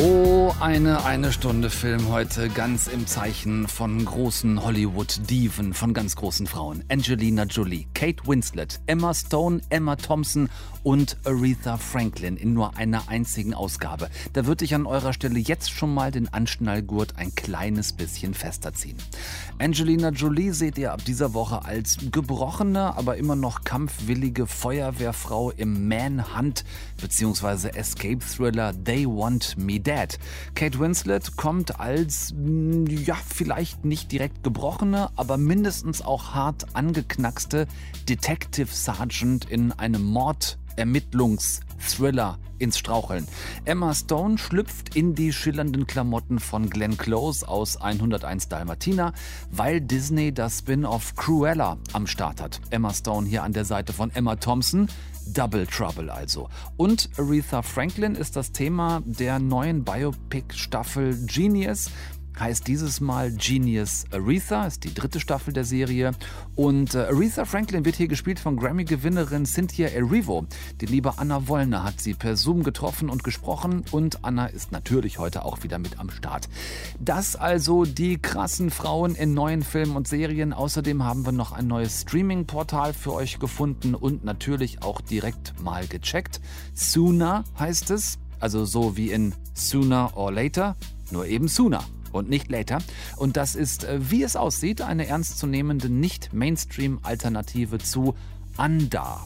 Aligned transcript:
Oh, 0.00 0.54
eine 0.60 1.04
eine 1.04 1.32
Stunde 1.32 1.70
Film 1.70 2.08
heute 2.08 2.50
ganz 2.50 2.86
im 2.86 3.08
Zeichen 3.08 3.66
von 3.66 4.04
großen 4.04 4.62
Hollywood-Diven, 4.62 5.74
von 5.74 5.92
ganz 5.92 6.14
großen 6.14 6.46
Frauen. 6.46 6.84
Angelina 6.88 7.42
Jolie, 7.44 7.86
Kate 7.94 8.24
Winslet, 8.24 8.80
Emma 8.86 9.12
Stone, 9.12 9.60
Emma 9.70 9.96
Thompson 9.96 10.50
und 10.84 11.16
Aretha 11.24 11.76
Franklin 11.76 12.36
in 12.36 12.54
nur 12.54 12.76
einer 12.76 13.08
einzigen 13.08 13.54
Ausgabe. 13.54 14.08
Da 14.34 14.46
würde 14.46 14.64
ich 14.64 14.74
an 14.74 14.86
eurer 14.86 15.12
Stelle 15.12 15.40
jetzt 15.40 15.70
schon 15.70 15.92
mal 15.92 16.12
den 16.12 16.32
Anschnallgurt 16.32 17.16
ein 17.16 17.34
kleines 17.34 17.92
bisschen 17.92 18.34
fester 18.34 18.72
ziehen. 18.72 18.98
Angelina 19.58 20.10
Jolie 20.10 20.52
seht 20.52 20.78
ihr 20.78 20.92
ab 20.92 21.04
dieser 21.04 21.34
Woche 21.34 21.64
als 21.64 21.98
gebrochene, 22.12 22.96
aber 22.96 23.16
immer 23.16 23.34
noch 23.34 23.64
kampfwillige 23.64 24.46
Feuerwehrfrau 24.46 25.50
im 25.50 25.88
Manhunt 25.88 26.64
bzw. 27.02 27.70
Escape 27.76 28.20
Thriller 28.20 28.72
They 28.84 29.04
Want 29.04 29.56
Me 29.58 29.80
Dead. 29.88 30.18
Kate 30.54 30.78
Winslet 30.78 31.38
kommt 31.38 31.80
als, 31.80 32.34
mm, 32.36 32.84
ja, 32.88 33.16
vielleicht 33.26 33.86
nicht 33.86 34.12
direkt 34.12 34.44
gebrochene, 34.44 35.08
aber 35.16 35.38
mindestens 35.38 36.02
auch 36.02 36.34
hart 36.34 36.76
angeknackste 36.76 37.66
Detective 38.06 38.68
Sergeant 38.70 39.50
in 39.50 39.72
einem 39.72 40.04
Mord 40.04 40.58
Ermittlungsthriller 40.76 42.38
ins 42.58 42.76
Straucheln. 42.76 43.26
Emma 43.64 43.94
Stone 43.94 44.36
schlüpft 44.36 44.94
in 44.94 45.14
die 45.14 45.32
schillernden 45.32 45.86
Klamotten 45.86 46.38
von 46.38 46.68
Glenn 46.68 46.98
Close 46.98 47.48
aus 47.48 47.78
101 47.78 48.48
Dalmatina, 48.48 49.14
weil 49.50 49.80
Disney 49.80 50.34
das 50.34 50.58
Spin-off 50.58 51.14
Cruella 51.16 51.78
am 51.94 52.06
Start 52.06 52.42
hat. 52.42 52.60
Emma 52.68 52.92
Stone 52.92 53.26
hier 53.26 53.42
an 53.42 53.54
der 53.54 53.64
Seite 53.64 53.94
von 53.94 54.10
Emma 54.10 54.36
Thompson. 54.36 54.88
Double 55.32 55.66
Trouble 55.66 56.10
also. 56.10 56.48
Und 56.76 57.08
Aretha 57.18 57.62
Franklin 57.62 58.14
ist 58.14 58.36
das 58.36 58.52
Thema 58.52 59.02
der 59.04 59.38
neuen 59.38 59.84
Biopic-Staffel 59.84 61.26
Genius 61.26 61.90
heißt 62.38 62.66
dieses 62.66 63.00
Mal 63.00 63.32
Genius 63.32 64.04
Aretha, 64.12 64.66
ist 64.66 64.84
die 64.84 64.94
dritte 64.94 65.20
Staffel 65.20 65.52
der 65.52 65.64
Serie. 65.64 66.12
Und 66.54 66.94
äh, 66.94 66.98
Aretha 66.98 67.44
Franklin 67.44 67.84
wird 67.84 67.96
hier 67.96 68.08
gespielt 68.08 68.38
von 68.38 68.56
Grammy-Gewinnerin 68.56 69.46
Cynthia 69.46 69.88
Erivo. 69.88 70.46
Die 70.80 70.86
liebe 70.86 71.18
Anna 71.18 71.48
Wollner 71.48 71.84
hat 71.84 72.00
sie 72.00 72.14
per 72.14 72.36
Zoom 72.36 72.62
getroffen 72.62 73.10
und 73.10 73.24
gesprochen 73.24 73.84
und 73.90 74.24
Anna 74.24 74.46
ist 74.46 74.72
natürlich 74.72 75.18
heute 75.18 75.44
auch 75.44 75.62
wieder 75.62 75.78
mit 75.78 75.98
am 75.98 76.10
Start. 76.10 76.48
Das 77.00 77.36
also 77.36 77.84
die 77.84 78.18
krassen 78.18 78.70
Frauen 78.70 79.14
in 79.14 79.34
neuen 79.34 79.62
Filmen 79.62 79.96
und 79.96 80.08
Serien. 80.08 80.52
Außerdem 80.52 81.04
haben 81.04 81.26
wir 81.26 81.32
noch 81.32 81.52
ein 81.52 81.66
neues 81.66 82.02
Streaming-Portal 82.02 82.92
für 82.92 83.12
euch 83.12 83.38
gefunden 83.38 83.94
und 83.94 84.24
natürlich 84.24 84.82
auch 84.82 85.00
direkt 85.00 85.60
mal 85.60 85.86
gecheckt. 85.86 86.40
Sooner 86.74 87.44
heißt 87.58 87.90
es, 87.90 88.18
also 88.40 88.64
so 88.64 88.96
wie 88.96 89.10
in 89.10 89.34
Sooner 89.54 90.16
or 90.16 90.32
Later, 90.32 90.76
nur 91.10 91.26
eben 91.26 91.48
Sooner 91.48 91.82
und 92.12 92.28
nicht 92.28 92.50
later. 92.50 92.78
Und 93.16 93.36
das 93.36 93.54
ist, 93.54 93.84
äh, 93.84 93.98
wie 94.10 94.22
es 94.22 94.36
aussieht, 94.36 94.80
eine 94.82 95.06
ernstzunehmende 95.06 95.88
Nicht-Mainstream-Alternative 95.88 97.78
zu 97.78 98.14
Anda. 98.56 99.24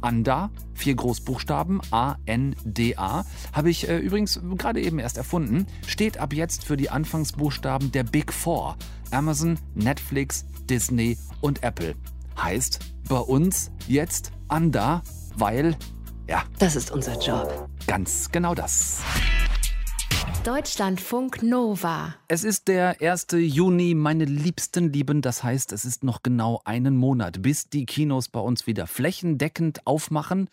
Anda, 0.00 0.50
vier 0.74 0.94
Großbuchstaben, 0.96 1.80
A-N-D-A, 1.90 3.24
habe 3.52 3.70
ich 3.70 3.88
äh, 3.88 3.98
übrigens 3.98 4.40
gerade 4.58 4.82
eben 4.82 4.98
erst 4.98 5.16
erfunden, 5.16 5.66
steht 5.86 6.18
ab 6.18 6.34
jetzt 6.34 6.64
für 6.64 6.76
die 6.76 6.90
Anfangsbuchstaben 6.90 7.90
der 7.90 8.04
Big 8.04 8.32
Four. 8.32 8.76
Amazon, 9.10 9.58
Netflix, 9.74 10.44
Disney 10.68 11.16
und 11.40 11.62
Apple. 11.62 11.94
Heißt 12.40 12.80
bei 13.08 13.18
uns 13.18 13.70
jetzt 13.86 14.32
Anda, 14.48 15.02
weil, 15.36 15.76
ja. 16.28 16.42
Das 16.58 16.76
ist 16.76 16.90
unser 16.90 17.18
Job. 17.18 17.68
Ganz 17.86 18.30
genau 18.30 18.54
das. 18.54 19.00
Deutschlandfunk 20.44 21.42
Nova. 21.42 22.16
Es 22.28 22.44
ist 22.44 22.68
der 22.68 23.00
1. 23.00 23.28
Juni, 23.32 23.94
meine 23.94 24.26
liebsten 24.26 24.92
Lieben. 24.92 25.22
Das 25.22 25.42
heißt, 25.42 25.72
es 25.72 25.86
ist 25.86 26.04
noch 26.04 26.22
genau 26.22 26.60
einen 26.66 26.98
Monat, 26.98 27.40
bis 27.40 27.70
die 27.70 27.86
Kinos 27.86 28.28
bei 28.28 28.40
uns 28.40 28.66
wieder 28.66 28.86
flächendeckend 28.86 29.86
aufmachen 29.86 30.50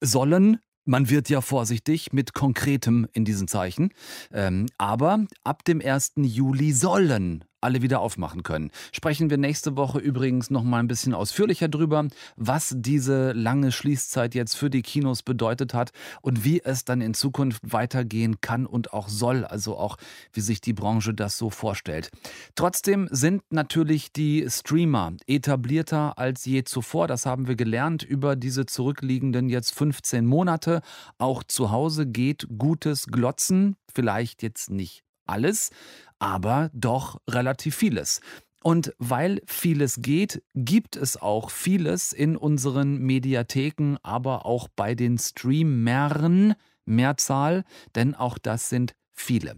sollen. 0.00 0.60
Man 0.86 1.10
wird 1.10 1.28
ja 1.28 1.42
vorsichtig 1.42 2.14
mit 2.14 2.32
Konkretem 2.32 3.06
in 3.12 3.26
diesen 3.26 3.46
Zeichen. 3.46 3.92
Ähm, 4.32 4.68
aber 4.78 5.26
ab 5.44 5.64
dem 5.64 5.82
1. 5.82 6.12
Juli 6.16 6.72
sollen 6.72 7.44
alle 7.60 7.82
wieder 7.82 8.00
aufmachen 8.00 8.42
können. 8.42 8.70
Sprechen 8.92 9.30
wir 9.30 9.38
nächste 9.38 9.76
Woche 9.76 9.98
übrigens 9.98 10.50
noch 10.50 10.62
mal 10.62 10.78
ein 10.78 10.88
bisschen 10.88 11.14
ausführlicher 11.14 11.68
drüber, 11.68 12.06
was 12.36 12.74
diese 12.76 13.32
lange 13.32 13.72
Schließzeit 13.72 14.34
jetzt 14.34 14.54
für 14.54 14.70
die 14.70 14.82
Kinos 14.82 15.22
bedeutet 15.22 15.74
hat 15.74 15.90
und 16.22 16.44
wie 16.44 16.62
es 16.62 16.84
dann 16.84 17.00
in 17.00 17.14
Zukunft 17.14 17.62
weitergehen 17.72 18.40
kann 18.40 18.66
und 18.66 18.92
auch 18.92 19.08
soll, 19.08 19.44
also 19.44 19.76
auch 19.76 19.96
wie 20.32 20.40
sich 20.40 20.60
die 20.60 20.72
Branche 20.72 21.14
das 21.14 21.36
so 21.36 21.50
vorstellt. 21.50 22.10
Trotzdem 22.54 23.08
sind 23.10 23.42
natürlich 23.50 24.12
die 24.12 24.46
Streamer 24.48 25.12
etablierter 25.26 26.18
als 26.18 26.44
je 26.44 26.64
zuvor, 26.64 27.06
das 27.06 27.26
haben 27.26 27.48
wir 27.48 27.56
gelernt 27.56 28.02
über 28.02 28.36
diese 28.36 28.66
zurückliegenden 28.66 29.48
jetzt 29.48 29.74
15 29.74 30.26
Monate. 30.26 30.80
Auch 31.18 31.42
zu 31.44 31.70
Hause 31.70 32.06
geht 32.06 32.46
gutes 32.58 33.06
Glotzen, 33.06 33.76
vielleicht 33.92 34.42
jetzt 34.42 34.70
nicht 34.70 35.04
alles, 35.30 35.70
aber 36.18 36.70
doch 36.74 37.20
relativ 37.28 37.76
vieles. 37.76 38.20
Und 38.62 38.94
weil 38.98 39.40
vieles 39.46 40.02
geht, 40.02 40.42
gibt 40.54 40.96
es 40.96 41.16
auch 41.16 41.50
vieles 41.50 42.12
in 42.12 42.36
unseren 42.36 42.98
Mediatheken, 42.98 43.96
aber 44.02 44.44
auch 44.44 44.68
bei 44.68 44.94
den 44.94 45.16
Streamern, 45.16 46.54
Mehrzahl, 46.84 47.64
denn 47.94 48.14
auch 48.14 48.36
das 48.36 48.68
sind 48.68 48.94
viele. 49.20 49.56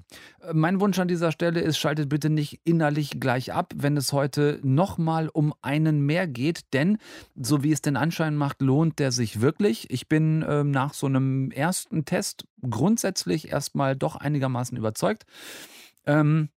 Mein 0.52 0.80
Wunsch 0.80 0.98
an 0.98 1.08
dieser 1.08 1.32
Stelle 1.32 1.60
ist, 1.60 1.78
schaltet 1.78 2.08
bitte 2.08 2.30
nicht 2.30 2.60
innerlich 2.64 3.20
gleich 3.20 3.52
ab, 3.52 3.72
wenn 3.76 3.96
es 3.96 4.12
heute 4.12 4.60
nochmal 4.62 5.28
um 5.28 5.54
einen 5.62 6.00
mehr 6.00 6.26
geht, 6.26 6.72
denn 6.72 6.98
so 7.34 7.62
wie 7.62 7.72
es 7.72 7.80
den 7.80 7.96
Anschein 7.96 8.36
macht, 8.36 8.60
lohnt 8.60 8.98
der 8.98 9.12
sich 9.12 9.40
wirklich. 9.40 9.90
Ich 9.90 10.08
bin 10.08 10.42
äh, 10.42 10.64
nach 10.64 10.94
so 10.94 11.06
einem 11.06 11.50
ersten 11.50 12.04
Test 12.04 12.44
grundsätzlich 12.68 13.50
erstmal 13.50 13.96
doch 13.96 14.16
einigermaßen 14.16 14.76
überzeugt. 14.76 15.24
Ähm, 16.06 16.48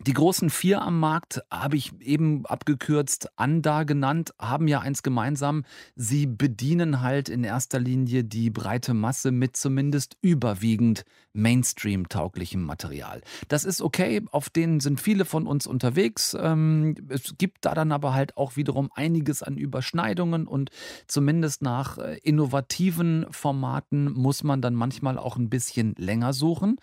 die 0.00 0.12
großen 0.12 0.50
vier 0.50 0.82
am 0.82 1.00
Markt 1.00 1.42
habe 1.50 1.76
ich 1.76 1.98
eben 2.00 2.44
abgekürzt 2.44 3.30
Anda 3.36 3.84
genannt, 3.84 4.34
haben 4.38 4.68
ja 4.68 4.80
eins 4.80 5.02
gemeinsam. 5.02 5.64
Sie 5.94 6.26
bedienen 6.26 7.00
halt 7.00 7.30
in 7.30 7.44
erster 7.44 7.80
Linie 7.80 8.22
die 8.22 8.50
breite 8.50 8.92
Masse 8.92 9.30
mit 9.32 9.56
zumindest 9.56 10.18
überwiegend 10.20 11.04
Mainstream-tauglichem 11.32 12.62
Material. 12.62 13.22
Das 13.48 13.64
ist 13.64 13.80
okay, 13.80 14.22
auf 14.30 14.50
denen 14.50 14.80
sind 14.80 15.00
viele 15.00 15.24
von 15.24 15.46
uns 15.46 15.66
unterwegs. 15.66 16.36
Ähm, 16.38 16.94
es 17.08 17.34
gibt 17.38 17.64
da 17.64 17.74
dann 17.74 17.92
aber 17.92 18.12
halt 18.12 18.36
auch 18.36 18.56
wiederum 18.56 18.90
einiges 18.94 19.42
an 19.42 19.56
Überschneidungen 19.56 20.46
und 20.46 20.70
zumindest 21.06 21.62
nach 21.62 21.98
äh, 21.98 22.18
innovativen 22.22 23.26
Formaten 23.30 24.12
muss 24.12 24.44
man 24.44 24.60
dann 24.60 24.74
manchmal 24.74 25.18
auch 25.18 25.36
ein 25.36 25.48
bisschen 25.48 25.94
länger 25.96 26.32
suchen 26.32 26.78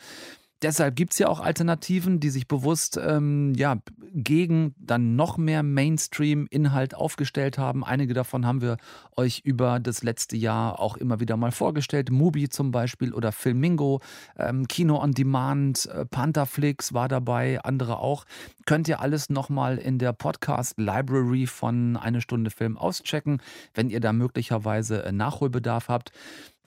deshalb 0.64 0.96
gibt 0.96 1.14
es 1.14 1.20
ja 1.20 1.28
auch 1.28 1.40
Alternativen, 1.40 2.20
die 2.20 2.30
sich 2.30 2.48
bewusst 2.48 3.00
ähm, 3.02 3.54
ja, 3.56 3.78
gegen 4.14 4.76
dann 4.78 5.16
noch 5.16 5.38
mehr 5.38 5.64
Mainstream-Inhalt 5.64 6.96
aufgestellt 6.96 7.58
haben. 7.58 7.84
Einige 7.84 8.14
davon 8.14 8.46
haben 8.46 8.62
wir 8.62 8.78
euch 9.16 9.42
über 9.44 9.80
das 9.80 10.04
letzte 10.04 10.38
Jahr 10.38 10.80
auch 10.80 10.98
immer 10.98 11.20
wieder 11.20 11.36
mal 11.36 11.52
vorgestellt. 11.52 12.12
Mubi 12.12 12.50
zum 12.50 12.72
Beispiel 12.72 13.14
oder 13.14 13.32
Filmingo, 13.32 14.02
ähm, 14.38 14.68
Kino 14.68 15.02
on 15.02 15.14
Demand, 15.14 15.86
äh, 15.88 16.06
Pantherflix 16.06 16.94
war 16.94 17.08
dabei, 17.08 17.62
andere 17.62 18.00
auch. 18.00 18.26
Könnt 18.66 18.88
ihr 18.88 19.02
alles 19.02 19.30
nochmal 19.30 19.78
in 19.78 20.00
der 20.00 20.14
Podcast-Library 20.14 21.48
von 21.48 21.98
Eine 21.98 22.22
Stunde 22.22 22.52
Film 22.52 22.78
auschecken, 22.78 23.42
wenn 23.74 23.90
ihr 23.90 24.00
da 24.00 24.14
möglicherweise 24.14 25.04
äh, 25.04 25.12
Nachholbedarf 25.12 25.90
habt. 25.90 26.12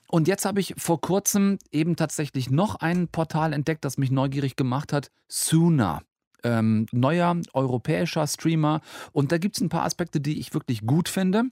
Und 0.09 0.27
jetzt 0.27 0.45
habe 0.45 0.59
ich 0.59 0.73
vor 0.77 1.01
kurzem 1.01 1.59
eben 1.71 1.95
tatsächlich 1.95 2.49
noch 2.49 2.75
ein 2.75 3.07
Portal 3.09 3.53
entdeckt, 3.53 3.83
das 3.83 3.97
mich 3.97 4.11
neugierig 4.11 4.55
gemacht 4.55 4.93
hat. 4.93 5.11
Sooner. 5.27 6.01
Ähm, 6.43 6.85
neuer 6.91 7.35
europäischer 7.53 8.25
Streamer. 8.25 8.81
Und 9.11 9.31
da 9.31 9.37
gibt 9.37 9.57
es 9.57 9.61
ein 9.61 9.69
paar 9.69 9.83
Aspekte, 9.83 10.21
die 10.21 10.39
ich 10.39 10.53
wirklich 10.53 10.85
gut 10.85 11.09
finde. 11.09 11.43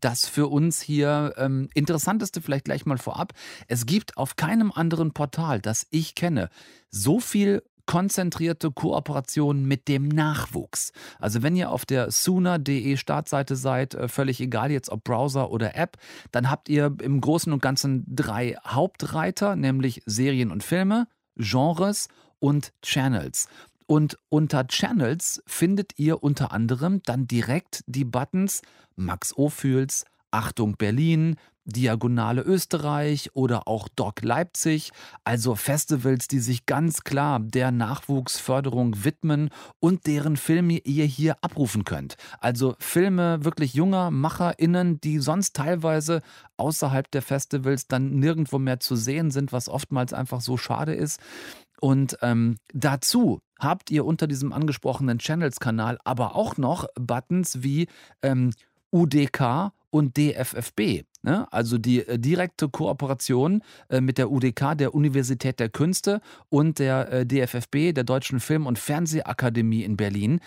Das 0.00 0.26
für 0.26 0.48
uns 0.48 0.80
hier 0.80 1.34
ähm, 1.36 1.68
interessanteste 1.74 2.40
vielleicht 2.40 2.64
gleich 2.64 2.86
mal 2.86 2.98
vorab. 2.98 3.32
Es 3.66 3.86
gibt 3.86 4.16
auf 4.16 4.36
keinem 4.36 4.72
anderen 4.72 5.12
Portal, 5.12 5.60
das 5.60 5.86
ich 5.90 6.14
kenne, 6.14 6.48
so 6.90 7.20
viel 7.20 7.62
konzentrierte 7.90 8.70
Kooperation 8.70 9.64
mit 9.64 9.88
dem 9.88 10.06
Nachwuchs. 10.06 10.92
Also 11.18 11.42
wenn 11.42 11.56
ihr 11.56 11.72
auf 11.72 11.84
der 11.84 12.12
sooner.de 12.12 12.96
Startseite 12.96 13.56
seid, 13.56 13.94
äh, 13.94 14.06
völlig 14.06 14.40
egal 14.40 14.70
jetzt 14.70 14.90
ob 14.90 15.02
Browser 15.02 15.50
oder 15.50 15.74
App, 15.74 15.96
dann 16.30 16.52
habt 16.52 16.68
ihr 16.68 16.94
im 17.02 17.20
Großen 17.20 17.52
und 17.52 17.60
Ganzen 17.60 18.04
drei 18.06 18.56
Hauptreiter, 18.64 19.56
nämlich 19.56 20.04
Serien 20.06 20.52
und 20.52 20.62
Filme, 20.62 21.08
Genres 21.34 22.06
und 22.38 22.72
Channels. 22.80 23.48
Und 23.88 24.16
unter 24.28 24.68
Channels 24.68 25.42
findet 25.48 25.98
ihr 25.98 26.22
unter 26.22 26.52
anderem 26.52 27.02
dann 27.06 27.26
direkt 27.26 27.82
die 27.88 28.04
Buttons 28.04 28.62
Max 28.94 29.36
Ophüls, 29.36 30.04
Achtung 30.30 30.76
Berlin, 30.76 31.34
Diagonale 31.64 32.42
Österreich 32.42 33.30
oder 33.34 33.68
auch 33.68 33.88
Doc 33.88 34.22
Leipzig, 34.22 34.90
also 35.24 35.54
Festivals, 35.54 36.26
die 36.26 36.38
sich 36.38 36.66
ganz 36.66 37.02
klar 37.04 37.40
der 37.40 37.70
Nachwuchsförderung 37.70 39.04
widmen 39.04 39.50
und 39.78 40.06
deren 40.06 40.36
Filme 40.36 40.78
ihr 40.78 41.04
hier 41.04 41.36
abrufen 41.42 41.84
könnt. 41.84 42.16
Also 42.40 42.74
Filme 42.78 43.44
wirklich 43.44 43.74
junger 43.74 44.10
MacherInnen, 44.10 45.00
die 45.00 45.18
sonst 45.18 45.54
teilweise 45.54 46.22
außerhalb 46.56 47.10
der 47.10 47.22
Festivals 47.22 47.86
dann 47.86 48.18
nirgendwo 48.18 48.58
mehr 48.58 48.80
zu 48.80 48.96
sehen 48.96 49.30
sind, 49.30 49.52
was 49.52 49.68
oftmals 49.68 50.12
einfach 50.12 50.40
so 50.40 50.56
schade 50.56 50.94
ist. 50.94 51.20
Und 51.80 52.18
ähm, 52.20 52.56
dazu 52.74 53.40
habt 53.58 53.90
ihr 53.90 54.04
unter 54.04 54.26
diesem 54.26 54.52
angesprochenen 54.52 55.18
Channels-Kanal 55.18 55.98
aber 56.04 56.36
auch 56.36 56.56
noch 56.56 56.86
Buttons 56.94 57.62
wie 57.62 57.88
ähm, 58.22 58.52
UDK 58.90 59.72
und 59.90 60.16
DFFB. 60.16 61.04
Ne? 61.22 61.46
Also 61.52 61.78
die 61.78 62.06
äh, 62.06 62.18
direkte 62.18 62.68
Kooperation 62.68 63.62
äh, 63.88 64.00
mit 64.00 64.18
der 64.18 64.30
UDK, 64.30 64.76
der 64.76 64.94
Universität 64.94 65.60
der 65.60 65.68
Künste 65.68 66.20
und 66.48 66.78
der 66.78 67.12
äh, 67.12 67.26
DFFB, 67.26 67.92
der 67.94 68.04
Deutschen 68.04 68.40
Film- 68.40 68.66
und 68.66 68.78
Fernsehakademie 68.78 69.82
in 69.82 69.96
Berlin. 69.96 70.40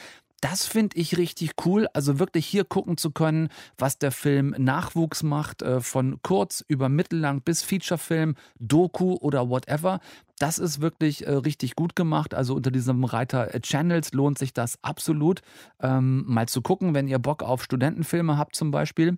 Das 0.43 0.65
finde 0.65 0.97
ich 0.97 1.17
richtig 1.17 1.51
cool. 1.65 1.87
Also 1.93 2.19
wirklich 2.19 2.45
hier 2.45 2.65
gucken 2.65 2.97
zu 2.97 3.11
können, 3.11 3.47
was 3.77 3.97
der 3.97 4.11
Film 4.11 4.53
Nachwuchs 4.57 5.23
macht, 5.23 5.61
äh, 5.61 5.79
von 5.79 6.21
kurz 6.21 6.65
über 6.67 6.89
mittellang 6.89 7.41
bis 7.41 7.63
Featurefilm, 7.63 8.35
Doku 8.59 9.13
oder 9.21 9.49
whatever. 9.49 10.01
Das 10.39 10.59
ist 10.59 10.81
wirklich 10.81 11.25
äh, 11.25 11.31
richtig 11.31 11.77
gut 11.77 11.95
gemacht. 11.95 12.33
Also 12.33 12.55
unter 12.55 12.71
diesem 12.71 13.05
Reiter 13.05 13.55
äh, 13.55 13.61
Channels 13.61 14.11
lohnt 14.11 14.37
sich 14.37 14.51
das 14.51 14.77
absolut, 14.81 15.39
ähm, 15.79 16.25
mal 16.27 16.49
zu 16.49 16.61
gucken, 16.61 16.93
wenn 16.93 17.07
ihr 17.07 17.19
Bock 17.19 17.41
auf 17.41 17.63
Studentenfilme 17.63 18.37
habt 18.37 18.57
zum 18.57 18.69
Beispiel. 18.69 19.17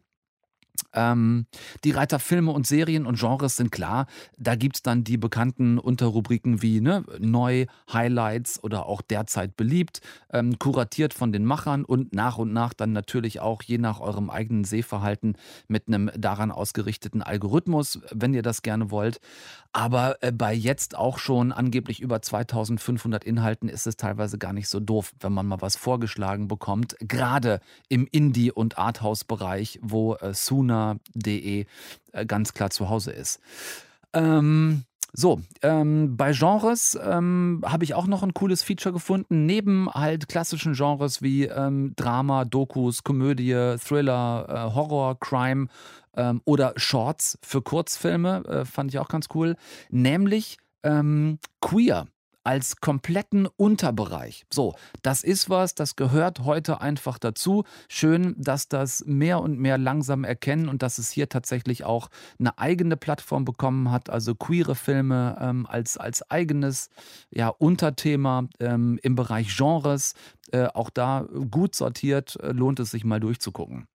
Ähm, 0.94 1.46
die 1.84 1.92
Reiter 1.92 2.20
Filme 2.20 2.52
und 2.52 2.66
Serien 2.66 3.06
und 3.06 3.20
Genres 3.20 3.58
sind 3.58 3.72
klar. 3.72 4.08
Da 4.38 4.56
gibt 4.56 4.78
es 4.78 4.82
dann 4.82 5.04
die 5.04 5.18
bekannten 5.18 5.78
Unterrubriken 5.78 6.62
wie 6.62 6.82
ne, 6.82 7.04
Neu, 7.20 7.66
Highlights 7.92 8.64
oder 8.64 8.86
auch 8.86 9.02
derzeit 9.02 9.58
beliebt, 9.58 10.02
ähm, 10.32 10.58
kuratiert 10.60 11.14
von 11.14 11.32
den 11.32 11.46
Machern 11.46 11.86
und 11.86 12.14
nach 12.14 12.38
und 12.38 12.54
nach 12.54 12.74
dann 12.74 12.94
natürlich 12.94 13.40
auch 13.40 13.62
je 13.62 13.78
nach 13.78 14.00
eurem 14.00 14.30
eigenen 14.30 14.64
Sehverhalten 14.64 15.38
mit 15.68 15.88
einem 15.88 16.12
daran 16.18 16.52
ausgerichteten 16.52 17.22
Algorithmus, 17.22 18.00
wenn 18.12 18.34
ihr 18.34 18.44
das 18.44 18.62
gerne 18.62 18.92
wollt. 18.92 19.20
Aber 19.74 20.24
äh, 20.24 20.32
bei 20.32 20.54
jetzt 20.54 20.98
auch 20.98 21.20
schon 21.20 21.52
angeblich 21.52 22.00
über 22.00 22.22
2500 22.22 23.24
Inhalten 23.24 23.68
ist 23.68 23.88
es 23.88 23.98
teilweise 23.98 24.38
gar 24.38 24.54
nicht 24.54 24.70
so 24.70 24.80
doof, 24.80 25.14
wenn 25.20 25.34
man 25.34 25.46
mal 25.46 25.62
was 25.62 25.76
vorgeschlagen 25.76 26.48
bekommt. 26.48 26.96
Gerade 27.00 27.60
im 27.90 28.08
Indie- 28.10 28.52
und 28.52 28.78
Arthouse-Bereich, 28.78 29.80
wo 29.82 30.16
äh, 30.16 30.34
suna.de 30.34 30.65
äh, 30.72 32.26
ganz 32.26 32.54
klar 32.54 32.70
zu 32.70 32.90
Hause 32.90 33.12
ist. 33.12 33.40
Ähm, 34.14 34.84
so, 35.18 35.40
ähm, 35.62 36.18
bei 36.18 36.34
Genres 36.34 37.00
ähm, 37.02 37.62
habe 37.66 37.86
ich 37.86 37.94
auch 37.94 38.06
noch 38.06 38.22
ein 38.22 38.34
cooles 38.34 38.64
Feature 38.64 38.92
gefunden. 38.92 39.46
Neben 39.46 39.90
halt 39.90 40.28
klassischen 40.28 40.74
Genres 40.74 41.22
wie 41.22 41.46
ähm, 41.46 41.94
Drama, 41.96 42.44
Dokus, 42.44 43.04
Komödie, 43.04 43.78
Thriller, 43.78 44.46
äh, 44.50 44.76
Horror, 44.76 45.18
Crime 45.20 45.68
ähm, 46.18 46.42
oder 46.44 46.74
Shorts 46.76 47.40
für 47.42 47.62
Kurzfilme, 47.62 48.44
äh, 48.46 48.66
fand 48.66 48.94
ich 48.94 49.00
auch 49.00 49.08
ganz 49.08 49.28
cool. 49.34 49.56
Nämlich 49.90 50.58
ähm, 50.84 51.40
Queer 51.62 52.08
als 52.46 52.78
kompletten 52.78 53.48
Unterbereich. 53.58 54.46
So, 54.54 54.76
das 55.02 55.24
ist 55.24 55.50
was, 55.50 55.76
das 55.76 55.96
gehört 55.96 56.42
heute 56.42 56.80
einfach 56.80 57.18
dazu. 57.18 57.64
Schön, 57.90 58.36
dass 58.38 58.68
das 58.68 59.04
mehr 59.06 59.42
und 59.42 59.60
mehr 59.60 59.78
langsam 59.78 60.24
erkennen 60.24 60.70
und 60.70 60.82
dass 60.84 60.98
es 60.98 61.10
hier 61.10 61.28
tatsächlich 61.28 61.84
auch 61.84 62.10
eine 62.40 62.58
eigene 62.58 62.98
Plattform 62.98 63.46
bekommen 63.46 63.92
hat, 63.92 64.10
also 64.10 64.36
queere 64.36 64.76
Filme 64.76 65.38
ähm, 65.42 65.66
als, 65.66 65.98
als 65.98 66.30
eigenes 66.30 66.90
ja, 67.32 67.50
Unterthema 67.50 68.48
ähm, 68.60 69.00
im 69.02 69.16
Bereich 69.16 69.56
Genres. 69.56 70.14
Äh, 70.52 70.68
auch 70.68 70.92
da 70.92 71.28
gut 71.50 71.76
sortiert, 71.76 72.38
äh, 72.42 72.52
lohnt 72.52 72.80
es 72.80 72.92
sich 72.92 73.04
mal 73.04 73.20
durchzugucken. 73.20 73.88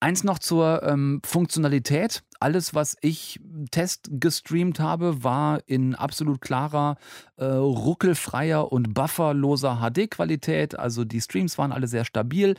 Eins 0.00 0.22
noch 0.22 0.38
zur 0.38 0.84
ähm, 0.84 1.20
Funktionalität. 1.24 2.22
Alles, 2.38 2.72
was 2.72 2.96
ich 3.00 3.40
test 3.72 4.08
gestreamt 4.12 4.78
habe, 4.78 5.24
war 5.24 5.60
in 5.66 5.96
absolut 5.96 6.40
klarer, 6.40 6.96
äh, 7.36 7.44
ruckelfreier 7.44 8.70
und 8.70 8.94
bufferloser 8.94 9.80
HD-Qualität. 9.80 10.78
Also 10.78 11.04
die 11.04 11.20
Streams 11.20 11.58
waren 11.58 11.72
alle 11.72 11.88
sehr 11.88 12.04
stabil. 12.04 12.54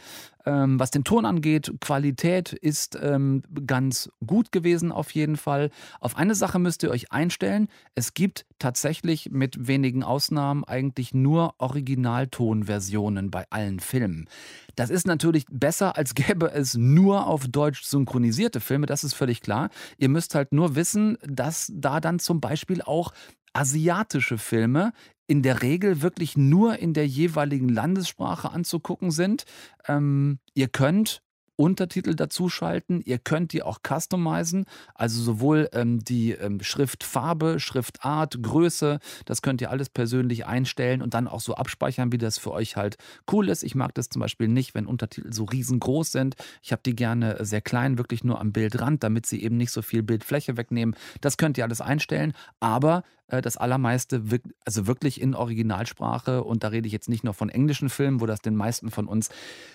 Ähm, 0.49 0.79
was 0.79 0.89
den 0.89 1.03
Ton 1.03 1.25
angeht, 1.25 1.71
Qualität 1.79 2.53
ist 2.53 2.97
ähm, 2.99 3.43
ganz 3.67 4.09
gut 4.25 4.51
gewesen 4.51 4.91
auf 4.91 5.11
jeden 5.11 5.37
Fall. 5.37 5.69
Auf 5.99 6.15
eine 6.17 6.33
Sache 6.33 6.57
müsst 6.57 6.81
ihr 6.81 6.89
euch 6.89 7.11
einstellen. 7.11 7.67
Es 7.93 8.15
gibt 8.15 8.47
tatsächlich 8.57 9.29
mit 9.29 9.67
wenigen 9.67 10.03
Ausnahmen 10.03 10.63
eigentlich 10.63 11.13
nur 11.13 11.53
Originaltonversionen 11.59 13.29
bei 13.29 13.45
allen 13.51 13.79
Filmen. 13.79 14.27
Das 14.75 14.89
ist 14.89 15.05
natürlich 15.05 15.45
besser, 15.51 15.97
als 15.97 16.15
gäbe 16.15 16.51
es 16.51 16.73
nur 16.75 17.27
auf 17.27 17.47
Deutsch 17.47 17.83
synchronisierte 17.83 18.59
Filme, 18.59 18.87
das 18.87 19.03
ist 19.03 19.13
völlig 19.13 19.41
klar. 19.41 19.69
Ihr 19.99 20.09
müsst 20.09 20.33
halt 20.33 20.51
nur 20.51 20.75
wissen, 20.75 21.19
dass 21.21 21.71
da 21.75 21.99
dann 21.99 22.17
zum 22.17 22.41
Beispiel 22.41 22.81
auch 22.81 23.13
asiatische 23.53 24.39
Filme 24.39 24.93
in 25.29 25.43
der 25.43 25.61
Regel 25.61 26.01
wirklich 26.01 26.37
nur 26.37 26.79
in 26.79 26.95
der 26.95 27.07
jeweiligen 27.07 27.69
Landessprache 27.69 28.49
anzugucken 28.49 29.11
sind. 29.11 29.45
Ähm, 29.87 30.39
ihr 30.55 30.67
könnt 30.67 31.21
Untertitel 31.59 32.15
dazuschalten. 32.15 33.01
Ihr 33.01 33.19
könnt 33.19 33.51
die 33.51 33.61
auch 33.61 33.79
customizen, 33.85 34.65
also 34.95 35.21
sowohl 35.21 35.69
ähm, 35.73 35.99
die 35.99 36.31
ähm, 36.31 36.61
Schriftfarbe, 36.61 37.59
Schriftart, 37.59 38.41
Größe, 38.41 38.99
das 39.25 39.41
könnt 39.41 39.59
ihr 39.59 39.69
alles 39.69 39.89
persönlich 39.89 40.45
einstellen 40.45 41.01
und 41.01 41.13
dann 41.13 41.27
auch 41.27 41.41
so 41.41 41.55
abspeichern, 41.55 42.13
wie 42.13 42.17
das 42.17 42.37
für 42.37 42.51
euch 42.51 42.77
halt 42.77 42.95
cool 43.29 43.49
ist. 43.49 43.63
Ich 43.63 43.75
mag 43.75 43.93
das 43.93 44.07
zum 44.07 44.21
Beispiel 44.21 44.47
nicht, 44.47 44.73
wenn 44.73 44.85
Untertitel 44.85 45.33
so 45.33 45.43
riesengroß 45.43 46.13
sind. 46.13 46.35
Ich 46.63 46.71
habe 46.71 46.81
die 46.85 46.95
gerne 46.95 47.43
sehr 47.43 47.61
klein, 47.61 47.97
wirklich 47.97 48.23
nur 48.23 48.39
am 48.39 48.53
Bildrand, 48.53 49.03
damit 49.03 49.25
sie 49.25 49.43
eben 49.43 49.57
nicht 49.57 49.71
so 49.71 49.81
viel 49.81 50.01
Bildfläche 50.01 50.55
wegnehmen. 50.55 50.95
Das 51.19 51.35
könnt 51.35 51.57
ihr 51.57 51.65
alles 51.65 51.81
einstellen, 51.81 52.31
aber 52.61 52.99
äh, 52.99 53.18
das 53.29 53.57
allermeiste, 53.57 54.23
also 54.65 54.87
wirklich 54.87 55.21
in 55.21 55.35
Originalsprache. 55.35 56.43
Und 56.43 56.63
da 56.63 56.69
rede 56.69 56.87
ich 56.87 56.93
jetzt 56.93 57.09
nicht 57.09 57.23
nur 57.23 57.33
von 57.33 57.49
englischen 57.49 57.89
Filmen, 57.89 58.21
wo 58.21 58.25
das 58.25 58.41
den 58.41 58.55
meisten 58.55 58.91
von 58.91 59.07
uns 59.07 59.29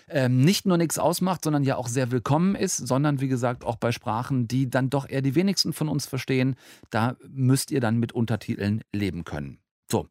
ähm, 0.09 0.41
nicht 0.41 0.67
nur 0.67 0.77
nichts 0.77 0.99
ausmacht, 0.99 1.45
sondern 1.45 1.63
ja 1.63 1.77
auch 1.77 1.89
sehr 1.89 2.11
willkommen 2.11 2.55
ist, 2.55 2.77
sondern 2.77 3.21
wie 3.21 3.29
gesagt 3.29 3.65
auch 3.65 3.77
bei 3.77 3.93
Sprachen, 3.93 4.49
die 4.49 4.69
dann 4.69 4.91
doch 4.91 5.09
eher 5.09 5.23
die 5.23 5.35
wenigsten 5.35 5.73
von 5.73 5.89
uns 5.89 6.07
verstehen. 6.07 6.57
Da 6.91 7.17
müsst 7.29 7.71
ihr 7.71 7.81
dann 7.81 7.99
mit 7.99 8.13
Untertiteln 8.13 8.83
leben 8.93 9.25
können. 9.25 9.59
So. 9.91 10.09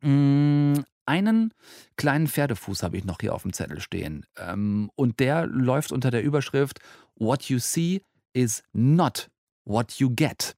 Mm, 0.00 0.74
einen 1.06 1.52
kleinen 1.96 2.28
Pferdefuß 2.28 2.82
habe 2.82 2.96
ich 2.96 3.04
noch 3.04 3.18
hier 3.20 3.34
auf 3.34 3.42
dem 3.42 3.52
Zettel 3.52 3.80
stehen. 3.80 4.26
Ähm, 4.36 4.90
und 4.96 5.20
der 5.20 5.46
läuft 5.46 5.92
unter 5.92 6.10
der 6.10 6.22
Überschrift 6.22 6.80
What 7.16 7.44
you 7.44 7.58
see 7.58 8.02
is 8.32 8.62
not 8.72 9.30
what 9.64 9.92
you 9.94 10.10
get. 10.10 10.56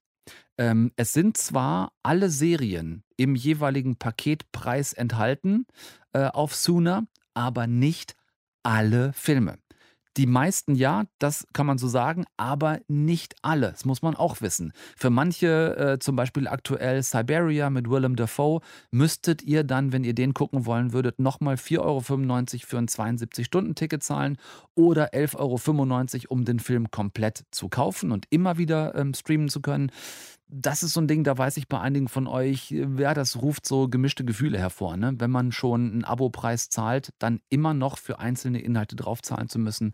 Ähm, 0.57 0.91
es 0.95 1.13
sind 1.13 1.37
zwar 1.37 1.91
alle 2.03 2.29
Serien 2.29 3.03
im 3.15 3.35
jeweiligen 3.35 3.97
Paketpreis 3.97 4.93
enthalten 4.93 5.65
äh, 6.13 6.25
auf 6.25 6.55
Suna, 6.55 7.03
aber 7.33 7.67
nicht 7.67 8.15
alle 8.63 9.13
Filme. 9.13 9.59
Die 10.17 10.25
meisten 10.25 10.73
ja, 10.73 11.03
das 11.19 11.45
kann 11.53 11.67
man 11.67 11.77
so 11.77 11.87
sagen, 11.87 12.25
aber 12.37 12.79
nicht 12.87 13.35
alle. 13.43 13.69
Das 13.69 13.85
muss 13.85 14.01
man 14.01 14.15
auch 14.15 14.41
wissen. 14.41 14.73
Für 14.95 15.11
manche, 15.11 15.77
äh, 15.77 15.99
zum 15.99 16.15
Beispiel 16.15 16.47
aktuell 16.47 17.03
Siberia 17.03 17.69
mit 17.69 17.87
Willem 17.87 18.15
Dafoe, 18.15 18.61
müsstet 18.89 19.43
ihr 19.43 19.63
dann, 19.63 19.91
wenn 19.91 20.03
ihr 20.03 20.15
den 20.15 20.33
gucken 20.33 20.65
wollen 20.65 20.91
würdet, 20.91 21.19
nochmal 21.19 21.53
4,95 21.53 21.79
Euro 21.81 22.01
für 22.01 22.77
ein 22.79 22.87
72-Stunden-Ticket 22.87 24.01
zahlen 24.01 24.37
oder 24.77 25.13
11,95 25.13 25.35
Euro, 25.39 26.33
um 26.33 26.45
den 26.45 26.59
Film 26.59 26.91
komplett 26.91 27.43
zu 27.51 27.67
kaufen 27.67 28.11
und 28.11 28.25
immer 28.29 28.57
wieder 28.57 28.95
ähm, 28.95 29.13
streamen 29.13 29.49
zu 29.49 29.61
können 29.61 29.91
das 30.49 30.81
ist 30.81 30.93
so 30.93 31.01
ein 31.01 31.07
Ding, 31.07 31.23
da 31.23 31.37
weiß 31.37 31.57
ich 31.57 31.67
bei 31.67 31.79
einigen 31.79 32.07
von 32.07 32.27
euch, 32.27 32.71
ja, 32.71 33.13
das 33.13 33.41
ruft 33.41 33.65
so 33.65 33.89
gemischte 33.89 34.23
Gefühle 34.23 34.57
hervor. 34.57 34.95
Ne? 34.95 35.13
Wenn 35.17 35.31
man 35.31 35.51
schon 35.51 35.91
einen 35.91 36.03
Abopreis 36.05 36.69
zahlt, 36.69 37.13
dann 37.19 37.41
immer 37.49 37.73
noch 37.73 37.97
für 37.97 38.19
einzelne 38.19 38.61
Inhalte 38.61 38.95
draufzahlen 38.95 39.49
zu 39.49 39.59
müssen. 39.59 39.93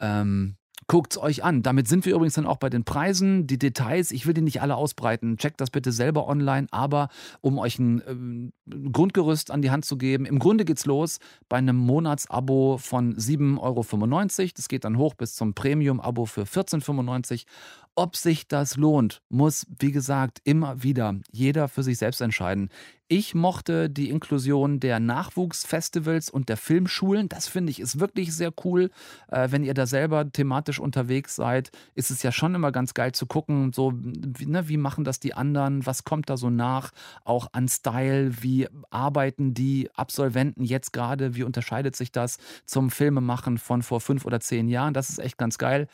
Ähm, 0.00 0.56
Guckt 0.92 1.14
es 1.14 1.22
euch 1.22 1.42
an. 1.42 1.62
Damit 1.62 1.88
sind 1.88 2.04
wir 2.04 2.14
übrigens 2.14 2.34
dann 2.34 2.44
auch 2.44 2.58
bei 2.58 2.68
den 2.68 2.84
Preisen. 2.84 3.46
Die 3.46 3.58
Details, 3.58 4.10
ich 4.10 4.26
will 4.26 4.34
die 4.34 4.42
nicht 4.42 4.60
alle 4.60 4.76
ausbreiten. 4.76 5.38
Checkt 5.38 5.58
das 5.62 5.70
bitte 5.70 5.90
selber 5.90 6.28
online. 6.28 6.66
Aber 6.70 7.08
um 7.40 7.58
euch 7.58 7.78
ein 7.78 8.52
äh, 8.68 8.90
Grundgerüst 8.90 9.50
an 9.50 9.62
die 9.62 9.70
Hand 9.70 9.86
zu 9.86 9.96
geben, 9.96 10.26
im 10.26 10.38
Grunde 10.38 10.66
geht's 10.66 10.84
los 10.84 11.18
bei 11.48 11.56
einem 11.56 11.78
Monatsabo 11.78 12.76
von 12.76 13.16
7,95 13.16 13.58
Euro. 13.62 14.50
Das 14.54 14.68
geht 14.68 14.84
dann 14.84 14.98
hoch 14.98 15.14
bis 15.14 15.34
zum 15.34 15.54
Premium-Abo 15.54 16.26
für 16.26 16.42
14,95 16.42 17.30
Euro. 17.30 17.46
Ob 17.94 18.16
sich 18.16 18.48
das 18.48 18.76
lohnt, 18.78 19.20
muss, 19.28 19.66
wie 19.78 19.92
gesagt, 19.92 20.40
immer 20.44 20.82
wieder 20.82 21.14
jeder 21.30 21.68
für 21.68 21.82
sich 21.82 21.98
selbst 21.98 22.22
entscheiden. 22.22 22.70
Ich 23.06 23.34
mochte 23.34 23.90
die 23.90 24.08
Inklusion 24.08 24.80
der 24.80 24.98
Nachwuchsfestivals 24.98 26.30
und 26.30 26.48
der 26.48 26.56
Filmschulen. 26.56 27.28
Das 27.28 27.48
finde 27.48 27.70
ich 27.70 27.80
ist 27.80 28.00
wirklich 28.00 28.34
sehr 28.34 28.50
cool. 28.64 28.90
Äh, 29.28 29.48
wenn 29.50 29.62
ihr 29.62 29.74
da 29.74 29.84
selber 29.84 30.32
thematisch 30.32 30.80
unterwegs 30.80 31.36
seid, 31.36 31.70
ist 31.94 32.10
es 32.10 32.22
ja 32.22 32.32
schon 32.32 32.54
immer 32.54 32.72
ganz 32.72 32.94
geil 32.94 33.12
zu 33.12 33.26
gucken, 33.26 33.74
so 33.74 33.92
wie, 33.94 34.46
ne, 34.46 34.70
wie 34.70 34.78
machen 34.78 35.04
das 35.04 35.20
die 35.20 35.34
anderen, 35.34 35.84
was 35.84 36.04
kommt 36.04 36.30
da 36.30 36.38
so 36.38 36.48
nach, 36.48 36.92
auch 37.24 37.48
an 37.52 37.68
Style, 37.68 38.42
wie 38.42 38.68
arbeiten 38.88 39.52
die 39.52 39.90
Absolventen 39.94 40.64
jetzt 40.64 40.94
gerade, 40.94 41.34
wie 41.34 41.42
unterscheidet 41.42 41.94
sich 41.94 42.10
das 42.10 42.38
zum 42.64 42.90
Filmemachen 42.90 43.58
von 43.58 43.82
vor 43.82 44.00
fünf 44.00 44.24
oder 44.24 44.40
zehn 44.40 44.68
Jahren. 44.68 44.94
Das 44.94 45.10
ist 45.10 45.18
echt 45.18 45.36
ganz 45.36 45.58
geil. 45.58 45.88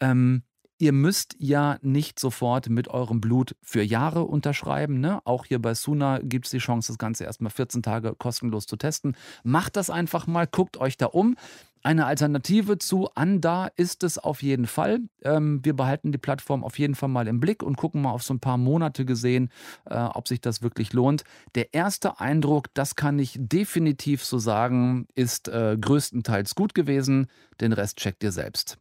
Ähm, 0.00 0.44
Ihr 0.80 0.92
müsst 0.92 1.36
ja 1.38 1.76
nicht 1.82 2.18
sofort 2.18 2.70
mit 2.70 2.88
eurem 2.88 3.20
Blut 3.20 3.54
für 3.60 3.82
Jahre 3.82 4.24
unterschreiben. 4.24 4.98
Ne? 4.98 5.20
Auch 5.26 5.44
hier 5.44 5.60
bei 5.60 5.74
Suna 5.74 6.20
gibt 6.22 6.46
es 6.46 6.52
die 6.52 6.58
Chance, 6.58 6.90
das 6.90 6.96
Ganze 6.96 7.24
erstmal 7.24 7.50
14 7.50 7.82
Tage 7.82 8.14
kostenlos 8.14 8.66
zu 8.66 8.76
testen. 8.76 9.14
Macht 9.44 9.76
das 9.76 9.90
einfach 9.90 10.26
mal, 10.26 10.46
guckt 10.46 10.78
euch 10.78 10.96
da 10.96 11.04
um. 11.04 11.36
Eine 11.82 12.06
Alternative 12.06 12.78
zu 12.78 13.10
Anda 13.14 13.68
ist 13.76 14.04
es 14.04 14.16
auf 14.16 14.42
jeden 14.42 14.66
Fall. 14.66 15.00
Ähm, 15.22 15.60
wir 15.62 15.76
behalten 15.76 16.12
die 16.12 16.18
Plattform 16.18 16.64
auf 16.64 16.78
jeden 16.78 16.94
Fall 16.94 17.10
mal 17.10 17.28
im 17.28 17.40
Blick 17.40 17.62
und 17.62 17.76
gucken 17.76 18.00
mal 18.00 18.12
auf 18.12 18.22
so 18.22 18.32
ein 18.32 18.40
paar 18.40 18.56
Monate 18.56 19.04
gesehen, 19.04 19.50
äh, 19.84 19.98
ob 19.98 20.28
sich 20.28 20.40
das 20.40 20.62
wirklich 20.62 20.94
lohnt. 20.94 21.24
Der 21.56 21.74
erste 21.74 22.20
Eindruck, 22.20 22.72
das 22.72 22.96
kann 22.96 23.18
ich 23.18 23.36
definitiv 23.38 24.24
so 24.24 24.38
sagen, 24.38 25.08
ist 25.14 25.48
äh, 25.48 25.76
größtenteils 25.78 26.54
gut 26.54 26.74
gewesen. 26.74 27.26
Den 27.60 27.74
Rest 27.74 27.98
checkt 27.98 28.22
ihr 28.22 28.32
selbst. 28.32 28.78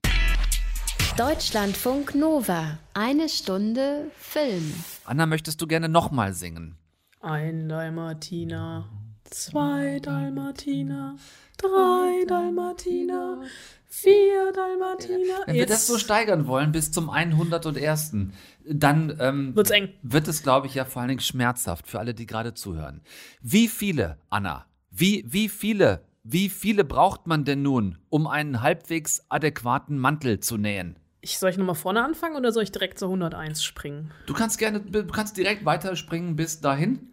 Deutschlandfunk 1.20 2.16
Nova. 2.16 2.80
Eine 2.94 3.28
Stunde 3.28 4.10
Film. 4.18 4.74
Anna, 5.04 5.26
möchtest 5.26 5.62
du 5.62 5.68
gerne 5.68 5.90
nochmal 5.90 6.32
singen? 6.32 6.78
Ein 7.20 7.68
Dalmatiner, 7.68 8.88
zwei 9.26 10.00
Dalmatiner, 10.00 11.18
drei 11.58 12.24
Dalmatiner, 12.26 13.42
vier 13.86 14.54
Dalmatiner. 14.54 15.42
Wenn 15.46 15.56
wir 15.56 15.66
das 15.66 15.88
so 15.88 15.98
steigern 15.98 16.48
wollen 16.48 16.72
bis 16.72 16.94
zum 16.94 17.10
101., 17.10 18.16
dann 18.64 19.18
ähm, 19.20 19.54
wird's 19.58 19.72
eng. 19.72 19.90
wird 20.02 20.30
es, 20.30 20.42
glaube 20.42 20.68
ich, 20.68 20.76
ja 20.76 20.86
vor 20.86 21.02
allen 21.02 21.10
Dingen 21.10 21.20
schmerzhaft 21.20 21.90
für 21.90 22.00
alle, 22.00 22.14
die 22.14 22.28
gerade 22.28 22.54
zuhören. 22.54 23.02
Wie 23.42 23.68
viele, 23.68 24.20
Anna, 24.30 24.68
wie, 24.90 25.26
wie 25.28 25.50
viele, 25.50 26.02
wie 26.24 26.48
viele 26.48 26.86
braucht 26.86 27.28
man 27.28 27.44
denn 27.44 27.62
nun, 27.62 27.98
um 28.08 28.26
einen 28.26 28.62
halbwegs 28.62 29.26
adäquaten 29.28 30.00
Mantel 30.00 30.40
zu 30.40 30.56
nähen? 30.56 30.96
Ich, 31.22 31.38
soll 31.38 31.50
ich 31.50 31.58
nochmal 31.58 31.76
vorne 31.76 32.04
anfangen 32.04 32.36
oder 32.36 32.52
soll 32.52 32.64
ich 32.64 32.72
direkt 32.72 32.98
zur 32.98 33.10
101 33.10 33.64
springen? 33.64 34.12
Du 34.26 34.34
kannst 34.34 34.58
gerne, 34.58 34.80
du 34.80 35.06
kannst 35.08 35.38
direkt 35.38 35.66
weiterspringen 35.66 36.36
bis 36.36 36.62
dahin. 36.62 37.10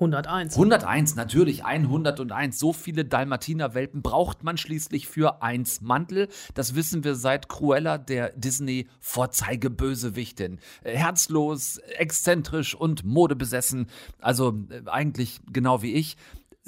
101. 0.00 0.54
101, 0.54 1.16
natürlich, 1.16 1.64
101. 1.64 2.56
So 2.58 2.72
viele 2.72 3.04
Dalmatiner-Welpen 3.04 4.00
braucht 4.02 4.44
man 4.44 4.56
schließlich 4.56 5.08
für 5.08 5.42
eins 5.42 5.80
Mantel. 5.80 6.28
Das 6.54 6.76
wissen 6.76 7.02
wir 7.02 7.16
seit 7.16 7.48
Cruella, 7.48 7.98
der 7.98 8.30
Disney-Vorzeigebösewichtin. 8.36 10.60
Herzlos, 10.84 11.78
exzentrisch 11.78 12.76
und 12.76 13.04
modebesessen. 13.04 13.88
Also 14.20 14.54
äh, 14.70 14.82
eigentlich 14.88 15.40
genau 15.52 15.82
wie 15.82 15.94
ich. 15.94 16.16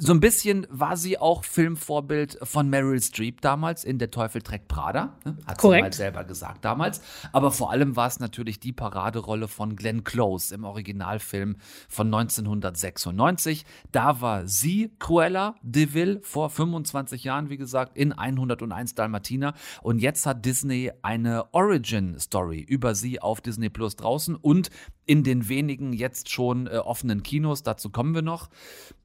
So 0.02 0.14
ein 0.14 0.20
bisschen 0.20 0.66
war 0.70 0.96
sie 0.96 1.18
auch 1.18 1.44
Filmvorbild 1.44 2.38
von 2.42 2.70
Meryl 2.70 3.02
Streep 3.02 3.42
damals 3.42 3.84
in 3.84 3.98
Der 3.98 4.10
Teufel 4.10 4.40
trägt 4.40 4.66
Prada. 4.66 5.18
Ne? 5.26 5.36
Hat 5.46 5.58
Korrekt. 5.58 5.82
sie 5.82 5.82
mal 5.82 5.92
selber 5.92 6.24
gesagt 6.24 6.64
damals. 6.64 7.02
Aber 7.32 7.50
vor 7.50 7.70
allem 7.70 7.96
war 7.96 8.06
es 8.06 8.18
natürlich 8.18 8.58
die 8.58 8.72
Paraderolle 8.72 9.46
von 9.46 9.76
Glenn 9.76 10.02
Close 10.02 10.54
im 10.54 10.64
Originalfilm 10.64 11.56
von 11.90 12.06
1996. 12.06 13.66
Da 13.92 14.22
war 14.22 14.46
sie 14.46 14.90
Cruella 14.98 15.56
de 15.60 15.92
Vil 15.92 16.20
vor 16.22 16.48
25 16.48 17.24
Jahren, 17.24 17.50
wie 17.50 17.58
gesagt, 17.58 17.94
in 17.98 18.14
101 18.14 18.94
Dalmatiner. 18.94 19.52
Und 19.82 19.98
jetzt 19.98 20.24
hat 20.24 20.46
Disney 20.46 20.92
eine 21.02 21.52
Origin-Story 21.52 22.60
über 22.66 22.94
sie 22.94 23.20
auf 23.20 23.42
Disney 23.42 23.68
Plus 23.68 23.96
draußen 23.96 24.34
und 24.34 24.70
in 25.10 25.24
den 25.24 25.48
wenigen 25.48 25.92
jetzt 25.92 26.30
schon 26.30 26.68
äh, 26.68 26.76
offenen 26.76 27.24
Kinos. 27.24 27.64
Dazu 27.64 27.90
kommen 27.90 28.14
wir 28.14 28.22
noch. 28.22 28.48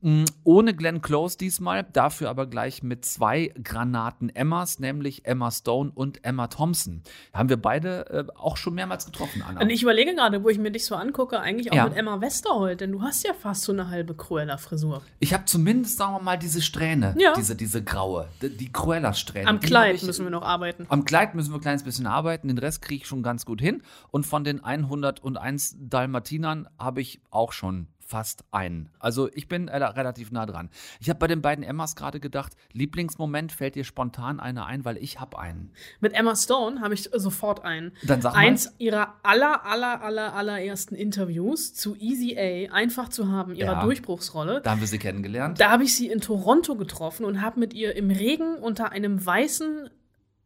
Mm, 0.01 0.25
ohne 0.43 0.75
Glenn 0.75 1.01
Close 1.01 1.35
diesmal, 1.35 1.83
dafür 1.93 2.29
aber 2.29 2.45
gleich 2.45 2.83
mit 2.83 3.05
zwei 3.05 3.51
Granaten 3.63 4.29
Emmas, 4.29 4.77
nämlich 4.77 5.25
Emma 5.25 5.49
Stone 5.49 5.91
und 5.95 6.23
Emma 6.23 6.45
Thompson. 6.45 7.01
Haben 7.33 7.49
wir 7.49 7.57
beide 7.57 8.07
äh, 8.11 8.23
auch 8.37 8.55
schon 8.55 8.75
mehrmals 8.75 9.07
getroffen, 9.07 9.41
Anna. 9.41 9.61
Und 9.61 9.71
ich 9.71 9.81
überlege 9.81 10.13
gerade, 10.13 10.43
wo 10.43 10.49
ich 10.49 10.59
mir 10.59 10.69
dich 10.69 10.85
so 10.85 10.93
angucke, 10.93 11.39
eigentlich 11.39 11.71
auch 11.71 11.75
Ja. 11.75 11.85
mit 11.85 11.97
Emma 11.97 12.21
Westerholt, 12.21 12.81
denn 12.81 12.91
du 12.91 13.01
hast 13.01 13.25
ja 13.25 13.33
fast 13.33 13.63
so 13.63 13.71
eine 13.71 13.89
halbe 13.89 14.13
Cruella-Frisur. 14.13 15.01
Ich 15.17 15.33
habe 15.33 15.45
zumindest, 15.45 15.97
sagen 15.97 16.13
wir 16.13 16.21
mal, 16.21 16.37
diese 16.37 16.61
Strähne, 16.61 17.15
Ja. 17.17 17.33
diese, 17.35 17.55
diese 17.55 17.83
graue, 17.83 18.27
die, 18.43 18.55
die 18.55 18.71
Cruella-Strähne. 18.71 19.47
Am 19.47 19.59
Kleid 19.59 19.95
ich- 19.95 20.03
müssen 20.03 20.23
wir 20.23 20.29
noch 20.29 20.43
arbeiten. 20.43 20.85
Am 20.89 21.03
Kleid 21.03 21.33
müssen 21.33 21.49
wir 21.51 21.57
ein 21.57 21.61
kleines 21.61 21.81
bisschen 21.81 22.05
arbeiten, 22.05 22.47
den 22.47 22.59
Rest 22.59 22.83
kriege 22.83 23.01
ich 23.01 23.07
schon 23.07 23.23
ganz 23.23 23.43
gut 23.43 23.59
hin. 23.59 23.81
Und 24.11 24.27
von 24.27 24.43
den 24.43 24.63
101 24.63 25.77
Dalmatinern 25.95 26.67
habe 26.77 26.99
ich 26.99 27.21
auch 27.31 27.53
schon 27.53 27.87
fast 28.05 28.43
einen. 28.51 28.89
Also 28.99 29.29
ich 29.33 29.47
bin 29.47 29.69
äh, 29.69 29.77
relativ 29.77 30.29
nah 30.29 30.45
dran. 30.45 30.69
Ich 30.99 31.09
habe 31.09 31.19
bei 31.19 31.27
den 31.27 31.41
beiden 31.41 31.63
Emmas 31.63 31.95
gerade 31.95 32.19
gedacht, 32.19 32.51
Lieblingsmoment 32.73 33.53
fällt 33.53 33.75
dir 33.75 33.85
spontan 33.85 34.41
einer 34.41 34.65
ein, 34.65 34.83
weil 34.83 34.97
ich 34.97 35.21
habe 35.21 35.39
einen. 35.39 35.71
Mit 36.01 36.13
Emma 36.13 36.35
Stone 36.35 36.81
habe 36.81 36.93
ich 36.93 37.09
sofort 37.13 37.63
einen. 37.63 37.93
Dann 38.03 38.21
sag 38.21 38.33
mal. 38.33 38.39
Eins 38.41 38.75
ihrer 38.77 39.15
aller, 39.23 39.65
aller, 39.65 40.03
aller, 40.03 40.33
allerersten 40.35 40.95
Interviews 40.95 41.73
zu 41.73 41.95
Easy 41.95 42.35
A, 42.37 42.73
einfach 42.73 43.07
zu 43.07 43.31
haben, 43.31 43.55
ihrer 43.55 43.73
Ja. 43.73 43.83
Durchbruchsrolle. 43.83 44.59
Da 44.61 44.71
haben 44.71 44.81
wir 44.81 44.87
sie 44.87 44.99
kennengelernt. 44.99 45.61
Da 45.61 45.71
habe 45.71 45.83
ich 45.85 45.95
sie 45.95 46.07
in 46.07 46.19
Toronto 46.19 46.75
getroffen 46.75 47.25
und 47.25 47.41
habe 47.41 47.57
mit 47.57 47.73
ihr 47.73 47.95
im 47.95 48.11
Regen 48.11 48.57
unter 48.57 48.91
einem 48.91 49.25
weißen 49.25 49.89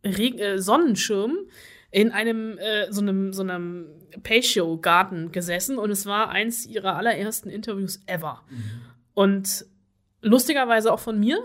Reg 0.06 0.40
äh, 0.40 0.60
Sonnenschirm 0.60 1.36
in 1.92 2.12
einem 2.12 2.58
äh, 2.60 2.92
so 2.92 3.02
einem 3.02 3.34
so 3.34 3.42
einem 3.42 3.88
Patio 4.24 4.78
Garten 4.78 5.32
gesessen 5.32 5.78
und 5.78 5.92
es 5.92 6.06
war 6.06 6.30
eins 6.30 6.66
ihrer 6.66 6.96
allerersten 6.96 7.50
Interviews 7.50 8.02
ever. 8.06 8.42
Und 9.14 9.66
lustigerweise 10.22 10.94
auch 10.94 11.00
von 11.00 11.20
mir 11.20 11.44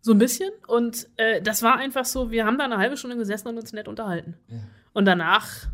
so 0.00 0.12
ein 0.12 0.18
bisschen 0.18 0.50
und 0.66 1.08
äh, 1.16 1.40
das 1.40 1.62
war 1.62 1.76
einfach 1.76 2.04
so, 2.04 2.30
wir 2.30 2.44
haben 2.44 2.58
da 2.58 2.64
eine 2.64 2.78
halbe 2.78 2.96
Stunde 2.96 3.16
gesessen 3.16 3.48
und 3.48 3.58
uns 3.58 3.72
nett 3.72 3.88
unterhalten. 3.88 4.36
Und 4.92 5.06
danach 5.06 5.66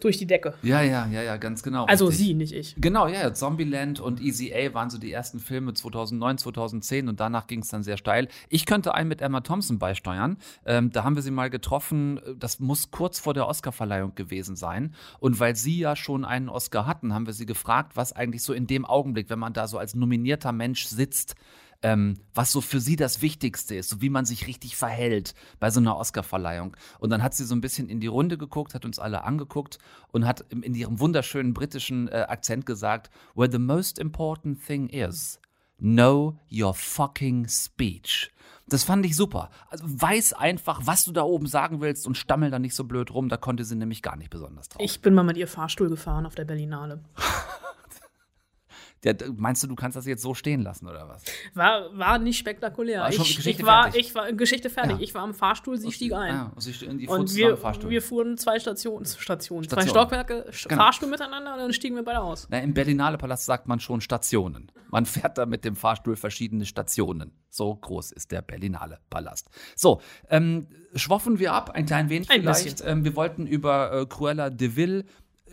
durch 0.00 0.18
die 0.18 0.26
Decke. 0.26 0.54
Ja, 0.62 0.82
ja, 0.82 1.06
ja, 1.06 1.22
ja, 1.22 1.36
ganz 1.36 1.62
genau. 1.62 1.84
Also 1.86 2.06
richtig. 2.06 2.26
sie, 2.26 2.34
nicht 2.34 2.52
ich. 2.52 2.74
Genau, 2.78 3.06
ja, 3.06 3.20
ja. 3.20 3.34
Zombieland 3.34 4.00
und 4.00 4.20
Easy 4.20 4.52
A 4.52 4.74
waren 4.74 4.90
so 4.90 4.98
die 4.98 5.12
ersten 5.12 5.38
Filme 5.38 5.72
2009, 5.72 6.38
2010 6.38 7.08
und 7.08 7.20
danach 7.20 7.46
ging 7.46 7.60
es 7.60 7.68
dann 7.68 7.82
sehr 7.82 7.96
steil. 7.96 8.28
Ich 8.48 8.66
könnte 8.66 8.94
einen 8.94 9.08
mit 9.08 9.22
Emma 9.22 9.40
Thompson 9.40 9.78
beisteuern. 9.78 10.36
Ähm, 10.66 10.90
da 10.90 11.04
haben 11.04 11.16
wir 11.16 11.22
sie 11.22 11.30
mal 11.30 11.48
getroffen. 11.48 12.20
Das 12.38 12.60
muss 12.60 12.90
kurz 12.90 13.18
vor 13.18 13.34
der 13.34 13.46
Oscarverleihung 13.46 14.14
gewesen 14.14 14.56
sein. 14.56 14.94
Und 15.20 15.40
weil 15.40 15.56
sie 15.56 15.78
ja 15.78 15.96
schon 15.96 16.24
einen 16.24 16.48
Oscar 16.48 16.86
hatten, 16.86 17.14
haben 17.14 17.26
wir 17.26 17.32
sie 17.32 17.46
gefragt, 17.46 17.92
was 17.94 18.12
eigentlich 18.12 18.42
so 18.42 18.52
in 18.52 18.66
dem 18.66 18.84
Augenblick, 18.84 19.30
wenn 19.30 19.38
man 19.38 19.52
da 19.52 19.68
so 19.68 19.78
als 19.78 19.94
nominierter 19.94 20.52
Mensch 20.52 20.86
sitzt, 20.86 21.34
ähm, 21.84 22.14
was 22.34 22.50
so 22.50 22.62
für 22.62 22.80
sie 22.80 22.96
das 22.96 23.20
Wichtigste 23.20 23.76
ist, 23.76 23.90
so 23.90 24.00
wie 24.00 24.08
man 24.08 24.24
sich 24.24 24.46
richtig 24.46 24.74
verhält 24.74 25.34
bei 25.60 25.70
so 25.70 25.80
einer 25.80 25.98
Oscarverleihung. 25.98 26.74
Und 26.98 27.10
dann 27.10 27.22
hat 27.22 27.34
sie 27.34 27.44
so 27.44 27.54
ein 27.54 27.60
bisschen 27.60 27.90
in 27.90 28.00
die 28.00 28.06
Runde 28.06 28.38
geguckt, 28.38 28.74
hat 28.74 28.86
uns 28.86 28.98
alle 28.98 29.22
angeguckt 29.24 29.78
und 30.10 30.26
hat 30.26 30.40
in 30.50 30.74
ihrem 30.74 30.98
wunderschönen 30.98 31.52
britischen 31.52 32.08
äh, 32.08 32.24
Akzent 32.26 32.64
gesagt, 32.64 33.10
where 33.34 33.52
the 33.52 33.58
most 33.58 33.98
important 33.98 34.64
thing 34.64 34.88
is, 34.88 35.38
know 35.78 36.38
your 36.50 36.72
fucking 36.72 37.46
speech. 37.48 38.30
Das 38.66 38.82
fand 38.82 39.04
ich 39.04 39.14
super. 39.14 39.50
Also 39.68 39.84
weiß 39.86 40.32
einfach, 40.32 40.80
was 40.84 41.04
du 41.04 41.12
da 41.12 41.22
oben 41.22 41.46
sagen 41.46 41.82
willst 41.82 42.06
und 42.06 42.16
stammel 42.16 42.50
da 42.50 42.58
nicht 42.58 42.74
so 42.74 42.84
blöd 42.84 43.12
rum. 43.12 43.28
Da 43.28 43.36
konnte 43.36 43.62
sie 43.62 43.76
nämlich 43.76 44.00
gar 44.00 44.16
nicht 44.16 44.30
besonders 44.30 44.70
drauf. 44.70 44.80
Ich 44.82 45.02
bin 45.02 45.12
mal 45.12 45.22
mit 45.22 45.36
ihr 45.36 45.48
Fahrstuhl 45.48 45.90
gefahren 45.90 46.24
auf 46.24 46.34
der 46.34 46.46
Berlinale. 46.46 47.04
Der, 49.04 49.16
meinst 49.36 49.62
du, 49.62 49.66
du 49.66 49.74
kannst 49.74 49.96
das 49.96 50.06
jetzt 50.06 50.22
so 50.22 50.34
stehen 50.34 50.62
lassen 50.62 50.86
oder 50.88 51.06
was? 51.08 51.22
War, 51.54 51.96
war 51.96 52.18
nicht 52.18 52.38
spektakulär. 52.38 53.00
War 53.00 53.10
ich, 53.10 53.18
Geschichte 53.18 53.50
ich 53.50 53.62
war, 53.64 53.84
fertig. 53.84 54.00
ich 54.08 54.14
war 54.14 54.32
Geschichte 54.32 54.70
fertig. 54.70 54.96
Ja. 54.96 55.02
Ich 55.02 55.14
war 55.14 55.22
am 55.22 55.34
Fahrstuhl, 55.34 55.76
sie 55.78 55.92
stieg 55.92 56.12
ein. 56.14 56.34
Ah, 56.34 56.52
sie 56.56 56.72
ste- 56.72 56.94
die 56.94 57.06
und 57.06 57.34
wir, 57.34 57.56
Fahrstuhl. 57.56 57.90
wir 57.90 58.00
fuhren 58.02 58.38
zwei 58.38 58.58
Stationen, 58.58 59.04
Stationen, 59.04 59.68
zwei 59.68 59.82
Stationen. 59.82 59.90
Stockwerke, 59.90 60.50
Genau. 60.68 60.82
Fahrstuhl 60.82 61.08
miteinander 61.10 61.52
und 61.52 61.58
dann 61.60 61.72
stiegen 61.72 61.96
wir 61.96 62.02
beide 62.04 62.20
aus. 62.20 62.46
Na, 62.50 62.60
Im 62.60 62.72
Berlinale 62.74 63.18
Palast 63.18 63.44
sagt 63.44 63.68
man 63.68 63.78
schon 63.80 64.00
Stationen. 64.00 64.72
Man 64.90 65.06
fährt 65.06 65.38
da 65.38 65.44
mit 65.46 65.64
dem 65.64 65.76
Fahrstuhl 65.76 66.16
verschiedene 66.16 66.64
Stationen. 66.64 67.32
So 67.50 67.74
groß 67.74 68.12
ist 68.12 68.32
der 68.32 68.42
Berlinale 68.42 69.00
Palast. 69.10 69.48
So, 69.76 70.00
ähm, 70.30 70.68
schwoffen 70.94 71.38
wir 71.38 71.52
ab, 71.52 71.70
ein 71.70 71.86
klein 71.86 72.08
wenig 72.08 72.30
Ein 72.30 72.40
vielleicht. 72.42 72.82
Ähm, 72.86 73.04
wir 73.04 73.14
wollten 73.16 73.46
über 73.46 73.92
äh, 73.92 74.06
Cruella 74.06 74.50
de 74.50 74.76
Vil 74.76 75.04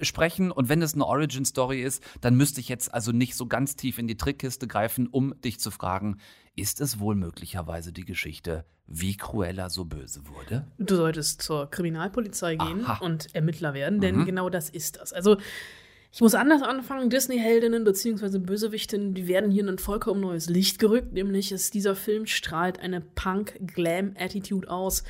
sprechen. 0.01 0.51
Und 0.51 0.69
wenn 0.69 0.81
es 0.81 0.93
eine 0.93 1.05
Origin-Story 1.05 1.81
ist, 1.81 2.03
dann 2.21 2.35
müsste 2.35 2.59
ich 2.59 2.69
jetzt 2.69 2.93
also 2.93 3.11
nicht 3.11 3.35
so 3.35 3.45
ganz 3.45 3.75
tief 3.75 3.97
in 3.99 4.07
die 4.07 4.17
Trickkiste 4.17 4.67
greifen, 4.67 5.07
um 5.07 5.39
dich 5.41 5.59
zu 5.59 5.71
fragen, 5.71 6.17
ist 6.55 6.81
es 6.81 6.99
wohl 6.99 7.15
möglicherweise 7.15 7.91
die 7.93 8.05
Geschichte, 8.05 8.65
wie 8.87 9.15
Cruella 9.15 9.69
so 9.69 9.85
böse 9.85 10.27
wurde? 10.27 10.67
Du 10.79 10.95
solltest 10.95 11.41
zur 11.41 11.69
Kriminalpolizei 11.69 12.55
gehen 12.55 12.85
Aha. 12.85 13.03
und 13.03 13.33
Ermittler 13.33 13.73
werden, 13.73 14.01
denn 14.01 14.17
Mhm. 14.19 14.25
genau 14.25 14.49
das 14.49 14.69
ist 14.69 14.97
das. 14.97 15.13
Also, 15.13 15.37
ich 16.13 16.19
muss 16.19 16.35
anders 16.35 16.61
anfangen. 16.61 17.09
Disney-Heldinnen 17.09 17.85
bzw. 17.85 18.39
Bösewichtinnen, 18.39 19.13
die 19.13 19.27
werden 19.27 19.49
hier 19.49 19.63
in 19.63 19.69
ein 19.69 19.77
vollkommen 19.77 20.19
neues 20.19 20.49
Licht 20.49 20.77
gerückt, 20.77 21.13
nämlich 21.13 21.53
ist 21.53 21.73
dieser 21.73 21.95
Film 21.95 22.25
strahlt 22.25 22.79
eine 22.79 22.99
Punk-Glam-Attitude 22.99 24.69
aus, 24.69 25.03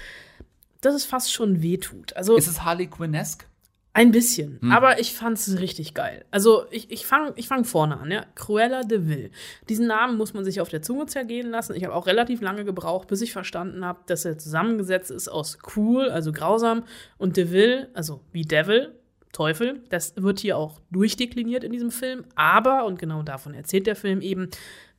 dass 0.81 0.93
es 0.95 1.05
fast 1.05 1.33
schon 1.33 1.61
wehtut. 1.63 2.15
Also, 2.15 2.35
Ist 2.35 2.47
es 2.47 2.63
Harley 2.63 2.88
Quinn-esque? 2.88 3.45
Ein 3.93 4.12
bisschen, 4.12 4.60
Hm. 4.62 4.71
aber 4.71 5.00
ich 5.00 5.13
fand's 5.13 5.60
richtig 5.60 5.93
geil. 5.93 6.24
Also 6.31 6.65
ich, 6.71 6.89
ich 6.91 7.05
fange 7.05 7.33
ich 7.36 7.48
fang 7.48 7.65
vorne 7.65 8.00
an, 8.00 8.10
ja. 8.10 8.25
Cruella 8.36 8.83
de 8.83 9.07
Vil. 9.07 9.31
Diesen 9.67 9.88
Namen 9.88 10.17
muss 10.17 10.33
man 10.33 10.45
sich 10.45 10.62
auf 10.62 10.69
der 10.69 10.81
Zunge 10.81 11.07
zergehen 11.07 11.50
lassen. 11.50 11.75
Ich 11.75 11.83
habe 11.83 11.93
auch 11.93 12.07
relativ 12.07 12.39
lange 12.41 12.63
gebraucht, 12.63 13.10
bis 13.10 13.21
ich 13.21 13.33
verstanden 13.33 13.83
habe, 13.83 14.00
dass 14.05 14.24
er 14.24 14.38
zusammengesetzt 14.38 15.12
ist 15.12 15.27
aus 15.27 15.57
cool, 15.75 16.10
also 16.10 16.31
grausam, 16.31 16.83
und 17.17 17.36
de 17.36 17.51
Vil, 17.51 17.89
also 17.93 18.21
wie 18.31 18.43
Devil, 18.43 18.95
Teufel. 19.33 19.81
Das 19.89 20.13
wird 20.17 20.39
hier 20.39 20.57
auch 20.57 20.79
durchdekliniert 20.91 21.63
in 21.63 21.71
diesem 21.71 21.91
Film. 21.91 22.24
Aber, 22.36 22.86
und 22.86 23.00
genau 23.00 23.24
davon 23.24 23.53
erzählt 23.53 23.88
der 23.88 23.95
Film 23.95 24.21
eben, 24.21 24.50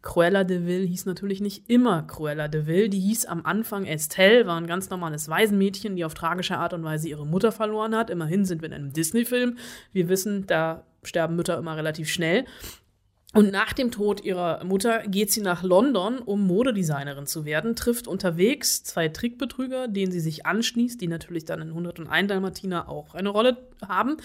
Cruella 0.02 0.42
de 0.42 0.66
Vil 0.66 0.87
hieß 0.87 1.06
natürlich 1.06 1.40
nicht 1.40 1.71
immer 1.71 2.02
Cruella 2.02 2.49
de 2.49 2.66
Vil. 2.66 2.88
Die 2.88 3.00
hieß 3.00 3.26
am 3.26 3.47
Anfang 3.47 3.87
Estelle, 3.87 4.47
war 4.47 4.61
ein 4.61 4.66
ganz 4.66 4.90
normales 4.90 5.28
Waisenmädchen, 5.28 5.97
die 5.97 6.04
auf 6.04 6.14
tragische 6.14 6.59
Art 6.59 6.75
und 6.75 6.82
Weise 6.82 7.09
ihre 7.09 7.26
Mutter 7.26 7.52
verloren 7.52 7.97
hat. 7.97 8.11
Immerhin 8.11 8.44
sind 8.44 8.62
wir 8.62 8.68
in 8.68 8.75
einem 8.75 8.92
Disney-Film. 8.92 9.59
Wir 9.92 10.09
wissen, 10.09 10.47
da 10.47 10.85
sterben 11.04 11.37
Mütter 11.37 11.56
immer 11.56 11.76
relativ 11.76 12.09
schnell. 12.09 12.44
Und 13.35 13.50
nach 13.50 13.73
dem 13.73 13.90
Tod 13.90 14.23
ihrer 14.25 14.62
Mutter 14.62 15.06
geht 15.06 15.32
sie 15.32 15.40
nach 15.40 15.62
London, 15.62 16.18
um 16.18 16.47
Modedesignerin 16.47 17.26
zu 17.26 17.47
werden, 17.47 17.75
trifft 17.75 18.06
unterwegs 18.06 18.85
zwei 18.85 19.09
Trickbetrüger, 19.09 19.88
denen 19.88 20.12
sie 20.12 20.21
sich 20.21 20.44
anschließt, 20.44 21.00
die 21.00 21.09
natürlich 21.09 21.47
dann 21.47 21.62
in 21.62 21.68
101 21.68 22.28
Dalmatiner 22.28 22.90
auch 22.90 23.14
eine 23.14 23.30
Rolle 23.30 23.56
haben, 23.88 24.18